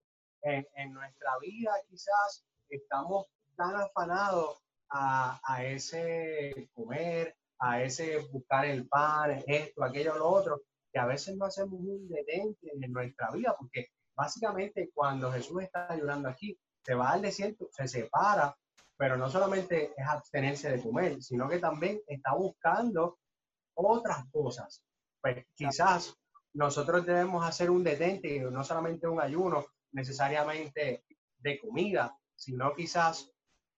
en, 0.43 0.93
nuestra 0.93 1.31
vida 1.41 1.73
quizás 1.89 2.45
estamos 2.69 3.27
tan 3.57 3.75
afanados 3.75 4.63
a, 4.91 5.41
a, 5.45 5.65
ese 5.65 6.69
comer, 6.75 7.37
a 7.63 7.81
ese 7.81 8.19
buscar 8.33 8.67
el 8.67 8.89
pan, 8.89 9.41
esto, 9.47 9.85
aquello, 9.85 10.17
lo 10.17 10.29
otro, 10.29 10.63
que 10.93 10.99
a 10.99 11.07
veces 11.07 11.37
no 11.37 11.45
hacemos 11.45 11.79
un 11.79 12.09
detente 12.09 12.73
en 12.75 12.93
nuestra 12.93 13.31
vida, 13.31 13.55
porque 13.57 13.91
básicamente 14.17 14.91
cuando 14.93 15.31
Jesús 15.31 15.63
está 15.63 15.95
llorando 15.97 16.29
aquí, 16.29 16.59
se 16.85 16.95
va 16.95 17.11
al 17.11 17.23
desierto, 17.23 17.69
se 17.71 17.87
separa, 17.87 18.57
pero 18.97 19.17
no 19.17 19.31
solamente 19.31 19.95
es 19.97 20.07
abstenerse 20.07 20.71
de 20.73 20.83
comer, 20.83 21.23
sino 21.23 21.49
que 21.49 21.61
también 21.61 22.01
está 22.09 22.35
buscando 22.35 23.21
otras 23.75 24.29
cosas. 24.33 24.83
Pues 25.21 25.47
quizás 25.55 26.17
nosotros 26.55 27.07
debemos 27.07 27.47
hacer 27.47 27.71
un 27.71 27.85
detente, 27.85 28.41
no 28.41 28.65
solamente 28.65 29.07
un 29.07 29.21
ayuno 29.21 29.65
necesariamente 29.93 31.05
de 31.39 31.61
comida, 31.61 32.19
sino 32.35 32.75
quizás 32.75 33.31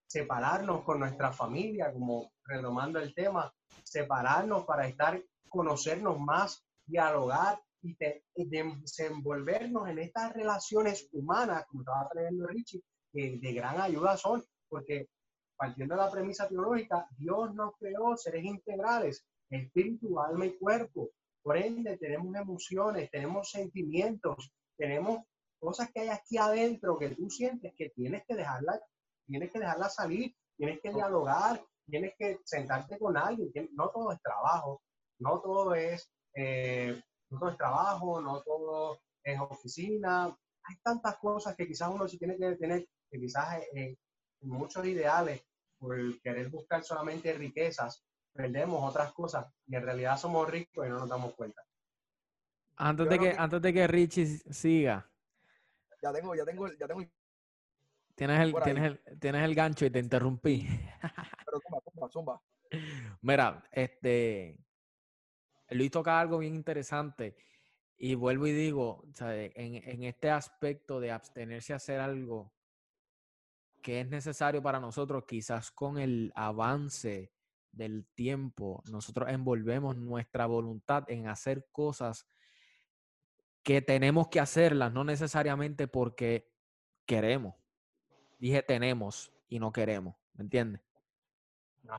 separarnos 0.07 0.83
con 0.85 1.01
nuestra 1.01 1.33
familia, 1.33 1.93
como 1.93 2.34
retomando 2.47 2.99
el 2.99 3.15
tema, 3.15 3.53
separarnos 3.83 4.65
para 4.65 4.87
estar, 4.87 5.23
conocernos 5.49 6.19
más, 6.19 6.65
dialogar 6.87 7.61
y, 7.83 7.97
desenvolvernos 8.35 9.89
en 9.89 9.99
estas 9.99 10.33
relaciones 10.33 11.09
humanas, 11.13 11.65
como 11.67 11.83
estaba 11.83 12.09
trayendo 12.09 12.47
Richie, 12.47 12.83
que 13.13 13.39
de 13.39 13.53
gran 13.53 13.81
ayuda 13.81 14.17
son, 14.17 14.45
porque 14.69 15.09
partiendo 15.57 15.95
de 15.95 16.01
la 16.01 16.11
premisa 16.11 16.49
teológica, 16.49 17.07
Dios 17.17 17.55
nos 17.55 17.75
creó 17.79 18.17
seres 18.17 18.45
integrales, 18.45 19.25
espíritu, 19.51 20.19
alma 20.21 20.47
y 20.47 20.57
cuerpo. 20.57 21.11
Por 21.43 21.57
ende, 21.57 21.97
tenemos 21.99 22.35
emociones, 22.35 23.11
tenemos 23.11 23.51
sentimientos, 23.51 24.51
tenemos 24.77 25.21
cosas 25.59 25.91
que 25.93 26.01
hay 26.01 26.09
aquí 26.09 26.39
adentro 26.39 26.99
que 26.99 27.11
tú 27.11 27.31
sientes 27.31 27.73
que 27.77 27.91
tienes 27.91 28.25
que 28.27 28.35
dejarla, 28.35 28.81
tienes 29.27 29.53
que 29.53 29.61
dejarla 29.61 29.89
salir, 29.89 30.35
tienes 30.57 30.81
que 30.81 30.93
dialogar, 30.93 31.63
tienes 31.87 32.15
que 32.19 32.41
sentarte 32.45 32.99
con 32.99 33.17
alguien. 33.17 33.51
No 33.73 33.91
todo 33.91 34.13
es 34.13 34.21
trabajo, 34.21 34.83
no 35.19 35.41
todo 35.41 35.75
es, 35.75 36.11
eh, 36.35 37.01
no 37.31 37.39
todo 37.39 37.51
es 37.51 37.57
trabajo, 37.57 38.21
no 38.21 38.43
todo 38.43 39.01
es 39.23 39.41
oficina. 39.41 40.27
Hay 40.27 40.77
tantas 40.83 41.17
cosas 41.19 41.57
que 41.57 41.67
quizás 41.67 41.91
uno 41.93 42.09
sí 42.09 42.19
tiene 42.19 42.37
que 42.37 42.57
tener, 42.57 42.87
que 43.11 43.19
quizás 43.19 43.63
eh, 43.75 43.97
muchos 44.41 44.85
ideales 44.87 45.45
por 45.79 46.21
querer 46.21 46.49
buscar 46.49 46.83
solamente 46.83 47.33
riquezas, 47.35 48.05
perdemos 48.33 48.89
otras 48.89 49.13
cosas 49.13 49.47
y 49.67 49.77
en 49.77 49.83
realidad 49.83 50.17
somos 50.17 50.49
ricos 50.49 50.87
y 50.87 50.89
no 50.89 50.99
nos 50.99 51.09
damos 51.09 51.35
cuenta. 51.35 51.63
Antes 52.77 53.09
de 53.09 53.19
que, 53.19 53.35
antes 53.39 53.63
de 53.63 53.73
que 53.73 53.87
Richie 53.87 54.27
siga. 54.27 55.09
Ya 56.03 56.13
tengo, 56.13 56.35
ya 56.35 56.45
tengo, 56.45 56.69
ya 56.69 56.87
tengo. 56.87 57.03
Tienes 58.15 58.41
el, 58.41 58.55
tienes 58.63 58.85
el, 58.85 59.19
tienes 59.19 59.43
el 59.43 59.55
gancho 59.55 59.87
y 59.87 59.91
te 59.91 59.99
interrumpí. 59.99 60.67
Pero 61.47 61.61
zumba, 61.61 61.81
zumba, 61.83 62.09
zumba. 62.11 62.43
Mira, 63.23 63.65
este, 63.73 64.59
Luis 65.71 65.91
toca 65.91 66.21
algo 66.21 66.39
bien 66.39 66.55
interesante 66.55 67.37
y 67.97 68.15
vuelvo 68.15 68.47
y 68.47 68.53
digo, 68.53 69.05
en, 69.21 69.89
en 69.89 70.05
este 70.05 70.31
aspecto 70.31 71.01
de 71.01 71.13
abstenerse 71.13 71.73
a 71.73 71.77
hacer 71.77 72.01
algo 72.01 72.53
que 73.83 74.01
es 74.01 74.09
necesario 74.09 74.63
para 74.63 74.81
nosotros, 74.81 75.25
quizás 75.27 75.71
con 75.71 75.99
el 75.99 76.33
avance 76.35 77.33
del 77.71 78.07
tiempo, 78.15 78.83
nosotros 78.91 79.29
envolvemos 79.31 79.97
nuestra 79.97 80.47
voluntad 80.47 81.05
en 81.09 81.29
hacer 81.29 81.69
cosas 81.71 82.27
que 83.63 83.83
tenemos 83.83 84.29
que 84.29 84.41
hacerlas, 84.41 84.93
no 84.93 85.05
necesariamente 85.05 85.89
porque 85.89 86.51
queremos. 87.07 87.55
Dije 88.39 88.63
tenemos 88.63 89.33
y 89.49 89.59
no 89.59 89.73
queremos, 89.73 90.15
¿me 90.35 90.45
entiendes? 90.45 90.83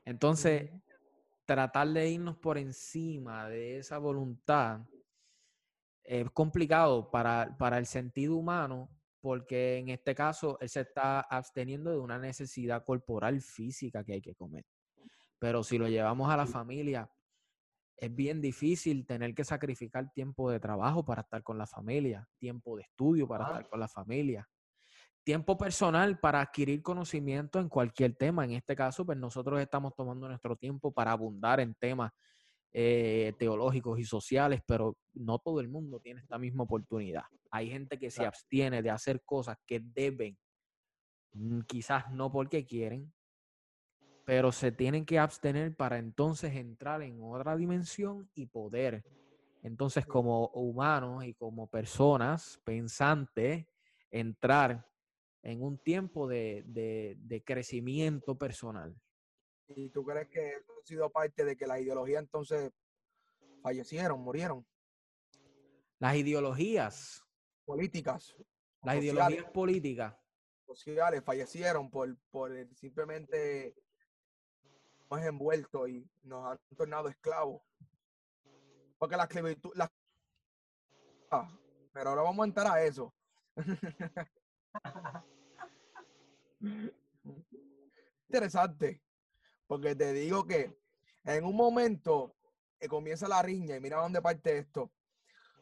Entonces, 0.03 0.71
tratar 1.45 1.87
de 1.89 2.09
irnos 2.09 2.37
por 2.37 2.57
encima 2.57 3.47
de 3.47 3.77
esa 3.77 3.97
voluntad 3.97 4.81
es 6.03 6.29
complicado 6.31 7.09
para, 7.09 7.55
para 7.57 7.77
el 7.77 7.85
sentido 7.85 8.35
humano 8.35 8.89
porque 9.25 9.77
en 9.77 9.89
este 9.89 10.13
caso 10.13 10.59
él 10.61 10.69
se 10.69 10.81
está 10.81 11.21
absteniendo 11.21 11.89
de 11.89 11.97
una 11.97 12.19
necesidad 12.19 12.85
corporal 12.85 13.41
física 13.41 14.03
que 14.03 14.13
hay 14.13 14.21
que 14.21 14.35
comer. 14.35 14.65
Pero 15.39 15.63
si 15.63 15.79
lo 15.79 15.87
llevamos 15.87 16.29
a 16.29 16.37
la 16.37 16.45
familia, 16.45 17.09
es 17.97 18.15
bien 18.15 18.39
difícil 18.39 19.07
tener 19.07 19.33
que 19.33 19.43
sacrificar 19.43 20.11
tiempo 20.11 20.51
de 20.51 20.59
trabajo 20.59 21.03
para 21.03 21.23
estar 21.23 21.41
con 21.41 21.57
la 21.57 21.65
familia, 21.65 22.29
tiempo 22.37 22.75
de 22.77 22.83
estudio 22.83 23.27
para 23.27 23.45
estar 23.45 23.67
con 23.67 23.79
la 23.79 23.87
familia, 23.87 24.47
tiempo 25.25 25.57
personal 25.57 26.19
para 26.19 26.39
adquirir 26.39 26.83
conocimiento 26.83 27.59
en 27.59 27.67
cualquier 27.67 28.15
tema. 28.15 28.45
En 28.45 28.51
este 28.51 28.75
caso, 28.75 29.05
pues 29.05 29.17
nosotros 29.17 29.59
estamos 29.59 29.93
tomando 29.95 30.27
nuestro 30.27 30.55
tiempo 30.55 30.93
para 30.93 31.11
abundar 31.11 31.59
en 31.59 31.73
temas 31.73 32.11
eh, 32.71 33.33
teológicos 33.39 33.99
y 33.99 34.05
sociales, 34.05 34.61
pero 34.67 34.97
no 35.13 35.39
todo 35.39 35.59
el 35.59 35.67
mundo 35.67 35.99
tiene 35.99 36.21
esta 36.21 36.37
misma 36.37 36.63
oportunidad. 36.63 37.23
Hay 37.49 37.69
gente 37.69 37.97
que 37.97 38.11
se 38.11 38.25
abstiene 38.25 38.83
de 38.83 38.91
hacer 38.91 39.23
cosas 39.25 39.57
que 39.65 39.79
deben, 39.79 40.37
mm, 41.33 41.61
quizás 41.61 42.11
no 42.11 42.31
porque 42.31 42.63
quieren, 42.63 43.11
pero 44.25 44.51
se 44.51 44.71
tienen 44.71 45.05
que 45.05 45.17
abstener 45.17 45.75
para 45.75 45.97
entonces 45.97 46.53
entrar 46.55 47.01
en 47.01 47.17
otra 47.21 47.55
dimensión 47.55 48.29
y 48.35 48.45
poder. 48.45 49.03
Entonces, 49.63 50.05
como 50.05 50.49
humanos 50.49 51.25
y 51.25 51.33
como 51.33 51.67
personas 51.67 52.61
pensantes, 52.63 53.65
entrar 54.11 54.85
en 55.45 55.61
un 55.61 55.77
tiempo 55.77 56.27
de, 56.27 56.63
de, 56.65 57.43
crecimiento 57.43 58.35
personal. 58.35 58.99
¿Y 59.67 59.89
tú 59.89 60.03
crees 60.03 60.27
que 60.29 60.49
eso 60.49 60.73
ha 60.81 60.85
sido 60.85 61.09
parte 61.11 61.45
de 61.45 61.55
que 61.55 61.67
la 61.67 61.79
ideología 61.79 62.17
entonces 62.17 62.73
fallecieron, 63.61 64.21
murieron? 64.21 64.65
Las 65.99 66.15
ideologías. 66.15 67.23
Políticas. 67.63 68.35
Las 68.83 68.97
ideologías 68.97 69.45
políticas. 69.51 70.15
Sociales 70.65 71.23
fallecieron 71.23 71.91
por, 71.91 72.17
por 72.31 72.51
simplemente 72.75 73.75
hemos 75.03 75.25
envuelto 75.25 75.87
y 75.87 76.09
nos 76.23 76.51
han 76.51 76.59
tornado 76.75 77.07
esclavos. 77.07 77.61
Porque 78.97 79.15
la 79.15 79.23
esclavitud, 79.23 79.71
la, 79.75 79.91
pero 81.93 82.09
ahora 82.09 82.23
vamos 82.23 82.43
a 82.43 82.47
entrar 82.47 82.67
a 82.67 82.83
eso. 82.83 83.13
Interesante, 88.27 89.01
porque 89.67 89.95
te 89.95 90.13
digo 90.13 90.45
que 90.45 90.75
en 91.23 91.45
un 91.45 91.55
momento 91.55 92.35
eh, 92.79 92.87
comienza 92.87 93.27
la 93.27 93.41
riña, 93.41 93.75
y 93.75 93.79
mira 93.79 93.97
dónde 93.97 94.21
parte 94.21 94.57
esto. 94.57 94.91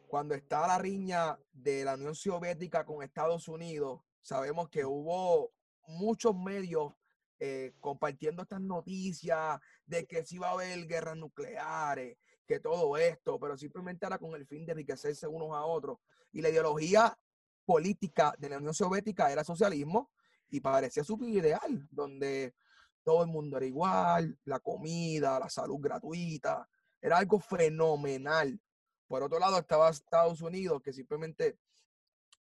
Cuando 0.08 0.34
está 0.34 0.66
la 0.66 0.78
riña 0.78 1.38
de 1.52 1.84
la 1.84 1.94
Unión 1.94 2.14
Soviética 2.14 2.84
con 2.84 3.02
Estados 3.02 3.48
Unidos, 3.48 4.00
sabemos 4.20 4.68
que 4.68 4.84
hubo 4.84 5.52
muchos 5.86 6.36
medios 6.36 6.94
eh, 7.40 7.74
compartiendo 7.80 8.42
estas 8.42 8.60
noticias 8.60 9.58
de 9.86 10.06
que 10.06 10.24
si 10.24 10.36
iba 10.36 10.48
a 10.48 10.52
haber 10.52 10.86
guerras 10.86 11.16
nucleares, 11.16 12.16
que 12.46 12.60
todo 12.60 12.96
esto, 12.96 13.38
pero 13.40 13.56
simplemente 13.56 14.06
era 14.06 14.18
con 14.18 14.34
el 14.34 14.46
fin 14.46 14.66
de 14.66 14.72
enriquecerse 14.72 15.26
unos 15.26 15.56
a 15.56 15.64
otros. 15.64 15.98
Y 16.32 16.42
la 16.42 16.50
ideología 16.50 17.18
política 17.64 18.34
de 18.38 18.50
la 18.50 18.58
Unión 18.58 18.74
Soviética 18.74 19.32
era 19.32 19.44
socialismo 19.44 20.10
y 20.54 20.60
parecía 20.60 21.02
su 21.02 21.16
ideal, 21.24 21.88
donde 21.90 22.54
todo 23.02 23.24
el 23.24 23.28
mundo 23.28 23.56
era 23.56 23.66
igual, 23.66 24.38
la 24.44 24.60
comida, 24.60 25.40
la 25.40 25.48
salud 25.50 25.80
gratuita, 25.80 26.68
era 27.02 27.18
algo 27.18 27.40
fenomenal. 27.40 28.60
Por 29.08 29.24
otro 29.24 29.40
lado 29.40 29.58
estaba 29.58 29.90
Estados 29.90 30.40
Unidos, 30.42 30.80
que 30.80 30.92
simplemente 30.92 31.58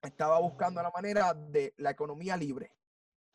estaba 0.04 0.39
buscando 0.39 0.84
la 0.84 0.91
manera 0.91 1.34
de 1.34 1.74
la 1.78 1.89
economía 1.89 2.38
libre, 2.38 2.78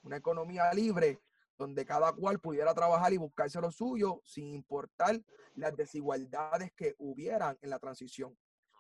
una 0.02 0.18
economía 0.18 0.72
libre 0.72 1.20
donde 1.58 1.84
cada 1.84 2.12
cual 2.12 2.38
pudiera 2.38 2.72
trabajar 2.72 3.12
y 3.12 3.16
buscarse 3.16 3.60
lo 3.60 3.72
suyo 3.72 4.22
sin 4.24 4.54
importar 4.54 5.20
las 5.56 5.76
desigualdades 5.76 6.72
que 6.74 6.94
hubieran 6.98 7.58
en 7.60 7.70
la 7.70 7.80
transición. 7.80 8.38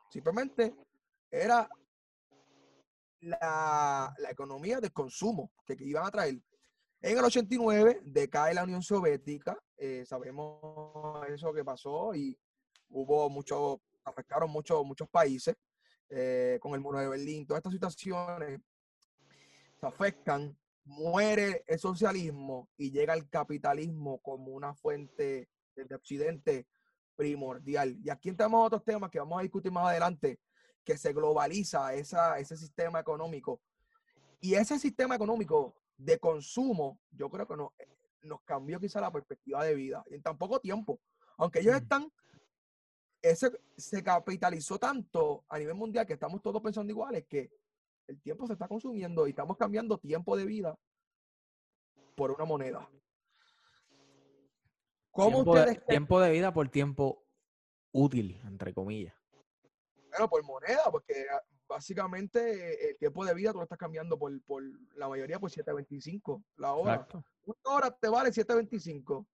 Simplemente 0.08 0.72
era 1.32 1.68
la, 3.20 4.14
economía 4.30 4.80
de 4.80 4.90
consumo 4.90 5.52
que, 5.64 5.76
iban 5.80 6.06
a 6.06 6.10
traer. 6.10 6.40
En 7.02 7.18
el 7.18 7.24
89 7.24 8.00
decae 8.04 8.54
la 8.54 8.64
Unión 8.64 8.82
Soviética, 8.82 9.58
eh, 9.76 10.04
sabemos 10.06 11.26
eso 11.28 11.52
que 11.52 11.64
pasó 11.64 12.14
y 12.14 12.38
hubo 12.90 13.30
mucho, 13.30 13.80
afectaron 14.04 14.50
muchos 14.50 14.84
muchos 14.84 15.08
países 15.08 15.56
eh, 16.10 16.58
con 16.60 16.74
el 16.74 16.80
muro 16.80 16.98
de 16.98 17.08
Berlín. 17.08 17.46
Todas 17.46 17.60
estas 17.60 17.72
situaciones 17.72 18.60
se 19.80 19.86
afectan, 19.86 20.56
muere 20.84 21.64
el 21.66 21.78
socialismo 21.78 22.68
y 22.76 22.90
llega 22.90 23.14
el 23.14 23.28
capitalismo 23.28 24.18
como 24.18 24.52
una 24.52 24.74
fuente 24.74 25.48
de 25.74 25.94
Occidente 25.94 26.66
primordial. 27.16 27.98
Y 28.02 28.10
aquí 28.10 28.28
entramos 28.28 28.60
a 28.60 28.66
otros 28.66 28.84
temas 28.84 29.10
que 29.10 29.18
vamos 29.18 29.38
a 29.38 29.42
discutir 29.42 29.72
más 29.72 29.88
adelante, 29.88 30.38
que 30.84 30.96
se 30.96 31.12
globaliza 31.12 31.94
esa, 31.94 32.38
ese 32.38 32.56
sistema 32.56 33.00
económico. 33.00 33.60
Y 34.40 34.54
ese 34.54 34.78
sistema 34.78 35.14
económico 35.14 35.74
de 35.96 36.18
consumo, 36.18 36.98
yo 37.10 37.28
creo 37.28 37.46
que 37.46 37.56
no, 37.56 37.74
nos 38.22 38.42
cambió 38.42 38.80
quizá 38.80 39.00
la 39.00 39.12
perspectiva 39.12 39.64
de 39.64 39.74
vida 39.74 40.04
en 40.10 40.22
tan 40.22 40.38
poco 40.38 40.60
tiempo. 40.60 41.00
Aunque 41.36 41.60
ellos 41.60 41.74
están, 41.74 42.10
ese, 43.22 43.50
se 43.76 44.02
capitalizó 44.02 44.78
tanto 44.78 45.44
a 45.48 45.58
nivel 45.58 45.74
mundial 45.74 46.06
que 46.06 46.14
estamos 46.14 46.42
todos 46.42 46.62
pensando 46.62 46.90
iguales, 46.90 47.26
que 47.28 47.50
el 48.06 48.20
tiempo 48.20 48.46
se 48.46 48.54
está 48.54 48.66
consumiendo 48.66 49.26
y 49.26 49.30
estamos 49.30 49.56
cambiando 49.56 49.98
tiempo 49.98 50.36
de 50.36 50.44
vida 50.44 50.78
por 52.16 52.30
una 52.32 52.44
moneda. 52.44 52.88
¿Cómo 55.10 55.42
tiempo, 55.42 55.56
de, 55.56 55.74
tiempo 55.76 56.20
de 56.20 56.30
vida 56.30 56.52
por 56.52 56.68
tiempo 56.68 57.24
útil, 57.92 58.40
entre 58.44 58.72
comillas. 58.72 59.14
Bueno, 60.10 60.28
por 60.28 60.42
moneda, 60.44 60.82
porque 60.90 61.26
ah, 61.30 61.42
básicamente 61.68 62.90
el 62.90 62.96
tiempo 62.98 63.24
de 63.24 63.34
vida 63.34 63.52
tú 63.52 63.58
lo 63.58 63.64
estás 63.64 63.78
cambiando 63.78 64.18
por, 64.18 64.40
por 64.42 64.62
la 64.96 65.08
mayoría 65.08 65.38
por 65.38 65.50
7.25 65.50 66.44
la 66.56 66.72
hora. 66.74 67.06
Una 67.44 67.74
hora 67.76 67.90
te 67.90 68.08
vale 68.08 68.30
7.25. 68.30 69.26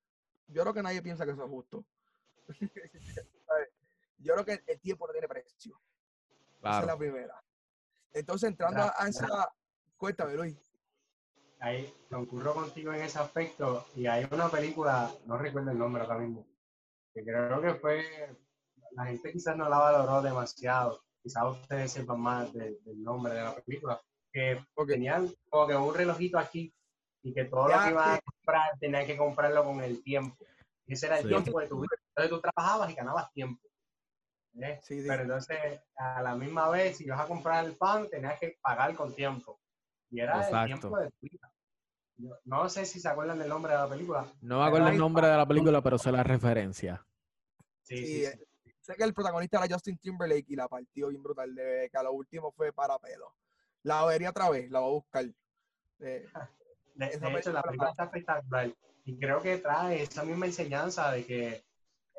Yo 0.48 0.62
creo 0.62 0.74
que 0.74 0.82
nadie 0.82 1.02
piensa 1.02 1.24
que 1.24 1.32
eso 1.32 1.44
es 1.44 1.50
justo. 1.50 1.84
Yo 4.18 4.32
creo 4.34 4.44
que 4.44 4.62
el 4.66 4.80
tiempo 4.80 5.06
no 5.06 5.12
tiene 5.12 5.28
precio. 5.28 5.80
Esa 6.60 6.80
es 6.80 6.86
la 6.86 6.96
primera. 6.96 7.42
Entonces, 8.12 8.48
entrando 8.48 8.82
a 8.82 9.08
esa... 9.08 9.52
Cuéntame, 9.96 10.34
Luis 10.34 10.76
ahí 11.60 11.92
concurro 12.10 12.54
contigo 12.54 12.92
en 12.92 13.02
ese 13.02 13.18
aspecto 13.18 13.86
y 13.94 14.06
hay 14.06 14.26
una 14.30 14.48
película, 14.48 15.10
no 15.26 15.38
recuerdo 15.38 15.70
el 15.70 15.78
nombre 15.78 16.02
ahora 16.02 16.18
mismo, 16.18 16.46
que 17.12 17.24
creo 17.24 17.60
que 17.60 17.74
fue, 17.74 18.36
la 18.96 19.04
gente 19.04 19.30
quizás 19.30 19.56
no 19.56 19.68
la 19.68 19.78
valoró 19.78 20.22
demasiado, 20.22 21.02
quizás 21.22 21.44
ustedes 21.44 21.92
sepan 21.92 22.18
más 22.18 22.52
del 22.52 22.78
nombre 23.02 23.34
de 23.34 23.42
la 23.42 23.54
película, 23.54 24.00
que 24.32 24.64
tenían 24.86 25.30
como 25.50 25.66
que 25.66 25.76
un 25.76 25.94
relojito 25.94 26.38
aquí 26.38 26.74
y 27.22 27.34
que 27.34 27.44
todo 27.44 27.68
lo 27.68 27.78
que 27.78 27.90
iba 27.90 28.14
a 28.14 28.20
comprar 28.20 28.78
tenía 28.80 29.06
que 29.06 29.16
comprarlo 29.16 29.64
con 29.64 29.82
el 29.82 30.02
tiempo. 30.02 30.36
ese 30.86 31.06
era 31.06 31.18
el 31.18 31.28
tiempo 31.28 31.60
de 31.60 31.68
tu 31.68 31.80
vida. 31.80 31.96
Entonces 32.08 32.30
tú 32.30 32.40
trabajabas 32.40 32.90
y 32.90 32.94
ganabas 32.94 33.32
tiempo. 33.32 33.62
¿eh? 34.60 34.80
Pero 34.88 35.22
entonces, 35.22 35.58
a 35.96 36.22
la 36.22 36.34
misma 36.34 36.70
vez, 36.70 36.96
si 36.96 37.04
ibas 37.04 37.20
a 37.20 37.26
comprar 37.26 37.64
el 37.64 37.76
pan, 37.76 38.08
tenías 38.08 38.38
que 38.38 38.56
pagar 38.62 38.94
con 38.94 39.14
tiempo. 39.14 39.60
Y 40.10 40.20
era 40.20 40.48
el 40.48 40.66
tiempo 40.66 40.96
de 40.98 41.10
tu 41.10 41.16
vida. 41.20 41.52
no 42.44 42.68
sé 42.68 42.86
si 42.86 43.00
se 43.00 43.08
acuerdan 43.08 43.38
del 43.38 43.48
nombre 43.48 43.72
de 43.72 43.78
la 43.78 43.88
película. 43.88 44.32
No 44.40 44.60
me 44.60 44.66
acuerdo 44.66 44.88
el 44.88 44.96
nombre 44.96 45.26
de 45.26 45.36
la 45.36 45.46
película, 45.46 45.82
pero 45.82 45.98
sé 45.98 46.12
la 46.12 46.22
referencia. 46.22 47.04
Sí, 47.82 48.06
sí, 48.06 48.24
eh, 48.24 48.46
Sé 48.86 48.94
que 48.94 49.02
el 49.02 49.12
protagonista 49.12 49.58
era 49.58 49.74
Justin 49.74 49.98
Timberlake 49.98 50.46
y 50.46 50.54
la 50.54 50.68
partió 50.68 51.08
bien 51.08 51.20
brutal. 51.20 51.52
De 51.52 51.88
que 51.90 51.98
a 51.98 52.04
lo 52.04 52.12
último 52.12 52.52
fue 52.52 52.72
para 52.72 52.96
pelo. 53.00 53.34
La 53.82 54.04
vería 54.04 54.30
otra 54.30 54.48
vez, 54.48 54.70
la 54.70 54.78
voy 54.78 54.90
a 54.90 54.92
buscar. 54.92 55.24
de, 55.98 56.28
hecho, 57.38 57.52
la 57.52 57.62
película 57.64 57.90
está 57.90 58.04
espectacular. 58.04 58.72
Y 59.04 59.18
creo 59.18 59.42
que 59.42 59.58
trae 59.58 60.02
esa 60.02 60.24
misma 60.24 60.46
enseñanza 60.46 61.10
de 61.10 61.26
que 61.26 61.64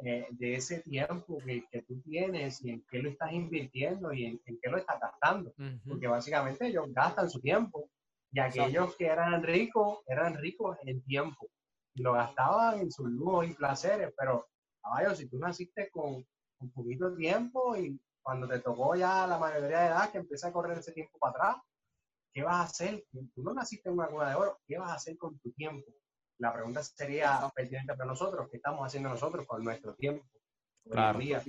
eh, 0.03 0.27
de 0.31 0.55
ese 0.55 0.81
tiempo 0.81 1.37
que, 1.37 1.63
que, 1.71 1.83
tú 1.83 2.01
tienes 2.01 2.61
y 2.61 2.71
en 2.71 2.85
qué 2.89 3.01
lo 3.01 3.11
estás 3.11 3.31
invirtiendo 3.31 4.11
y 4.11 4.25
en, 4.25 4.41
qué 4.43 4.69
lo 4.69 4.77
estás 4.77 4.99
gastando. 4.99 5.53
Porque 5.87 6.07
básicamente 6.07 6.67
ellos 6.67 6.87
gastan 6.89 7.29
su 7.29 7.39
tiempo 7.39 7.89
y 8.33 8.41
aquellos 8.41 8.93
que 8.97 9.05
eran 9.05 9.41
ricos, 9.41 9.99
eran 10.05 10.35
ricos 10.35 10.77
en 10.83 11.01
tiempo 11.03 11.47
y 11.95 12.01
lo 12.01 12.11
gastaban 12.11 12.81
en 12.81 12.91
sus 12.91 13.09
lujos 13.09 13.47
y 13.47 13.53
placeres. 13.53 14.13
Pero, 14.17 14.49
caballo, 14.81 15.15
si 15.15 15.29
tú 15.29 15.39
naciste 15.39 15.89
con 15.89 16.25
un 16.59 16.71
poquito 16.71 17.11
de 17.11 17.17
tiempo 17.17 17.75
y 17.75 17.99
cuando 18.21 18.47
te 18.47 18.59
tocó 18.59 18.95
ya 18.95 19.25
la 19.27 19.37
mayoría 19.37 19.79
de 19.79 19.87
edad 19.87 20.11
que 20.11 20.17
empieza 20.17 20.49
a 20.49 20.53
correr 20.53 20.77
ese 20.77 20.91
tiempo 20.91 21.17
para 21.17 21.31
atrás, 21.31 21.63
¿qué 22.33 22.43
vas 22.43 22.55
a 22.55 22.63
hacer? 22.63 23.03
Tú 23.11 23.43
no 23.43 23.53
naciste 23.53 23.89
en 23.89 23.95
una 23.95 24.07
cuna 24.07 24.29
de 24.29 24.35
oro, 24.35 24.59
¿qué 24.67 24.77
vas 24.77 24.91
a 24.91 24.95
hacer 24.95 25.17
con 25.17 25.37
tu 25.39 25.51
tiempo? 25.51 25.91
la 26.39 26.53
pregunta 26.53 26.83
sería 26.83 27.51
pertinente 27.55 27.93
para 27.93 28.05
nosotros, 28.05 28.47
¿qué 28.51 28.57
estamos 28.57 28.85
haciendo 28.85 29.09
nosotros 29.09 29.45
con 29.47 29.63
nuestro 29.63 29.95
tiempo? 29.95 30.25
Claro. 30.89 31.19
Día, 31.19 31.43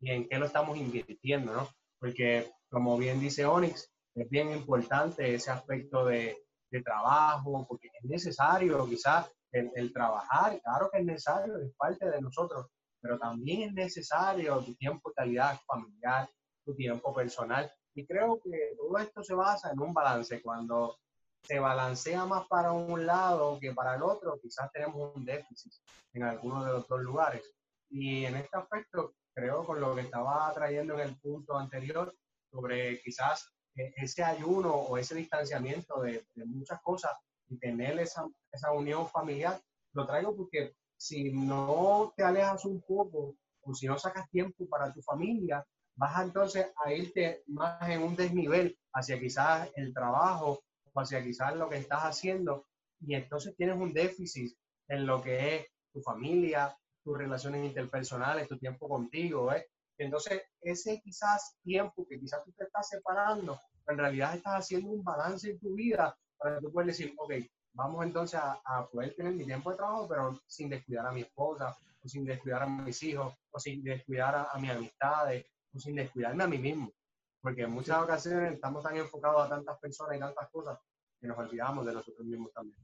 y 0.00 0.10
en 0.10 0.28
qué 0.28 0.38
lo 0.38 0.46
estamos 0.46 0.76
invirtiendo, 0.76 1.54
¿no? 1.54 1.68
Porque, 1.98 2.50
como 2.68 2.96
bien 2.98 3.20
dice 3.20 3.44
Onyx, 3.44 3.90
es 4.14 4.28
bien 4.28 4.50
importante 4.50 5.34
ese 5.34 5.50
aspecto 5.50 6.04
de, 6.04 6.36
de 6.70 6.82
trabajo, 6.82 7.66
porque 7.68 7.88
es 7.88 8.04
necesario 8.04 8.86
quizás 8.86 9.30
el, 9.52 9.70
el, 9.74 9.92
trabajar, 9.92 10.60
claro 10.60 10.90
que 10.90 10.98
es 10.98 11.04
necesario, 11.04 11.58
es 11.58 11.72
parte 11.76 12.10
de 12.10 12.20
nosotros, 12.20 12.66
pero 13.00 13.18
también 13.18 13.62
es 13.62 13.72
necesario 13.72 14.60
tu 14.60 14.74
tiempo 14.74 15.10
de 15.10 15.14
calidad 15.14 15.58
familiar, 15.66 16.28
tu 16.64 16.74
tiempo 16.74 17.14
personal. 17.14 17.70
Y 17.94 18.06
creo 18.06 18.40
que 18.40 18.74
todo 18.76 18.98
esto 18.98 19.22
se 19.22 19.34
basa 19.34 19.70
en 19.72 19.80
un 19.80 19.92
balance. 19.92 20.42
Cuando 20.42 20.98
se 21.42 21.58
balancea 21.58 22.24
más 22.26 22.46
para 22.46 22.72
un 22.72 23.06
lado 23.06 23.58
que 23.60 23.72
para 23.72 23.94
el 23.94 24.02
otro, 24.02 24.38
quizás 24.40 24.70
tenemos 24.72 25.14
un 25.16 25.24
déficit 25.24 25.72
en 26.12 26.24
alguno 26.24 26.64
de 26.64 26.72
los 26.72 26.88
dos 26.88 27.00
lugares. 27.00 27.42
Y 27.90 28.24
en 28.24 28.36
este 28.36 28.56
aspecto, 28.56 29.14
creo 29.34 29.64
con 29.64 29.80
lo 29.80 29.94
que 29.94 30.02
estaba 30.02 30.52
trayendo 30.52 30.94
en 30.94 31.00
el 31.00 31.18
punto 31.18 31.56
anterior, 31.56 32.14
sobre 32.50 33.00
quizás 33.00 33.52
e, 33.74 33.92
ese 33.96 34.22
ayuno 34.22 34.74
o 34.74 34.98
ese 34.98 35.14
distanciamiento 35.14 36.00
de, 36.02 36.26
muchas 36.46 36.80
cosas 36.82 37.12
y 37.48 37.58
tener 37.58 37.98
esa, 37.98 38.26
esa 38.52 38.72
unión 38.72 39.08
familiar, 39.08 39.60
lo 39.92 40.06
traigo 40.06 40.36
porque 40.36 40.74
si 40.98 41.32
no 41.32 42.12
te 42.16 42.24
alejas 42.24 42.66
un 42.66 42.82
poco 42.82 43.36
o 43.62 43.74
si 43.74 43.86
no 43.86 43.98
sacas 43.98 44.28
tiempo 44.30 44.68
para 44.68 44.92
tu 44.92 45.00
familia, 45.00 45.64
vas 45.96 46.22
entonces 46.22 46.66
a 46.84 46.92
irte 46.92 47.42
más 47.46 47.88
en 47.88 48.02
un 48.02 48.14
desnivel 48.14 48.78
hacia 48.92 49.18
quizás 49.18 49.70
el 49.76 49.94
trabajo 49.94 50.62
hacia 51.00 51.22
quizás 51.22 51.54
lo 51.56 51.68
que 51.68 51.76
estás 51.76 52.00
haciendo 52.02 52.66
y 53.00 53.14
entonces 53.14 53.54
tienes 53.56 53.76
un 53.76 53.92
déficit 53.92 54.56
en 54.88 55.06
lo 55.06 55.22
que 55.22 55.56
es 55.56 55.66
tu 55.92 56.00
familia, 56.00 56.76
tus 57.04 57.16
relaciones 57.16 57.64
interpersonales, 57.64 58.48
tu 58.48 58.58
tiempo 58.58 58.88
contigo, 58.88 59.52
¿eh? 59.52 59.66
Entonces, 59.98 60.42
ese 60.60 61.00
quizás 61.00 61.56
tiempo 61.62 62.06
que 62.08 62.20
quizás 62.20 62.44
tú 62.44 62.52
te 62.52 62.64
estás 62.64 62.88
separando, 62.88 63.60
en 63.86 63.98
realidad 63.98 64.36
estás 64.36 64.54
haciendo 64.54 64.90
un 64.90 65.02
balance 65.02 65.50
en 65.50 65.58
tu 65.58 65.74
vida 65.74 66.16
para 66.36 66.56
que 66.56 66.62
tú 66.62 66.72
puedas 66.72 66.88
decir, 66.88 67.14
ok, 67.16 67.32
vamos 67.78 68.04
entonces 68.04 68.40
a, 68.42 68.88
poder 68.90 69.14
tener 69.14 69.32
mi 69.34 69.44
tiempo 69.44 69.70
de 69.70 69.76
trabajo, 69.76 70.08
pero 70.08 70.40
sin 70.48 70.68
descuidar 70.68 71.06
a 71.06 71.12
mi 71.12 71.20
esposa, 71.20 71.76
o 72.02 72.08
sin 72.08 72.24
descuidar 72.24 72.62
a 72.64 72.66
mis 72.66 73.00
hijos, 73.04 73.32
o 73.52 73.58
sin 73.60 73.84
descuidar 73.84 74.34
a, 74.34 74.42
a 74.50 74.58
mis 74.58 74.70
amistades, 74.70 75.46
o 75.72 75.78
sin 75.78 75.94
descuidarme 75.94 76.42
a 76.44 76.48
mí 76.48 76.58
mismo. 76.58 76.92
porque 77.40 77.62
en 77.62 77.70
muchas 77.70 78.02
ocasiones 78.02 78.54
estamos 78.54 78.82
tan 78.82 78.96
enfocados 78.96 79.46
a 79.46 79.48
tantas 79.48 79.78
personas 79.78 80.16
y 80.16 80.18
tantas 80.18 80.50
cosas 80.50 80.76
que 81.20 81.28
nos 81.28 81.38
olvidamos 81.38 81.86
de 81.86 81.92
nosotros 81.92 82.26
mismos 82.26 82.52
también. 82.52 82.76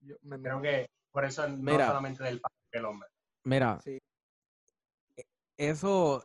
Yo 0.00 0.16
me- 0.22 0.40
Creo 0.40 0.60
que 0.62 0.88
por 1.12 1.24
eso 1.26 1.46
no 1.46 1.56
Mira. 1.72 1.88
solamente 1.88 2.24
del 2.24 2.40
padre 2.40 2.56
del 2.72 2.84
hombre. 2.86 3.08
Mira, 3.44 3.78
Sí. 3.84 3.98
e- 5.16 5.26
eso, 5.58 6.24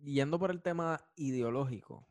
yendo 0.00 0.38
por 0.38 0.52
el 0.52 0.62
tema 0.62 1.00
ideológico, 1.16 2.06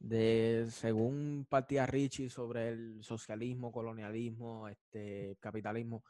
de 0.00 0.66
según 0.70 1.46
partía 1.48 1.86
Richie 1.86 2.30
sobre 2.30 2.70
el 2.70 3.04
socialismo, 3.04 3.70
colonialismo, 3.70 4.66
este, 4.66 5.36
capitalismo, 5.40 6.02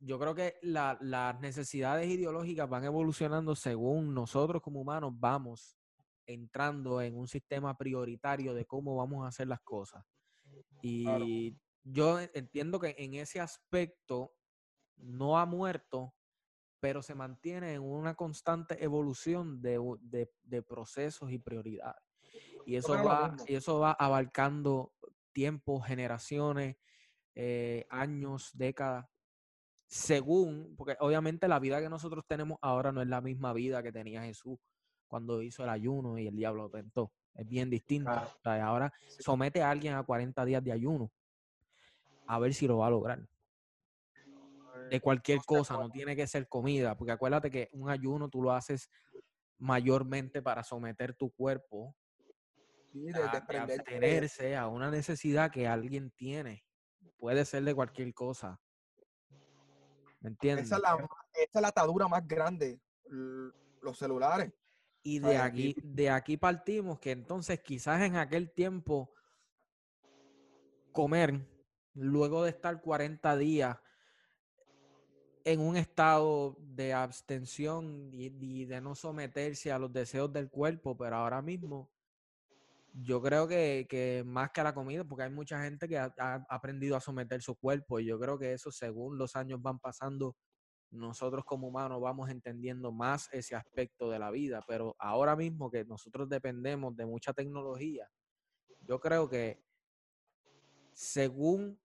yo 0.00 0.18
creo 0.18 0.34
que 0.34 0.56
la- 0.62 0.98
las 1.00 1.40
necesidades 1.40 2.08
ideológicas 2.08 2.68
van 2.68 2.84
evolucionando 2.84 3.54
según 3.54 4.12
nosotros 4.12 4.60
como 4.60 4.80
humanos 4.80 5.12
vamos 5.14 5.78
entrando 6.26 7.00
en 7.00 7.16
un 7.16 7.28
sistema 7.28 7.76
prioritario 7.78 8.52
de 8.52 8.64
cómo 8.64 8.96
vamos 8.96 9.24
a 9.24 9.28
hacer 9.28 9.46
las 9.46 9.60
cosas. 9.60 10.04
Y 10.82 11.56
yo 11.84 12.18
entiendo 12.18 12.80
que 12.80 12.96
en 12.98 13.14
ese 13.14 13.40
aspecto 13.40 14.34
no 14.96 15.38
ha 15.38 15.46
muerto, 15.46 16.14
pero 16.80 17.00
se 17.00 17.14
mantiene 17.14 17.74
en 17.74 17.82
una 17.82 18.14
constante 18.14 18.82
evolución 18.82 19.62
de- 19.62 20.28
de 20.42 20.62
procesos 20.62 21.30
y 21.30 21.38
prioridades. 21.38 22.11
Y 22.66 22.76
eso, 22.76 22.92
va, 23.02 23.36
y 23.46 23.54
eso 23.54 23.78
va 23.78 23.92
abarcando 23.92 24.92
tiempos, 25.32 25.86
generaciones, 25.86 26.76
eh, 27.34 27.86
años, 27.90 28.50
décadas, 28.54 29.06
según, 29.86 30.74
porque 30.76 30.96
obviamente 31.00 31.48
la 31.48 31.58
vida 31.58 31.80
que 31.80 31.88
nosotros 31.88 32.24
tenemos 32.26 32.58
ahora 32.62 32.92
no 32.92 33.02
es 33.02 33.08
la 33.08 33.20
misma 33.20 33.52
vida 33.52 33.82
que 33.82 33.92
tenía 33.92 34.22
Jesús 34.22 34.58
cuando 35.06 35.42
hizo 35.42 35.62
el 35.64 35.68
ayuno 35.68 36.18
y 36.18 36.26
el 36.26 36.36
diablo 36.36 36.64
lo 36.64 36.70
tentó. 36.70 37.12
Es 37.34 37.46
bien 37.48 37.68
distinto. 37.68 38.10
Claro. 38.10 38.28
O 38.28 38.42
sea, 38.42 38.66
ahora 38.66 38.92
somete 39.18 39.62
a 39.62 39.70
alguien 39.70 39.94
a 39.94 40.02
40 40.02 40.44
días 40.44 40.64
de 40.64 40.72
ayuno 40.72 41.10
a 42.26 42.38
ver 42.38 42.54
si 42.54 42.66
lo 42.66 42.78
va 42.78 42.86
a 42.86 42.90
lograr 42.90 43.26
de 44.92 45.00
cualquier 45.00 45.38
no 45.38 45.42
sé 45.42 45.46
cosa, 45.46 45.74
no 45.74 45.90
tiene 45.90 46.16
que 46.16 46.26
ser 46.26 46.48
comida, 46.48 46.96
porque 46.96 47.12
acuérdate 47.12 47.50
que 47.50 47.68
un 47.72 47.88
ayuno 47.88 48.28
tú 48.28 48.42
lo 48.42 48.52
haces 48.52 48.90
mayormente 49.58 50.42
para 50.42 50.62
someter 50.62 51.14
tu 51.14 51.30
cuerpo 51.30 51.94
Sí, 52.92 53.06
de 53.06 53.22
a, 53.22 53.40
de 53.40 53.58
abstenerse 53.58 54.54
a 54.54 54.68
una 54.68 54.90
necesidad 54.90 55.50
que 55.50 55.66
alguien 55.66 56.10
tiene. 56.10 56.62
Puede 57.16 57.44
ser 57.46 57.64
de 57.64 57.74
cualquier 57.74 58.12
cosa. 58.12 58.60
¿Me 60.20 60.28
entiendes? 60.28 60.66
Esa 60.66 60.76
es, 60.76 60.82
la, 60.82 61.08
esa 61.32 61.58
es 61.58 61.62
la 61.62 61.68
atadura 61.68 62.06
más 62.06 62.26
grande, 62.28 62.80
los 63.80 63.98
celulares. 63.98 64.52
Y 65.02 65.18
de 65.18 65.38
aquí, 65.38 65.74
de 65.82 66.10
aquí 66.10 66.36
partimos 66.36 67.00
que 67.00 67.10
entonces 67.10 67.60
quizás 67.60 68.02
en 68.02 68.16
aquel 68.16 68.52
tiempo 68.52 69.10
comer, 70.92 71.48
luego 71.94 72.44
de 72.44 72.50
estar 72.50 72.80
40 72.80 73.36
días 73.36 73.78
en 75.44 75.60
un 75.60 75.76
estado 75.76 76.56
de 76.60 76.92
abstención 76.92 78.10
y, 78.12 78.26
y 78.26 78.64
de 78.66 78.80
no 78.80 78.94
someterse 78.94 79.72
a 79.72 79.78
los 79.78 79.92
deseos 79.92 80.32
del 80.32 80.50
cuerpo, 80.50 80.96
pero 80.96 81.16
ahora 81.16 81.42
mismo 81.42 81.90
yo 82.92 83.22
creo 83.22 83.48
que, 83.48 83.86
que 83.88 84.22
más 84.26 84.50
que 84.50 84.60
a 84.60 84.64
la 84.64 84.74
comida, 84.74 85.04
porque 85.04 85.24
hay 85.24 85.30
mucha 85.30 85.62
gente 85.62 85.88
que 85.88 85.98
ha, 85.98 86.12
ha 86.18 86.46
aprendido 86.48 86.96
a 86.96 87.00
someter 87.00 87.40
su 87.42 87.56
cuerpo 87.56 88.00
y 88.00 88.06
yo 88.06 88.18
creo 88.18 88.38
que 88.38 88.52
eso 88.52 88.70
según 88.70 89.18
los 89.18 89.34
años 89.34 89.60
van 89.62 89.78
pasando, 89.78 90.36
nosotros 90.90 91.44
como 91.44 91.68
humanos 91.68 92.00
vamos 92.02 92.28
entendiendo 92.28 92.92
más 92.92 93.28
ese 93.32 93.56
aspecto 93.56 94.10
de 94.10 94.18
la 94.18 94.30
vida, 94.30 94.62
pero 94.68 94.94
ahora 94.98 95.34
mismo 95.36 95.70
que 95.70 95.84
nosotros 95.84 96.28
dependemos 96.28 96.94
de 96.94 97.06
mucha 97.06 97.32
tecnología, 97.32 98.10
yo 98.80 99.00
creo 99.00 99.28
que 99.28 99.64
según 100.92 101.80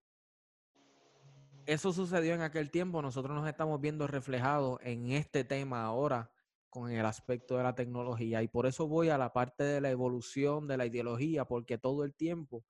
eso 1.66 1.94
sucedió 1.94 2.34
en 2.34 2.42
aquel 2.42 2.70
tiempo, 2.70 3.02
nosotros 3.02 3.36
nos 3.36 3.48
estamos 3.48 3.80
viendo 3.80 4.08
reflejados 4.08 4.80
en 4.82 5.12
este 5.12 5.44
tema 5.44 5.84
ahora 5.84 6.32
con 6.70 6.92
el 6.92 7.06
aspecto 7.06 7.58
de 7.58 7.64
la 7.64 7.76
tecnología. 7.76 8.42
Y 8.42 8.48
por 8.48 8.66
eso 8.66 8.88
voy 8.88 9.10
a 9.10 9.18
la 9.18 9.34
parte 9.34 9.64
de 9.64 9.82
la 9.82 9.90
evolución 9.90 10.68
de 10.68 10.78
la 10.78 10.86
ideología, 10.86 11.46
porque 11.46 11.78
todo 11.78 12.04
el 12.04 12.14
tiempo 12.14 12.64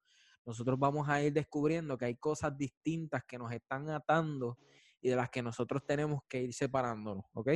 nosotros 0.46 0.80
vamos 0.80 1.10
a 1.10 1.22
ir 1.22 1.34
descubriendo 1.34 1.98
que 1.98 2.06
hay 2.06 2.16
cosas 2.16 2.58
distintas 2.58 3.24
que 3.26 3.38
nos 3.38 3.52
están 3.52 3.90
atando 3.90 4.58
y 5.02 5.10
de 5.10 5.16
las 5.16 5.30
que 5.30 5.44
nosotros 5.44 5.86
tenemos 5.86 6.22
que 6.28 6.42
ir 6.42 6.54
separándonos, 6.54 7.26
¿ok? 7.34 7.50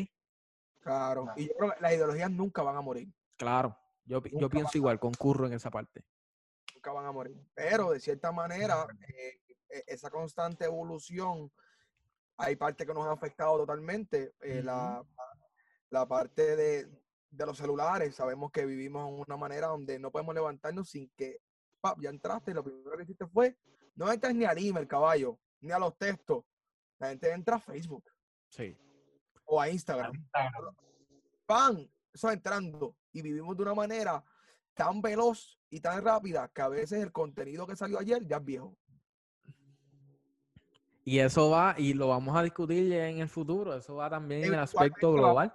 Claro. 0.81 1.27
Y 1.35 1.47
yo 1.47 1.53
creo 1.57 1.71
que 1.71 1.81
las 1.81 1.93
ideologías 1.93 2.31
nunca 2.31 2.63
van 2.63 2.75
a 2.75 2.81
morir. 2.81 3.07
Claro, 3.37 3.77
yo, 4.03 4.21
pienso 4.21 4.77
igual, 4.77 4.99
concurro 4.99 5.47
en 5.47 5.53
esa 5.53 5.71
parte. 5.71 6.03
Nunca 6.75 6.91
van 6.91 7.05
a 7.05 7.11
morir. 7.11 7.41
Pero 7.53 7.91
de 7.91 7.99
cierta 7.99 8.31
manera, 8.31 8.87
eh, 9.07 9.39
e- 9.69 9.83
esa 9.87 10.09
constante 10.09 10.65
evolución, 10.65 11.51
hay 12.37 12.55
parte 12.55 12.85
que 12.85 12.93
nos 12.93 13.05
ha 13.05 13.11
afectado 13.11 13.57
totalmente. 13.57 14.33
eh, 14.41 14.61
la, 14.63 15.03
la 15.91 16.07
parte 16.07 16.55
de, 16.55 16.89
de 17.29 17.45
los 17.45 17.57
celulares, 17.57 18.15
sabemos 18.15 18.51
que 18.51 18.65
vivimos 18.65 19.07
en 19.07 19.19
una 19.19 19.37
manera 19.37 19.67
donde 19.67 19.99
no 19.99 20.11
podemos 20.11 20.33
levantarnos 20.33 20.89
sin 20.89 21.09
que, 21.15 21.39
pap, 21.79 21.99
ya 22.01 22.09
entraste 22.09 22.51
y 22.51 22.53
lo 22.53 22.63
primero 22.63 22.97
que 22.97 23.03
hiciste 23.03 23.27
fue, 23.27 23.57
no 23.95 24.11
entras 24.11 24.33
ni 24.33 24.45
al 24.45 24.57
email, 24.57 24.87
caballo, 24.87 25.37
ni 25.59 25.71
a 25.71 25.79
los 25.79 25.95
textos. 25.97 26.43
La 26.97 27.09
gente 27.09 27.31
entra 27.31 27.57
a 27.57 27.59
Facebook 27.59 28.05
Sí. 28.49 28.75
o 29.45 29.59
a 29.59 29.69
Instagram. 29.69 30.15
Instagram. 30.15 30.75
¡Pam! 31.45 31.87
Eso 32.13 32.31
entrando. 32.31 32.95
Y 33.11 33.21
vivimos 33.21 33.55
de 33.57 33.63
una 33.63 33.73
manera 33.73 34.23
tan 34.73 35.01
veloz 35.01 35.59
y 35.69 35.79
tan 35.81 36.03
rápida 36.03 36.49
que 36.53 36.61
a 36.61 36.69
veces 36.69 37.03
el 37.03 37.11
contenido 37.11 37.67
que 37.67 37.75
salió 37.75 37.99
ayer 37.99 38.25
ya 38.25 38.37
es 38.37 38.45
viejo. 38.45 38.77
Y 41.03 41.19
eso 41.19 41.49
va, 41.49 41.75
y 41.77 41.93
lo 41.93 42.07
vamos 42.09 42.35
a 42.37 42.43
discutir 42.43 42.93
en 42.93 43.19
el 43.19 43.27
futuro, 43.27 43.75
eso 43.75 43.95
va 43.95 44.09
también 44.09 44.45
en 44.45 44.53
el 44.53 44.59
aspecto 44.59 45.11
global 45.13 45.53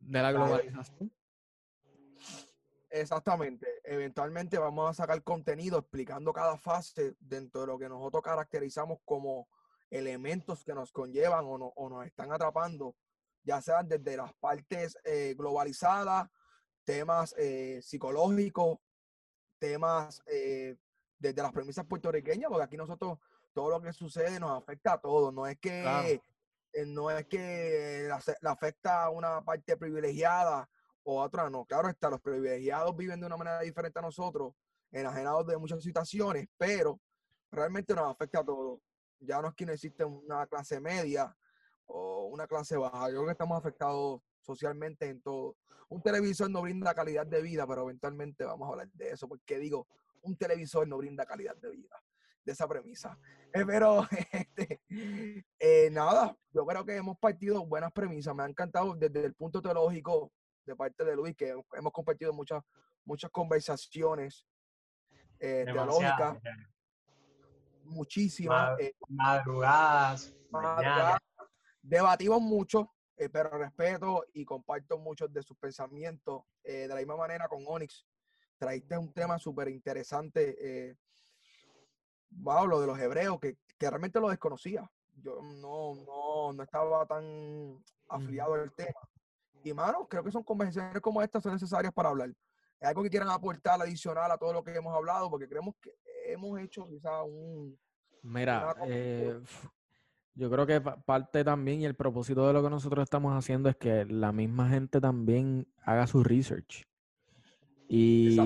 de 0.00 0.22
la 0.22 0.32
globalización. 0.32 1.12
Exactamente. 2.90 3.66
Eventualmente 3.84 4.58
vamos 4.58 4.88
a 4.90 4.94
sacar 4.94 5.22
contenido 5.22 5.78
explicando 5.78 6.32
cada 6.32 6.56
fase 6.56 7.14
dentro 7.20 7.62
de 7.62 7.66
lo 7.66 7.78
que 7.78 7.88
nosotros 7.88 8.22
caracterizamos 8.22 8.98
como 9.04 9.48
elementos 9.90 10.64
que 10.64 10.74
nos 10.74 10.92
conllevan 10.92 11.44
o, 11.46 11.58
no- 11.58 11.72
o 11.76 11.88
nos 11.88 12.06
están 12.06 12.32
atrapando, 12.32 12.96
ya 13.42 13.60
sean 13.60 13.88
desde 13.88 14.16
las 14.16 14.32
partes 14.34 14.98
eh, 15.04 15.34
globalizadas, 15.36 16.28
temas 16.84 17.34
eh, 17.38 17.80
psicológicos, 17.82 18.78
temas 19.58 20.22
eh, 20.26 20.76
desde 21.18 21.42
las 21.42 21.52
premisas 21.52 21.84
puertorriqueñas, 21.86 22.48
porque 22.48 22.64
aquí 22.64 22.76
nosotros 22.76 23.18
todo 23.52 23.70
lo 23.70 23.80
que 23.82 23.92
sucede 23.92 24.38
nos 24.40 24.56
afecta 24.62 24.94
a 24.94 25.00
todos. 25.00 25.32
No 25.34 25.46
es 25.46 25.58
que 25.58 25.82
Claro. 25.82 26.08
Eh, 26.72 26.84
no 26.86 27.10
es 27.10 27.26
que 27.26 28.08
la, 28.08 28.50
afecta 28.50 29.04
a 29.04 29.10
una 29.10 29.42
parte 29.44 29.76
privilegiada 29.76 30.68
o 31.04 31.20
a 31.20 31.24
otra 31.24 31.48
no. 31.50 31.64
Claro 31.64 31.88
está, 31.88 32.10
los 32.10 32.20
privilegiados 32.20 32.96
viven 32.96 33.20
de 33.20 33.26
una 33.26 33.36
manera 33.36 33.60
diferente 33.60 33.98
a 33.98 34.02
nosotros, 34.02 34.54
enajenados 34.90 35.46
de 35.46 35.56
muchas 35.56 35.82
situaciones, 35.82 36.46
pero 36.56 37.00
realmente 37.50 37.94
nos 37.94 38.10
afecta 38.10 38.40
a 38.40 38.44
todos. 38.44 38.80
Ya 39.20 39.40
no 39.40 39.48
es 39.48 39.54
que 39.54 39.66
no 39.66 39.72
existe 39.72 40.04
una 40.04 40.46
clase 40.46 40.80
media 40.80 41.34
o 41.86 42.26
una 42.26 42.46
clase 42.46 42.76
baja. 42.76 43.08
Yo 43.08 43.16
creo 43.16 43.26
que 43.26 43.32
estamos 43.32 43.58
afectados 43.58 44.20
socialmente 44.40 45.08
en 45.08 45.20
todo. 45.20 45.56
Un 45.88 46.02
televisor 46.02 46.50
no 46.50 46.62
brinda 46.62 46.94
calidad 46.94 47.26
de 47.26 47.42
vida, 47.42 47.66
pero 47.66 47.82
eventualmente 47.82 48.44
vamos 48.44 48.68
a 48.68 48.72
hablar 48.72 48.90
de 48.92 49.10
eso, 49.10 49.26
porque 49.26 49.58
digo, 49.58 49.88
un 50.22 50.36
televisor 50.36 50.86
no 50.86 50.98
brinda 50.98 51.24
calidad 51.24 51.56
de 51.56 51.70
vida, 51.70 52.02
de 52.48 52.52
esa 52.52 52.66
premisa. 52.66 53.18
Eh, 53.54 53.64
pero, 53.66 54.06
este, 54.30 54.82
eh, 55.58 55.88
nada, 55.90 56.36
yo 56.52 56.66
creo 56.66 56.84
que 56.84 56.94
hemos 56.96 57.18
partido 57.18 57.64
buenas 57.64 57.90
premisas. 57.92 58.34
Me 58.34 58.42
ha 58.42 58.46
encantado 58.46 58.94
desde 58.94 59.24
el 59.24 59.32
punto 59.34 59.62
teológico 59.62 60.30
de 60.66 60.76
parte 60.76 61.02
de 61.02 61.16
Luis, 61.16 61.34
que 61.34 61.54
hemos 61.72 61.92
compartido 61.92 62.30
muchas, 62.34 62.62
muchas 63.06 63.30
conversaciones 63.30 64.46
eh, 65.40 65.64
teológicas, 65.64 66.36
muchísimas. 67.84 68.72
Ma- 68.72 68.76
eh, 68.78 68.92
Madrugadas, 69.08 70.36
madrugada. 70.50 70.82
mañanas. 70.82 71.18
Debatimos 71.80 72.42
mucho, 72.42 72.92
eh, 73.16 73.30
pero 73.30 73.48
respeto 73.56 74.26
y 74.34 74.44
comparto 74.44 74.98
muchos 74.98 75.32
de 75.32 75.42
sus 75.42 75.56
pensamientos. 75.56 76.42
Eh, 76.64 76.80
de 76.82 76.88
la 76.88 76.96
misma 76.96 77.16
manera 77.16 77.48
con 77.48 77.64
Onyx, 77.66 78.06
traíste 78.58 78.98
un 78.98 79.10
tema 79.14 79.38
súper 79.38 79.68
interesante. 79.68 80.54
Eh, 80.90 80.96
wow, 82.30 82.66
lo 82.66 82.80
de 82.80 82.86
los 82.86 82.98
hebreos, 82.98 83.38
que, 83.40 83.56
que 83.78 83.90
realmente 83.90 84.20
lo 84.20 84.28
desconocía. 84.28 84.90
Yo 85.22 85.42
no, 85.42 85.94
no, 85.94 86.52
no 86.52 86.62
estaba 86.62 87.04
tan 87.06 87.82
afiliado 88.08 88.54
al 88.54 88.72
tema. 88.72 89.00
Y, 89.64 89.72
mano, 89.72 90.06
creo 90.08 90.22
que 90.22 90.30
son 90.30 90.44
conversaciones 90.44 91.02
como 91.02 91.20
estas 91.22 91.42
son 91.42 91.52
necesarias 91.52 91.92
para 91.92 92.10
hablar. 92.10 92.30
Es 92.80 92.88
algo 92.88 93.02
que 93.02 93.10
quieran 93.10 93.28
aportar 93.28 93.80
adicional 93.82 94.30
a 94.30 94.38
todo 94.38 94.52
lo 94.52 94.62
que 94.62 94.74
hemos 94.74 94.94
hablado, 94.94 95.28
porque 95.28 95.48
creemos 95.48 95.74
que 95.80 95.92
hemos 96.26 96.60
hecho 96.60 96.86
quizá 96.86 97.22
un, 97.24 97.76
Mira, 98.22 98.76
eh, 98.84 99.40
yo 100.34 100.50
creo 100.50 100.66
que 100.66 100.80
pa- 100.80 100.96
parte 101.00 101.42
también 101.42 101.80
y 101.80 101.86
el 101.86 101.96
propósito 101.96 102.46
de 102.46 102.52
lo 102.52 102.62
que 102.62 102.70
nosotros 102.70 103.02
estamos 103.02 103.36
haciendo 103.36 103.68
es 103.68 103.76
que 103.76 104.04
la 104.04 104.30
misma 104.30 104.68
gente 104.68 105.00
también 105.00 105.66
haga 105.82 106.06
su 106.06 106.22
research. 106.22 106.86
Y 107.88 108.36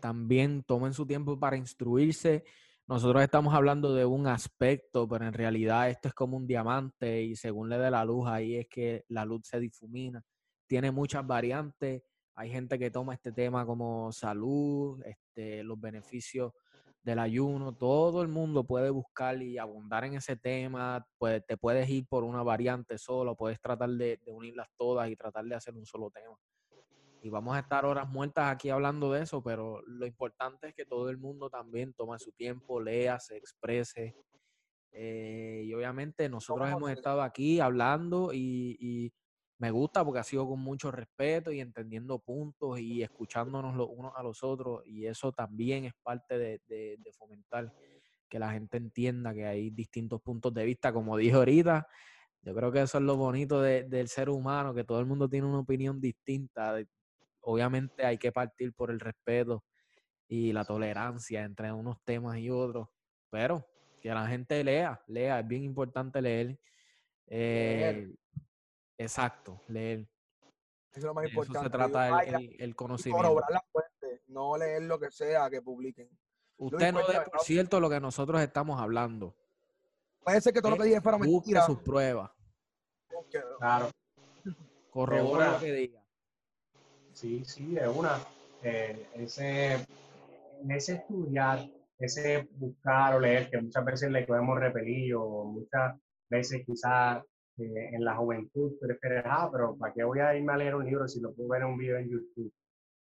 también 0.00 0.62
tomen 0.62 0.94
su 0.94 1.06
tiempo 1.06 1.38
para 1.38 1.56
instruirse. 1.56 2.44
Nosotros 2.86 3.22
estamos 3.22 3.54
hablando 3.54 3.94
de 3.94 4.04
un 4.04 4.26
aspecto, 4.26 5.08
pero 5.08 5.26
en 5.26 5.32
realidad 5.32 5.88
esto 5.88 6.08
es 6.08 6.14
como 6.14 6.36
un 6.36 6.46
diamante 6.46 7.22
y 7.22 7.36
según 7.36 7.68
le 7.68 7.78
dé 7.78 7.90
la 7.90 8.04
luz, 8.04 8.28
ahí 8.28 8.56
es 8.56 8.68
que 8.68 9.04
la 9.08 9.24
luz 9.24 9.42
se 9.44 9.60
difumina. 9.60 10.22
Tiene 10.66 10.90
muchas 10.90 11.26
variantes. 11.26 12.02
Hay 12.34 12.50
gente 12.50 12.78
que 12.78 12.90
toma 12.90 13.14
este 13.14 13.32
tema 13.32 13.64
como 13.64 14.10
salud, 14.12 15.02
este, 15.04 15.62
los 15.62 15.80
beneficios 15.80 16.52
del 17.02 17.18
ayuno. 17.18 17.74
Todo 17.74 18.22
el 18.22 18.28
mundo 18.28 18.64
puede 18.64 18.90
buscar 18.90 19.40
y 19.42 19.58
abundar 19.58 20.04
en 20.04 20.14
ese 20.14 20.36
tema. 20.36 21.06
te 21.46 21.56
puedes 21.56 21.88
ir 21.88 22.06
por 22.08 22.24
una 22.24 22.42
variante 22.42 22.98
solo, 22.98 23.36
puedes 23.36 23.60
tratar 23.60 23.90
de 23.90 24.20
unirlas 24.26 24.68
todas 24.76 25.08
y 25.08 25.16
tratar 25.16 25.44
de 25.44 25.54
hacer 25.54 25.74
un 25.74 25.86
solo 25.86 26.10
tema 26.10 26.36
y 27.22 27.30
vamos 27.30 27.54
a 27.54 27.60
estar 27.60 27.84
horas 27.84 28.08
muertas 28.08 28.52
aquí 28.52 28.68
hablando 28.68 29.12
de 29.12 29.22
eso, 29.22 29.40
pero 29.42 29.80
lo 29.86 30.06
importante 30.06 30.68
es 30.68 30.74
que 30.74 30.84
todo 30.84 31.08
el 31.08 31.18
mundo 31.18 31.48
también 31.48 31.94
tome 31.94 32.18
su 32.18 32.32
tiempo, 32.32 32.80
lea, 32.80 33.20
se 33.20 33.36
exprese. 33.36 34.16
Eh, 34.90 35.62
y 35.64 35.72
obviamente 35.72 36.28
nosotros 36.28 36.68
hemos 36.68 36.90
estado 36.90 37.22
aquí 37.22 37.60
hablando 37.60 38.32
y, 38.34 39.12
me 39.58 39.70
gusta 39.70 40.04
porque 40.04 40.18
ha 40.18 40.24
sido 40.24 40.48
con 40.48 40.58
mucho 40.58 40.90
respeto 40.90 41.52
y 41.52 41.60
entendiendo 41.60 42.18
puntos 42.18 42.80
y 42.80 43.00
escuchándonos 43.00 43.76
los 43.76 43.88
unos 43.90 44.12
a 44.16 44.22
los 44.24 44.42
otros 44.42 44.82
y 44.84 45.06
eso 45.06 45.30
también 45.30 45.84
es 45.84 45.92
parte 46.02 46.36
de, 46.36 46.98
fomentar 47.16 47.72
que 48.28 48.40
la 48.40 48.50
gente 48.50 48.78
entienda 48.78 49.32
que 49.32 49.46
hay 49.46 49.70
distintos 49.70 50.20
puntos 50.20 50.52
de 50.52 50.64
vista, 50.64 50.92
como 50.92 51.16
dije 51.16 51.36
ahorita, 51.36 51.86
yo 52.42 52.54
creo 52.56 52.72
que 52.72 52.82
eso 52.82 52.98
es 52.98 53.04
lo 53.04 53.16
bonito 53.16 53.62
del 53.62 54.08
ser 54.08 54.30
humano, 54.30 54.74
que 54.74 54.82
todo 54.82 54.98
el 54.98 55.06
mundo 55.06 55.28
tiene 55.28 55.46
una 55.46 55.60
opinión 55.60 56.00
distinta, 56.00 56.74
obviamente 57.42 58.04
hay 58.04 58.18
que 58.18 58.32
partir 58.32 58.72
por 58.72 58.90
el 58.90 59.00
respeto 59.00 59.64
y 60.28 60.52
la 60.52 60.64
tolerancia 60.64 61.42
entre 61.42 61.72
unos 61.72 62.02
temas 62.04 62.38
y 62.38 62.50
otros, 62.50 62.88
pero 63.30 63.66
que 64.00 64.08
la 64.08 64.26
gente 64.26 64.64
lea, 64.64 65.02
lea, 65.06 65.40
es 65.40 65.46
bien 65.46 65.62
importante 65.62 66.20
leer. 66.20 66.58
Eh, 67.26 68.12
exacto, 68.98 69.60
leer. 69.68 70.08
Eso 70.90 70.98
es 71.00 71.04
lo 71.04 71.14
más 71.14 71.26
importante. 71.26 71.58
Eso 71.58 71.64
se 71.64 71.70
trata 71.70 72.22
el, 72.24 72.56
el, 72.58 72.74
conocimiento. 72.74 73.40
la 73.48 73.64
fuente, 73.70 74.22
no 74.26 74.56
leer 74.56 74.82
lo 74.82 74.98
que 74.98 75.10
sea 75.10 75.48
que 75.48 75.62
publiquen. 75.62 76.08
Usted 76.56 76.92
no 76.92 77.06
dé 77.06 77.20
por 77.20 77.40
cierto 77.40 77.80
lo 77.80 77.88
que 77.88 78.00
nosotros 78.00 78.40
estamos 78.40 78.80
hablando. 78.80 79.34
Puede 80.22 80.40
ser 80.40 80.52
que 80.52 80.60
todo 80.60 80.72
lo 80.72 80.76
que 80.78 80.84
diga 80.84 80.98
es 80.98 81.02
para 81.02 81.16
Busque 81.16 81.60
sus 81.66 81.80
pruebas. 81.80 82.30
Claro. 83.58 83.90
Corrobora 84.90 85.52
lo 85.52 85.60
que 85.60 85.72
diga. 85.72 86.01
Sí, 87.12 87.44
sí, 87.44 87.74
de 87.74 87.88
una. 87.88 88.18
Eh, 88.62 89.06
ese, 89.14 89.76
ese 90.68 90.94
estudiar, 90.94 91.68
ese 91.98 92.48
buscar 92.52 93.14
o 93.14 93.20
leer, 93.20 93.50
que 93.50 93.60
muchas 93.60 93.84
veces 93.84 94.10
le 94.10 94.26
podemos 94.26 94.58
repelir 94.58 95.14
o 95.16 95.44
muchas 95.44 95.98
veces 96.30 96.64
quizás 96.66 97.22
eh, 97.58 97.90
en 97.92 98.04
la 98.04 98.16
juventud 98.16 98.72
prefieres, 98.80 99.24
ah, 99.26 99.48
pero 99.52 99.76
¿para 99.76 99.92
qué 99.92 100.04
voy 100.04 100.20
a 100.20 100.34
irme 100.34 100.52
a 100.52 100.56
leer 100.56 100.74
un 100.74 100.86
libro 100.86 101.06
si 101.08 101.20
lo 101.20 101.34
puedo 101.34 101.50
ver 101.50 101.62
en 101.62 101.68
un 101.68 101.78
video 101.78 101.98
en 101.98 102.08
YouTube? 102.08 102.52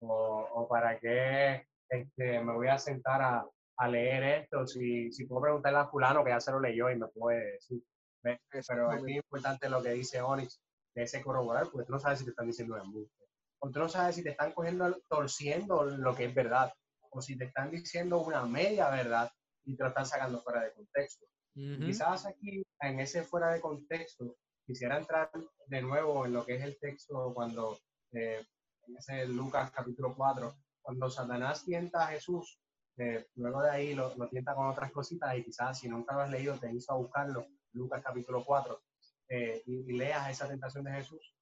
O, 0.02 0.48
o 0.56 0.68
para 0.68 1.00
qué 1.00 1.66
este, 1.90 2.42
me 2.42 2.54
voy 2.54 2.68
a 2.68 2.78
sentar 2.78 3.22
a, 3.22 3.46
a 3.78 3.88
leer 3.88 4.24
esto 4.42 4.68
si, 4.68 5.12
si, 5.12 5.26
puedo 5.26 5.44
preguntarle 5.44 5.80
a 5.80 5.88
fulano 5.88 6.24
que 6.24 6.32
ya 6.32 6.40
se 6.42 6.52
lo 6.52 6.60
leyó 6.60 6.90
y 6.90 6.98
me 6.98 7.08
puede 7.08 7.54
decir. 7.54 7.82
Pero 8.22 8.92
es 8.94 9.02
muy 9.02 9.18
importante 9.18 9.70
lo 9.70 9.82
que 9.82 9.92
dice 9.92 10.22
Onyx, 10.22 10.62
de 10.96 11.04
ese 11.04 11.22
corroborar, 11.22 11.68
porque 11.72 11.86
tú 11.86 11.94
no 11.94 12.00
sabes 12.00 12.20
si 12.20 12.26
te 12.26 12.32
están 12.32 12.48
diciendo 12.48 12.78
embuste 12.78 13.23
o 13.64 13.72
tú 13.72 13.80
no 13.80 13.88
sabes 13.88 14.16
si 14.16 14.24
te 14.24 14.32
están 14.32 14.52
cogiendo, 14.52 15.02
torciendo 15.08 15.86
lo 15.86 16.14
que 16.14 16.26
es 16.26 16.36
verdad, 16.36 16.74
o 17.12 17.22
si 17.22 17.38
te 17.38 17.46
están 17.46 17.72
diciendo 17.72 18.20
una 18.20 18.44
media 18.46 18.90
verdad 18.90 19.32
y 19.64 19.78
te 19.78 19.84
lo 19.84 19.90
están 19.90 20.06
sacando 20.06 20.42
fuera 20.42 20.64
de 20.64 20.74
contexto. 20.74 21.26
Quizás 21.54 22.26
aquí, 22.26 22.62
en 22.82 23.00
ese 23.00 23.24
fuera 23.24 23.54
de 23.54 23.62
contexto, 23.62 24.36
quisiera 24.66 24.98
entrar 24.98 25.32
de 25.68 25.82
nuevo 25.82 26.26
en 26.26 26.34
lo 26.34 26.46
que 26.46 26.56
es 26.56 26.64
el 26.64 26.78
texto 26.78 27.32
cuando, 27.34 27.80
eh, 28.12 28.46
en 28.86 28.98
ese 28.98 29.28
Lucas 29.28 29.72
capítulo 29.72 30.14
4, 30.14 30.54
cuando 30.82 31.10
Satanás 31.10 31.64
tienta 31.64 32.04
a 32.04 32.08
Jesús, 32.08 32.60
eh, 32.98 33.28
luego 33.36 33.62
de 33.62 33.70
ahí 33.70 33.94
lo, 33.94 34.14
lo, 34.18 34.28
tienta 34.28 34.56
con 34.56 34.68
otras 34.68 34.92
cositas 34.92 35.38
y 35.38 35.44
quizás 35.44 35.80
si 35.80 35.88
nunca 35.88 36.16
lo 36.16 36.22
has 36.22 36.30
leído 36.30 36.58
te 36.58 36.74
hizo 36.74 36.92
a 36.92 36.98
buscarlo, 36.98 37.48
Lucas 37.72 38.04
capítulo 38.04 38.44
4, 38.44 38.82
eh, 39.30 39.64
y, 39.66 39.90
y, 39.90 39.98
leas 39.98 40.30
esa 40.30 40.50
tentación 40.50 40.84
de 40.84 40.92
Jesús. 40.92 41.33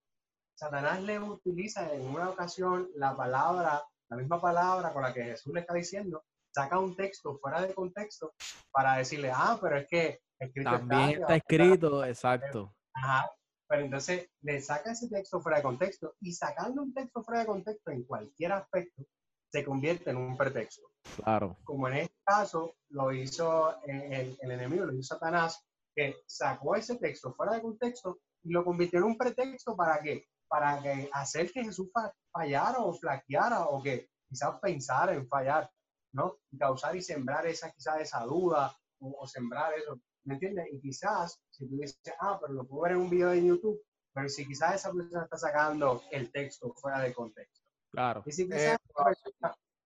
Satanás 0.55 1.01
le 1.01 1.19
utiliza 1.19 1.93
en 1.93 2.07
una 2.07 2.29
ocasión 2.29 2.89
la 2.95 3.15
palabra, 3.15 3.83
la 4.09 4.17
misma 4.17 4.39
palabra 4.39 4.93
con 4.93 5.03
la 5.03 5.13
que 5.13 5.23
Jesús 5.23 5.53
le 5.53 5.61
está 5.61 5.73
diciendo, 5.73 6.23
saca 6.53 6.79
un 6.79 6.95
texto 6.95 7.37
fuera 7.39 7.61
de 7.61 7.73
contexto 7.73 8.33
para 8.71 8.97
decirle, 8.97 9.31
ah, 9.33 9.57
pero 9.61 9.77
es 9.77 9.87
que 9.87 10.19
escrito 10.39 10.71
También 10.71 11.21
está, 11.21 11.35
escrito, 11.35 12.05
exacto. 12.05 12.75
Ajá, 12.93 13.31
pero 13.67 13.83
entonces 13.83 14.29
le 14.41 14.61
saca 14.61 14.91
ese 14.91 15.07
texto 15.07 15.39
fuera 15.41 15.57
de 15.57 15.63
contexto 15.63 16.15
y 16.19 16.33
sacando 16.33 16.81
un 16.81 16.93
texto 16.93 17.23
fuera 17.23 17.41
de 17.41 17.47
contexto 17.47 17.91
en 17.91 18.03
cualquier 18.03 18.51
aspecto 18.51 19.03
se 19.51 19.65
convierte 19.65 20.09
en 20.09 20.17
un 20.17 20.37
pretexto. 20.37 20.89
Claro. 21.17 21.57
Como 21.63 21.87
en 21.89 21.97
este 21.97 22.15
caso 22.23 22.75
lo 22.89 23.11
hizo 23.11 23.81
el, 23.83 24.37
el 24.39 24.51
enemigo, 24.51 24.85
lo 24.85 24.93
hizo 24.93 25.15
Satanás, 25.15 25.65
que 25.93 26.15
sacó 26.25 26.75
ese 26.75 26.95
texto 26.95 27.33
fuera 27.33 27.53
de 27.53 27.61
contexto 27.61 28.19
y 28.43 28.51
lo 28.51 28.63
convirtió 28.63 28.99
en 28.99 29.05
un 29.05 29.17
pretexto 29.17 29.75
para 29.75 30.01
que 30.01 30.25
para 30.51 30.81
que 30.81 31.09
hacer 31.13 31.49
que 31.49 31.63
Jesús 31.63 31.89
fallara 32.29 32.79
o 32.79 32.93
flaqueara 32.93 33.67
o 33.67 33.81
que 33.81 34.09
quizás 34.27 34.59
pensara 34.59 35.13
en 35.13 35.25
fallar, 35.25 35.71
¿no? 36.11 36.39
Y 36.51 36.57
causar 36.57 36.93
y 36.93 37.01
sembrar 37.01 37.47
esa 37.47 37.71
quizás 37.71 38.01
esa 38.01 38.25
duda 38.25 38.77
o, 38.99 39.25
sembrar 39.25 39.73
eso, 39.75 39.97
¿me 40.25 40.33
entiendes? 40.33 40.67
Y 40.73 40.81
quizás 40.81 41.41
si 41.49 41.69
tú 41.69 41.77
dices, 41.77 42.01
ah, 42.19 42.37
pero 42.41 42.51
lo 42.51 42.67
puedo 42.67 42.83
ver 42.83 42.91
en 42.91 42.97
un 42.97 43.09
video 43.09 43.29
de 43.29 43.45
YouTube, 43.45 43.81
pero 44.13 44.27
si 44.27 44.45
quizás 44.45 44.75
esa 44.75 44.91
persona 44.91 45.23
está 45.23 45.37
sacando 45.37 46.03
el 46.11 46.29
texto 46.33 46.73
fuera 46.73 46.99
de 46.99 47.13
contexto. 47.13 47.65
Claro. 47.89 48.21
Y 48.25 48.33
si 48.33 48.45
quizás 48.45 48.77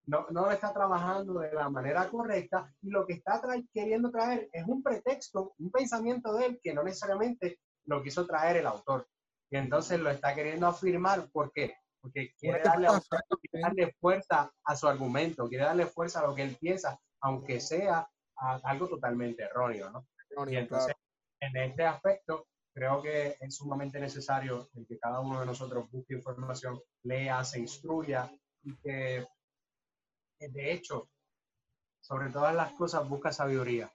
no, 0.07 0.25
no 0.31 0.45
lo 0.45 0.51
está 0.51 0.73
trabajando 0.73 1.41
de 1.41 1.53
la 1.53 1.69
manera 1.69 2.09
correcta 2.09 2.73
y 2.81 2.89
lo 2.89 3.05
que 3.05 3.13
está 3.13 3.39
queriendo 3.71 4.09
traer 4.09 4.49
es 4.51 4.65
un 4.65 4.81
pretexto, 4.81 5.53
un 5.59 5.69
pensamiento 5.69 6.33
de 6.33 6.45
él 6.47 6.59
que 6.63 6.73
no 6.73 6.81
necesariamente 6.81 7.59
lo 7.83 8.01
quiso 8.01 8.25
traer 8.25 8.57
el 8.57 8.65
autor 8.65 9.07
y 9.49 9.57
entonces 9.57 9.99
lo 9.99 10.09
está 10.09 10.33
queriendo 10.33 10.67
afirmar. 10.67 11.29
¿Por 11.31 11.51
qué? 11.51 11.75
Porque 12.01 12.33
quiere 12.37 12.61
darle, 12.61 12.87
darle, 13.53 13.93
fuerza 13.99 14.51
a 14.63 14.75
su 14.75 14.87
argumento, 14.87 15.47
quiere 15.47 15.65
darle 15.65 15.85
fuerza 15.85 16.19
a 16.19 16.27
lo 16.27 16.35
que 16.35 16.43
él 16.43 16.57
piensa, 16.59 16.99
aunque 17.21 17.59
sea 17.59 18.07
algo 18.35 18.87
totalmente 18.87 19.43
erróneo, 19.43 19.89
¿no? 19.89 20.05
y 20.47 20.57
entonces, 20.57 20.93
en 21.39 21.55
este 21.55 21.85
aspecto, 21.85 22.47
creo 22.73 23.01
que 23.01 23.37
es 23.39 23.55
sumamente 23.55 23.99
necesario 23.99 24.69
que 24.87 24.99
cada 24.99 25.21
uno 25.21 25.39
de 25.39 25.45
nosotros 25.45 25.89
busque 25.89 26.15
información, 26.15 26.79
lea, 27.03 27.43
se 27.43 27.59
instruya 27.59 28.29
y 28.63 28.75
que, 28.77 29.25
de 30.39 30.73
hecho, 30.73 31.09
sobre 32.01 32.29
todas 32.29 32.53
las 32.53 32.73
cosas, 32.73 33.07
busca 33.07 33.31
sabiduría. 33.31 33.91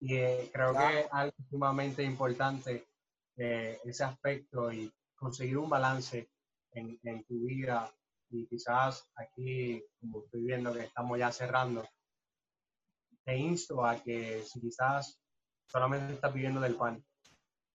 Y 0.00 0.16
eh, 0.16 0.50
creo 0.52 0.72
que 0.72 1.06
algo 1.10 1.36
sumamente 1.50 2.02
importante 2.02 2.89
ese 3.36 4.04
aspecto 4.04 4.72
y 4.72 4.92
conseguir 5.14 5.58
un 5.58 5.70
balance 5.70 6.30
en, 6.72 7.24
tu 7.24 7.46
vida. 7.46 7.92
Y 8.30 8.46
quizás 8.46 9.10
aquí, 9.16 9.82
como 10.00 10.24
estoy 10.24 10.42
viendo 10.42 10.72
que 10.72 10.84
estamos 10.84 11.18
ya 11.18 11.32
cerrando, 11.32 11.86
te 13.24 13.36
insto 13.36 13.84
a 13.84 13.96
que 13.96 14.42
si 14.42 14.60
quizás 14.60 15.20
solamente 15.66 16.14
estás 16.14 16.32
viviendo 16.32 16.60
del 16.60 16.76
pan, 16.76 17.04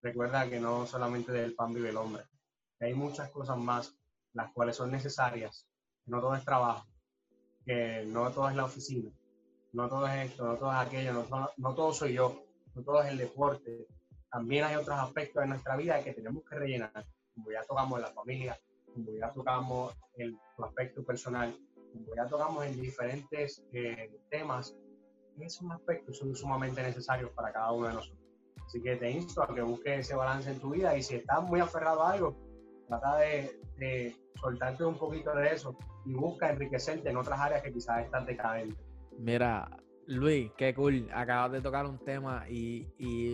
recuerda 0.01 0.49
que 0.49 0.59
no 0.59 0.85
solamente 0.85 1.31
del 1.31 1.55
pan 1.55 1.73
vive 1.73 1.89
el 1.89 1.97
hombre. 1.97 2.23
Hay 2.79 2.93
muchas 2.93 3.29
cosas 3.31 3.57
más 3.57 3.97
las 4.33 4.51
cuales 4.53 4.75
son 4.75 4.91
necesarias. 4.91 5.67
No 6.05 6.21
todo 6.21 6.35
es 6.35 6.45
trabajo, 6.45 6.87
que 7.65 8.05
no 8.05 8.31
todo 8.31 8.49
es 8.49 8.55
la 8.55 8.65
oficina, 8.65 9.11
no 9.73 9.89
todo 9.89 10.07
es 10.07 10.31
esto, 10.31 10.45
no 10.45 10.55
todo 10.57 10.71
es 10.71 10.77
aquello, 10.77 11.13
no, 11.13 11.49
no 11.57 11.75
todo 11.75 11.93
soy 11.93 12.13
yo, 12.13 12.45
no 12.75 12.83
todo 12.83 13.01
es 13.01 13.09
el 13.09 13.17
deporte, 13.17 13.87
también 14.35 14.65
hay 14.65 14.75
otros 14.75 14.99
aspectos 14.99 15.43
de 15.43 15.47
nuestra 15.47 15.77
vida 15.77 16.03
que 16.03 16.11
tenemos 16.11 16.43
que 16.43 16.55
rellenar, 16.55 16.91
como 17.33 17.51
ya 17.51 17.63
tocamos 17.63 18.01
la 18.01 18.11
familia, 18.11 18.59
como 18.93 19.09
ya 19.17 19.31
tocamos 19.31 19.95
el 20.17 20.37
aspecto 20.61 21.05
personal, 21.05 21.55
como 21.93 22.13
ya 22.13 22.27
tocamos 22.27 22.65
en 22.65 22.81
diferentes 22.81 23.63
eh, 23.71 24.11
temas, 24.29 24.75
esos 25.39 25.71
aspectos 25.71 26.17
son 26.17 26.35
sumamente 26.35 26.83
necesarios 26.83 27.31
para 27.31 27.53
cada 27.53 27.71
uno 27.71 27.87
de 27.87 27.93
nosotros. 27.93 28.27
Así 28.65 28.81
que 28.81 28.97
te 28.97 29.09
insto 29.09 29.41
a 29.41 29.55
que 29.55 29.61
busques 29.61 29.99
ese 29.99 30.15
balance 30.15 30.51
en 30.51 30.59
tu 30.59 30.71
vida 30.71 30.97
y 30.97 31.01
si 31.01 31.15
estás 31.15 31.41
muy 31.41 31.61
aferrado 31.61 32.03
a 32.03 32.11
algo, 32.11 32.35
trata 32.89 33.15
de, 33.15 33.57
de 33.77 34.17
soltarte 34.41 34.83
un 34.83 34.97
poquito 34.97 35.33
de 35.33 35.53
eso 35.53 35.77
y 36.05 36.13
busca 36.13 36.49
enriquecerte 36.49 37.09
en 37.09 37.15
otras 37.15 37.39
áreas 37.39 37.63
que 37.63 37.71
quizás 37.71 38.03
están 38.03 38.25
decadentes. 38.25 38.85
Mira, 39.17 39.79
Luis, 40.07 40.51
qué 40.57 40.73
cool. 40.73 41.09
Acabas 41.13 41.51
de 41.51 41.61
tocar 41.61 41.85
un 41.85 41.97
tema 41.97 42.45
y, 42.49 42.87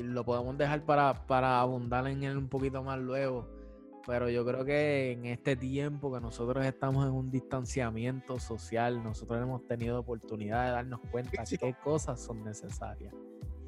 lo 0.03 0.24
podemos 0.24 0.57
dejar 0.57 0.84
para, 0.86 1.59
abundar 1.59 2.07
en 2.07 2.24
él 2.24 2.38
un 2.38 2.47
poquito 2.47 2.84
más 2.84 2.99
luego. 2.99 3.47
pero 4.07 4.30
yo 4.30 4.45
creo 4.45 4.65
que 4.65 5.11
en 5.11 5.26
este 5.26 5.55
tiempo 5.55 6.13
que 6.13 6.22
nosotros 6.22 6.65
estamos 6.65 7.05
en 7.05 7.13
un 7.13 7.30
distanciamiento 7.30 8.39
social, 8.39 9.03
nosotros 9.03 9.41
hemos 9.41 9.65
tenido 9.67 9.99
oportunidad 9.99 10.65
de 10.65 10.72
darnos 10.72 11.01
cuenta 11.11 11.41
Físico. 11.41 11.65
qué 11.65 11.76
cosas 11.84 12.19
son 12.22 12.43
necesarias. 12.43 13.13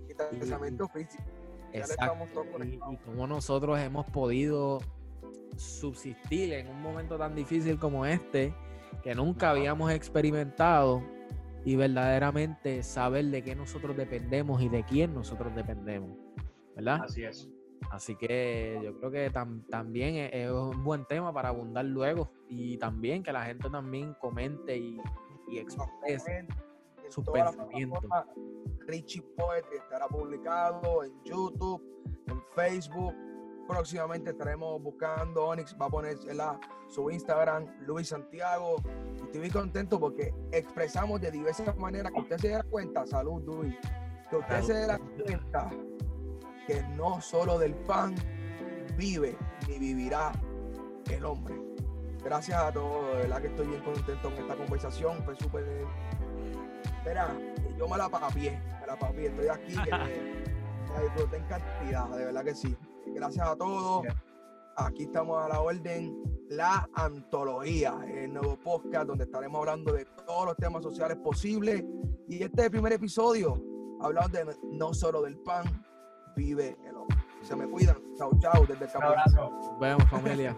Distanciamiento 0.07 0.87
físico. 0.87 1.23
Exacto. 1.71 2.63
Y, 2.63 2.75
y 2.75 2.97
cómo 3.05 3.27
nosotros 3.27 3.79
hemos 3.79 4.05
podido 4.07 4.79
subsistir 5.57 6.53
en 6.53 6.67
un 6.67 6.81
momento 6.81 7.17
tan 7.17 7.35
difícil 7.35 7.77
como 7.77 8.05
este, 8.05 8.53
que 9.03 9.13
nunca 9.15 9.49
habíamos 9.49 9.91
experimentado, 9.91 11.03
y 11.65 11.75
verdaderamente 11.75 12.83
saber 12.83 13.25
de 13.25 13.43
qué 13.43 13.55
nosotros 13.55 13.95
dependemos 13.95 14.61
y 14.61 14.69
de 14.69 14.83
quién 14.83 15.13
nosotros 15.13 15.53
dependemos. 15.55 16.17
¿Verdad? 16.75 17.01
Así 17.03 17.23
es. 17.23 17.49
Así 17.91 18.15
que 18.15 18.79
yo 18.83 18.97
creo 18.97 19.11
que 19.11 19.31
tam- 19.31 19.67
también 19.69 20.15
es, 20.33 20.49
un 20.49 20.83
buen 20.83 21.05
tema 21.05 21.31
para 21.33 21.49
abundar 21.49 21.85
luego 21.85 22.31
y 22.49 22.77
también 22.77 23.21
que 23.23 23.31
la 23.31 23.43
gente 23.45 23.69
también 23.69 24.15
comente 24.19 24.75
y, 24.77 24.99
y 25.49 25.59
exprese. 25.59 26.47
Sus 27.09 27.25
pensamientos. 27.29 28.03
Richie 28.87 29.21
Poetry 29.37 29.77
estará 29.77 30.07
publicado 30.07 31.03
en 31.03 31.11
YouTube, 31.23 31.81
en 32.27 32.41
Facebook. 32.55 33.13
Próximamente 33.67 34.31
estaremos 34.31 34.81
buscando, 34.81 35.45
Onyx 35.47 35.75
va 35.79 35.85
a 35.85 35.89
poner 35.89 36.17
¿verdad? 36.25 36.59
su 36.89 37.09
Instagram, 37.09 37.65
Luis 37.81 38.09
Santiago. 38.09 38.75
Y 39.17 39.21
Estoy 39.23 39.39
muy 39.41 39.49
contento 39.49 39.99
porque 39.99 40.33
expresamos 40.51 41.21
de 41.21 41.31
diversas 41.31 41.75
maneras 41.77 42.11
que 42.11 42.19
usted 42.19 42.37
se 42.37 42.47
dé 42.49 42.63
cuenta, 42.63 43.05
salud 43.07 43.41
Luis, 43.43 43.75
que 44.29 44.35
usted 44.35 44.61
Salud. 44.61 44.67
se 44.67 44.73
dé 44.73 45.23
cuenta 45.23 45.69
que 46.67 46.83
no 46.95 47.21
solo 47.21 47.57
del 47.57 47.73
pan 47.73 48.15
vive 48.97 49.37
ni 49.67 49.79
vivirá 49.79 50.31
el 51.09 51.25
hombre. 51.25 51.55
Gracias 52.23 52.57
a 52.61 52.71
todos, 52.71 53.15
de 53.15 53.21
verdad 53.23 53.41
que 53.41 53.47
estoy 53.47 53.67
bien 53.67 53.81
contento 53.81 54.29
con 54.29 54.39
esta 54.39 54.55
conversación, 54.55 55.23
fue 55.23 55.35
súper 55.35 55.65
Espera, 56.83 57.35
yo 57.77 57.87
me 57.87 57.97
la 57.97 58.07
papié, 58.07 58.61
me 58.79 58.87
la 58.87 58.97
papié, 58.97 59.27
estoy 59.27 59.47
aquí, 59.49 59.73
que 59.73 59.91
me, 59.91 60.93
me 60.93 61.03
disfruté 61.03 61.37
en 61.37 61.43
cantidad, 61.45 62.07
de 62.09 62.25
verdad 62.25 62.43
que 62.45 62.55
sí. 62.55 62.77
Gracias 63.07 63.47
a 63.47 63.55
todos. 63.55 64.05
Aquí 64.75 65.03
estamos 65.03 65.43
a 65.43 65.49
la 65.49 65.61
orden. 65.61 66.21
La 66.49 66.87
antología, 66.93 67.95
el 68.07 68.33
nuevo 68.33 68.57
podcast 68.57 69.07
donde 69.07 69.23
estaremos 69.23 69.59
hablando 69.59 69.93
de 69.93 70.05
todos 70.25 70.45
los 70.45 70.57
temas 70.57 70.83
sociales 70.83 71.17
posibles. 71.17 71.83
Y 72.27 72.43
este 72.43 72.61
es 72.61 72.65
el 72.65 72.71
primer 72.71 72.93
episodio, 72.93 73.61
hablando 74.01 74.37
de 74.37 74.55
no 74.71 74.93
solo 74.93 75.21
del 75.23 75.37
pan, 75.37 75.63
vive 76.35 76.77
el 76.85 76.95
hombre. 76.95 77.17
Se 77.41 77.55
me 77.55 77.67
cuidan. 77.67 77.97
Chau, 78.17 78.37
chau, 78.39 78.65
desde 78.67 78.85
el 78.85 78.89
Un 78.89 78.91
campo. 78.91 79.07
abrazo. 79.07 79.49
Nos 79.49 79.79
vemos 79.79 80.03
familia. 80.09 80.57